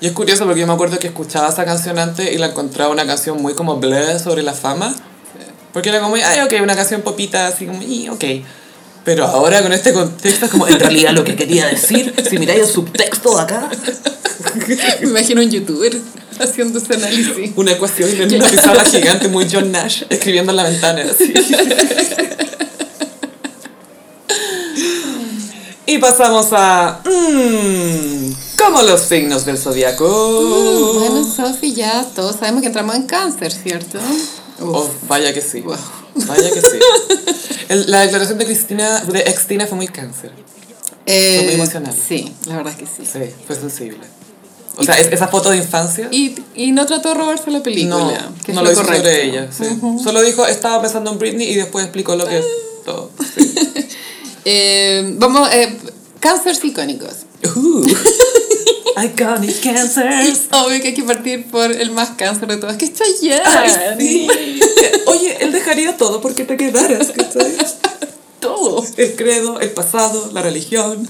[0.00, 2.90] Y es curioso porque yo me acuerdo que escuchaba esa canción antes y la encontraba
[2.90, 4.94] una canción muy como bleh sobre la fama.
[5.72, 8.24] Porque era como, ay, ok, una canción popita, así como, y, ok.
[9.04, 12.60] Pero ahora con este contexto es como en realidad lo que quería decir, si miráis
[12.60, 13.70] el subtexto de acá,
[15.02, 15.96] Me imagino un youtuber
[16.38, 17.50] haciendo ese análisis.
[17.56, 21.32] una ecuación en una pizarra gigante muy John Nash escribiendo en la ventana así.
[25.86, 27.00] Y pasamos a...
[27.04, 30.06] Mmm, como los signos del zodiaco.
[30.06, 33.98] Mm, Bueno, Sofi, ya todos sabemos que entramos en cáncer, ¿cierto?
[34.60, 35.60] Oh, vaya que sí.
[35.62, 35.76] Wow.
[36.14, 36.78] Vaya que sí.
[37.68, 40.30] El- la declaración de Cristina, de Extina fue muy cáncer.
[41.06, 41.94] Eh, muy emocional.
[42.08, 43.10] Sí, la verdad es que sí.
[43.10, 43.98] Sí, fue sensible.
[44.76, 46.08] O sea, es- esa foto de infancia.
[46.10, 49.04] Y, y no trató de robarse la película, no, que no lo, lo hizo correcto.
[49.08, 49.48] sobre ella.
[49.52, 49.64] sí.
[50.02, 52.44] Solo dijo, estaba pensando en Britney y después explicó lo que es
[52.84, 53.10] todo.
[53.36, 53.52] Sí.
[54.46, 55.76] Eh, vamos, eh,
[56.18, 57.12] cánceres icónicos.
[57.56, 57.86] Uh,
[59.04, 60.40] iconic cancers.
[60.52, 63.42] Obvio que hay que partir por el más cáncer de todos, que es Chayanne.
[63.44, 64.28] Ay, sí.
[65.06, 67.54] Oye, él dejaría todo porque te quedaras, ¿cachai?
[68.40, 68.82] Todo.
[68.96, 71.06] El credo, el pasado, la religión.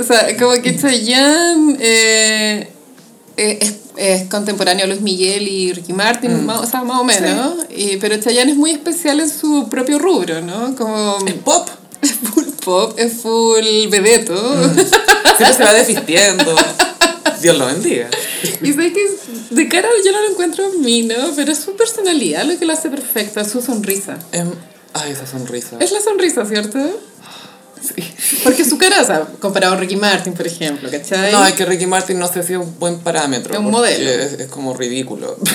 [0.00, 2.68] O sea, como que Chayanne eh,
[3.36, 7.04] eh, es, es contemporáneo a Luis Miguel y Ricky Martin, más, o sea, más o
[7.04, 7.56] menos.
[7.70, 10.76] Y- pero Chayanne es muy especial en su propio rubro, ¿no?
[10.76, 11.68] Como El pop.
[12.02, 14.34] es full pop, es full vedeto.
[15.36, 16.54] Siempre se va desvistiendo.
[17.40, 18.08] Dios lo bendiga.
[18.62, 19.00] Y sé que
[19.50, 21.14] de cara yo no lo encuentro en mí, ¿no?
[21.34, 24.18] Pero es su personalidad lo que lo hace perfecto, es su sonrisa.
[24.32, 24.50] Em,
[24.92, 25.76] ay, esa sonrisa.
[25.80, 26.78] Es la sonrisa, ¿cierto?
[28.24, 28.38] Sí.
[28.42, 31.30] Porque su cara, o sea, comparado a Ricky Martin, por ejemplo, ¿cachai?
[31.30, 33.52] No, es que Ricky Martin no sé si es un buen parámetro.
[33.52, 34.08] Es un modelo.
[34.10, 35.36] Es, es como ridículo.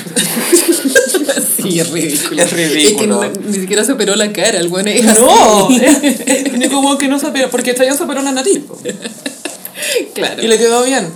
[1.62, 2.42] Sí, es ridículo.
[2.42, 3.24] Es ridículo.
[3.24, 5.04] Es que no- ni siquiera se operó la cara, el bueno es.
[5.20, 8.60] No, es hueón que no se opera, porque Chayanne se operó la nariz.
[8.60, 8.78] po.
[10.14, 10.42] claro.
[10.44, 11.08] Y le quedó bien,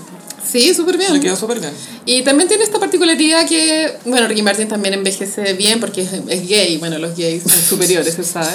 [0.49, 1.21] Sí, súper le bien.
[1.21, 1.71] quedó súper bien.
[2.05, 6.47] Y también tiene esta particularidad que, bueno, Ricky Martin también envejece bien porque es, es
[6.47, 6.77] gay.
[6.77, 8.51] Bueno, los gays son superiores, se sabe.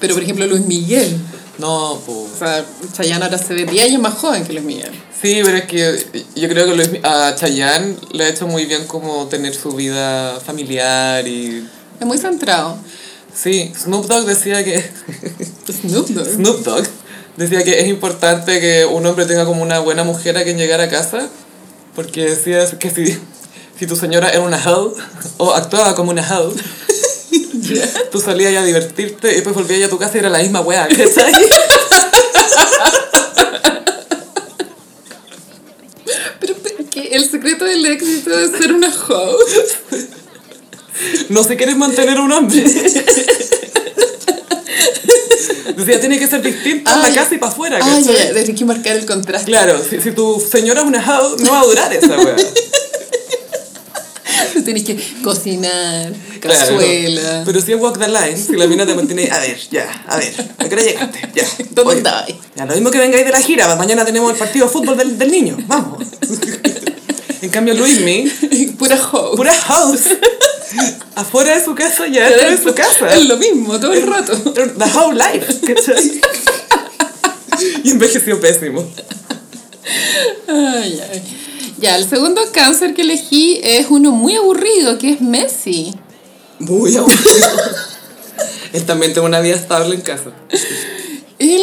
[0.00, 1.16] Pero, por ejemplo, Luis Miguel.
[1.58, 2.18] No, pues.
[2.34, 4.90] O sea, Chayanne ahora se ve 10 años más joven que Luis Miguel.
[5.20, 8.86] Sí, pero es que yo creo que Luis- a Chayanne le ha hecho muy bien
[8.86, 11.68] como tener su vida familiar y...
[12.00, 12.76] Es muy centrado.
[13.34, 14.82] Sí, Snoop Dogg decía que...
[15.82, 16.26] Snoop Dogg.
[16.26, 16.86] Snoop Dogg
[17.36, 20.80] decía que es importante que un hombre tenga como una buena mujer a quien llegar
[20.80, 21.28] a casa,
[21.94, 23.18] porque decía que si,
[23.78, 24.94] si tu señora era una hoe
[25.38, 26.26] o actuaba como una
[27.62, 30.38] hoe, tú salías ya a divertirte y después volvías a tu casa y era la
[30.38, 31.32] misma wea, ¿cachai?
[36.40, 39.36] Pero pero que el secreto del éxito es ser una hoe.
[41.28, 42.62] No se quiere mantener a un hombre.
[45.76, 48.96] Decía, tiene que ser distinto en la casa y para afuera, Ah, ya, que marcar
[48.96, 49.50] el contraste.
[49.50, 52.16] Claro, si, si tu señora es una hoe, no va a durar esa
[54.66, 54.74] wea.
[54.74, 56.58] Tienes que cocinar, Claro.
[56.60, 57.42] cazuela.
[57.44, 60.16] Pero si es walk the line, si la mina te mantiene, a ver, ya, a
[60.16, 61.20] ver, ¿a qué hora llegaste?
[61.34, 61.44] Ya.
[61.70, 62.28] ¿Dónde estabas?
[62.56, 65.18] Ya, lo mismo que vengáis de la gira, mañana tenemos el partido de fútbol del,
[65.18, 66.04] del niño, vamos.
[67.42, 68.30] En cambio, Luismi,
[68.78, 69.34] Pura hoe.
[69.36, 70.04] pura house.
[71.16, 73.12] Afuera de su casa ya está en su casa.
[73.16, 74.32] Es lo mismo, todo el rato.
[74.52, 76.20] The whole life, ¿cachai?
[77.82, 78.88] Y envejeció pésimo.
[80.46, 81.22] Ay, ay.
[81.82, 85.92] Ya, el segundo cáncer que elegí es uno muy aburrido, que es Messi.
[86.60, 87.48] Muy aburrido.
[88.72, 90.30] Él también tiene una vida estable en casa.
[91.40, 91.60] Él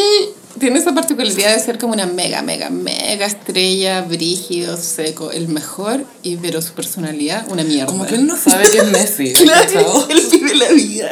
[0.59, 6.03] tiene esa particularidad de ser como una mega, mega, mega estrella, brígido, seco, el mejor,
[6.21, 7.85] y pero su personalidad, una mierda.
[7.85, 9.31] Como que él no sabe que es Messi.
[9.41, 11.09] Claro, él vive la vida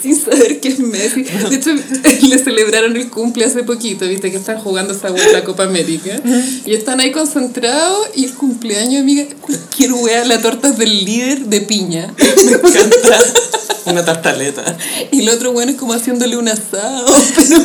[0.00, 1.22] sin saber que es Messi.
[1.22, 1.70] De hecho,
[2.26, 6.20] le celebraron el cumple hace poquito, viste, que están jugando esa la Copa América.
[6.64, 11.40] Y están ahí concentrados y el cumpleaños, amiga, cualquier wea, la torta es del líder
[11.46, 12.14] de piña.
[12.18, 13.18] Me encanta.
[13.86, 14.76] Una tartaleta.
[15.10, 17.64] Y el otro bueno es como haciéndole un asado, pero...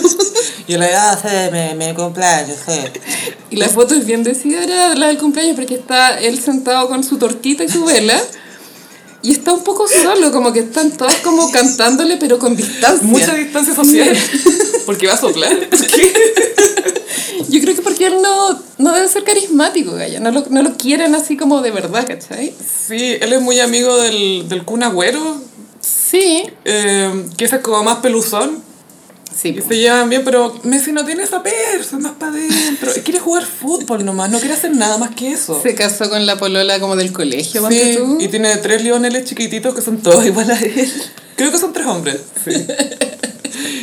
[0.68, 2.80] Y la edad de mi, mi cumpleaños, sí.
[3.50, 7.18] Y la foto es bien decidida, la del cumpleaños, porque está él sentado con su
[7.18, 8.20] tortita y su vela.
[9.24, 13.08] Y está un poco solo, como que están todos como cantándole, pero con distancia.
[13.08, 14.16] Mucha distancia social.
[14.86, 15.58] Porque va a soplar.
[17.50, 20.20] Yo creo que porque él no, no debe ser carismático, Gaya.
[20.20, 22.54] No lo, no lo quieren así como de verdad, ¿cachai?
[22.88, 25.38] Sí, él es muy amigo del, del Kun Agüero,
[25.80, 26.44] Sí.
[26.66, 28.64] eh, que ese es como más peluzón.
[29.36, 29.56] Sí.
[29.58, 32.92] Y se llevan bien, pero Messi no tiene esa persa, más para adentro.
[33.04, 35.60] Quiere jugar fútbol nomás, no quiere hacer nada más que eso.
[35.62, 38.18] Se casó con la polola como del colegio, Sí, tú.
[38.20, 40.92] y tiene tres leoneles chiquititos que son todos igual a él.
[41.36, 42.52] Creo que son tres hombres, sí.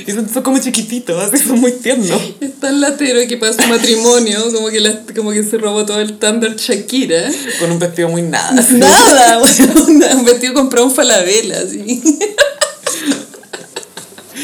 [0.06, 2.10] Y son, son como chiquititos, así son muy tiernos.
[2.40, 6.00] Es tan latero que para su matrimonio, como que, la- como que se robó todo
[6.00, 7.30] el tándar Shakira.
[7.60, 8.50] Con un vestido muy nada.
[8.72, 9.86] Nada, bueno,
[10.16, 12.02] un vestido compró un falabella, así.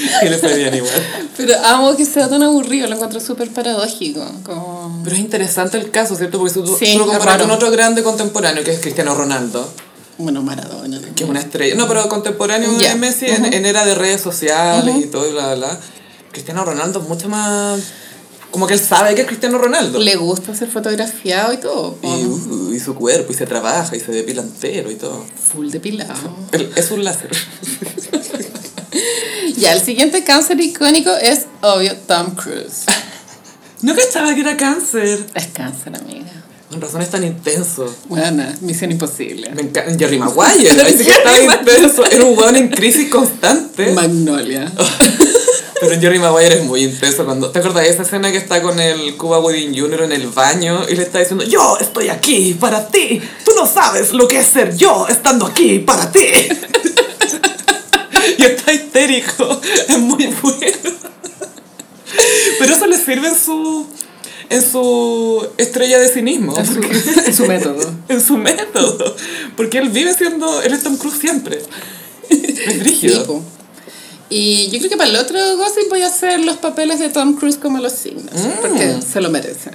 [0.22, 1.28] Y le fue bien igual.
[1.36, 4.24] Pero amo que sea tan aburrido, lo encuentro súper paradójico.
[4.44, 5.00] Como...
[5.04, 6.38] Pero es interesante el caso, ¿cierto?
[6.38, 9.68] Porque si tú, Sí, tú lo comparas con otro grande contemporáneo, que es Cristiano Ronaldo,
[10.18, 11.00] Bueno, Maradona.
[11.14, 11.74] que es una estrella.
[11.74, 15.54] No, pero contemporáneo de Messi en, en era de redes sociales y todo, y bla,
[15.54, 15.80] bla, bla.
[16.32, 17.80] Cristiano Ronaldo es mucho más...
[18.50, 19.98] Como que él sabe que es Cristiano Ronaldo.
[19.98, 21.98] Le gusta ser fotografiado y todo.
[22.02, 25.26] Y, uh, y su cuerpo, y se trabaja, y se depila entero y todo.
[25.52, 26.14] Full depilado.
[26.74, 27.30] Es un láser.
[29.56, 32.84] Ya, el siguiente cáncer icónico es, obvio, Tom Cruise.
[33.82, 35.26] No cachaba que era cáncer.
[35.34, 36.32] Es cáncer, amiga.
[36.70, 37.94] Con razón es tan intenso.
[38.08, 39.50] Bueno, misión imposible.
[39.50, 39.94] Me encanta.
[39.98, 40.70] Jerry Maguire.
[40.74, 42.04] Que estaba intenso.
[42.10, 43.92] Era un weón en crisis constante.
[43.92, 44.72] Magnolia.
[45.80, 47.50] Pero Jerry Maguire es muy intenso cuando...
[47.50, 50.04] ¿Te acuerdas de esa escena que está con el Cuba Gooding Jr.
[50.04, 53.20] en el baño y le está diciendo Yo estoy aquí para ti.
[53.44, 56.20] Tú no sabes lo que es ser yo estando aquí para ti.
[58.38, 59.60] y está histérico.
[59.88, 60.96] Es muy bueno.
[62.58, 63.86] Pero eso le sirve en su...
[64.48, 66.56] En su estrella de cinismo.
[66.56, 67.94] En su, en su método.
[68.08, 69.16] en su método.
[69.56, 70.62] Porque él vive siendo...
[70.62, 71.60] Él es Tom Cruise siempre.
[72.28, 73.42] Es rígido.
[74.28, 77.34] Y yo creo que para el otro gossip voy a hacer los papeles de Tom
[77.34, 78.32] Cruise como los signos.
[78.34, 78.60] Mm.
[78.60, 79.70] Porque se lo merece.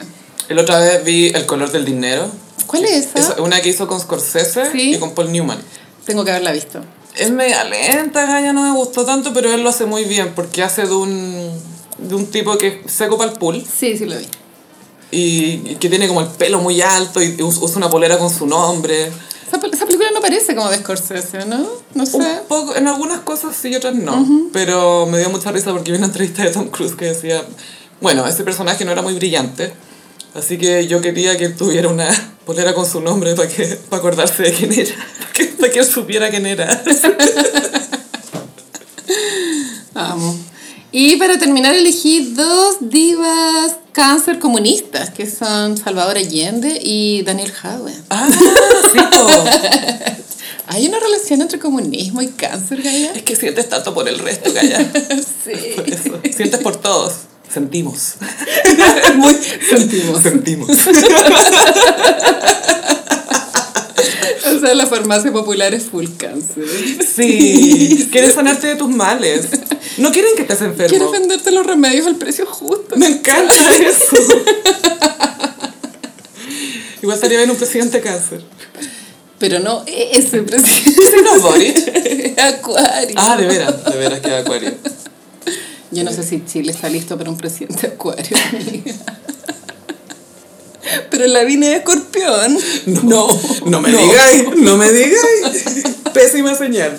[0.49, 2.29] El otra vez vi El color del dinero.
[2.67, 3.19] ¿Cuál es esa?
[3.19, 4.95] Es una que hizo con Scorsese Sí.
[4.95, 5.59] y con Paul Newman.
[6.05, 6.81] Tengo que haberla visto.
[7.17, 10.63] Es media lenta, Gaya, no me gustó tanto, pero él lo hace muy bien porque
[10.63, 11.51] hace de un,
[11.97, 14.25] de un tipo que se copa el pool Sí, sí lo vi.
[15.11, 18.29] y, y que tiene como el pelo muy alto y us- usa una polera con
[18.29, 19.07] su nombre.
[19.47, 21.67] Esa, esa película no parece como de Scorsese, ¿no?
[21.93, 22.17] No sé.
[22.17, 24.25] Un poco, en algunas cosas sí y otras no.
[24.53, 27.43] Pero me dio mucha risa porque vi una entrevista de Tom Cruise que decía,
[27.99, 29.73] bueno, ese personaje no era muy brillante.
[30.33, 32.07] Así que yo quería que él tuviera una
[32.45, 34.95] polera con su nombre para que para acordarse de quién era.
[35.19, 36.69] Para que, para que él supiera quién era.
[39.93, 40.37] Amo.
[40.91, 47.93] Y para terminar elegí dos divas cáncer comunistas, que son Salvador Allende y Daniel Howe.
[48.09, 48.27] Ah,
[48.91, 48.99] sí.
[50.67, 53.11] ¿Hay una relación entre comunismo y cáncer, Gaya?
[53.13, 54.79] Es que sientes tanto por el resto, Gaya.
[55.43, 55.73] Sí.
[55.75, 56.19] Por eso.
[56.35, 57.13] Sientes por todos.
[57.51, 58.13] Sentimos.
[59.15, 59.35] Muy
[59.69, 60.21] sentimos.
[60.21, 60.69] Sentimos.
[64.55, 66.65] O sea, la farmacia popular es full cáncer.
[67.15, 68.09] Sí.
[68.11, 69.47] Quieres sanarte de tus males.
[69.97, 70.89] No quieren que estés enfermo.
[70.89, 72.95] Quieres venderte los remedios al precio justo.
[72.95, 74.17] Me encanta eso.
[77.01, 78.41] Igual estaría bien un presidente cáncer.
[79.39, 81.01] Pero no ese presidente.
[81.01, 82.39] ¿Ese no Boric?
[82.39, 83.15] Acuario.
[83.17, 84.71] Ah, de veras, de veras que es acuario.
[85.89, 88.37] Yo no sé si Chile está listo para un presidente acuario.
[88.53, 88.93] amiga.
[91.09, 92.57] Pero la vine de escorpión.
[93.03, 93.27] No,
[93.65, 95.63] no me digáis, no me digáis.
[96.13, 96.97] Pésima señal.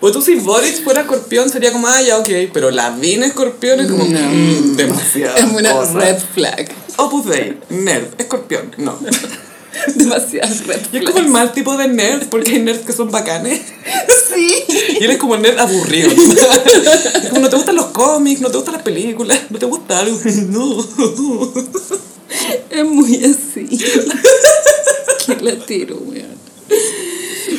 [0.00, 3.78] Pues tú si Boric fuera escorpión sería como, ah, ya, ok, pero la vina escorpión
[3.80, 4.18] es como, No.
[4.18, 5.36] mm, demasiado.
[5.36, 6.68] Es una red flag.
[6.96, 8.98] Opus Dei, nerd, escorpión, no.
[9.94, 11.04] Demasiado red Y es flag.
[11.04, 13.60] como el mal tipo de nerd, porque hay nerds que son bacanes.
[14.34, 14.54] Sí.
[15.00, 16.10] Y eres como el nerd aburrido.
[16.10, 20.00] Es como no te gustan los cómics, no te gustan las películas, no te gusta
[20.00, 20.18] algo.
[20.48, 20.84] No.
[22.70, 23.66] Es muy así.
[25.26, 26.42] que la weón.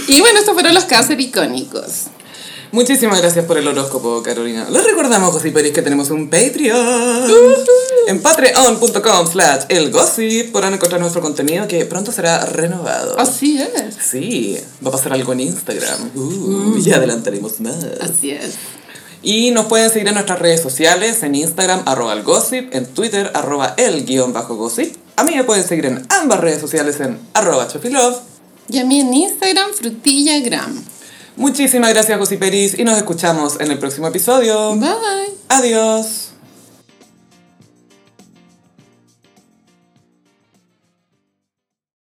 [0.07, 2.07] Y bueno, estos fueron los cáncer icónicos.
[2.71, 4.67] Muchísimas gracias por el horóscopo, Carolina.
[4.71, 7.31] Les recordamos, Gossiperis, que tenemos un Patreon.
[8.07, 13.19] En patreon.com slash elgossip podrán encontrar nuestro contenido que pronto será renovado.
[13.19, 13.95] Así es.
[14.03, 16.09] Sí, va a pasar algo en Instagram.
[16.15, 17.75] Uh, Ya adelantaremos más.
[18.01, 18.55] Así es.
[19.23, 23.31] Y nos pueden seguir en nuestras redes sociales, en Instagram, arroba el gossip, en Twitter,
[23.33, 24.95] arroba el guion bajo gossip.
[25.15, 28.17] A mí me pueden seguir en ambas redes sociales en arroba chofilove.
[28.69, 30.83] Y a mí en Instagram, frutillagram.
[31.37, 34.75] Muchísimas gracias, Gossiperis, y nos escuchamos en el próximo episodio.
[34.75, 35.33] Bye.
[35.49, 36.22] Adiós.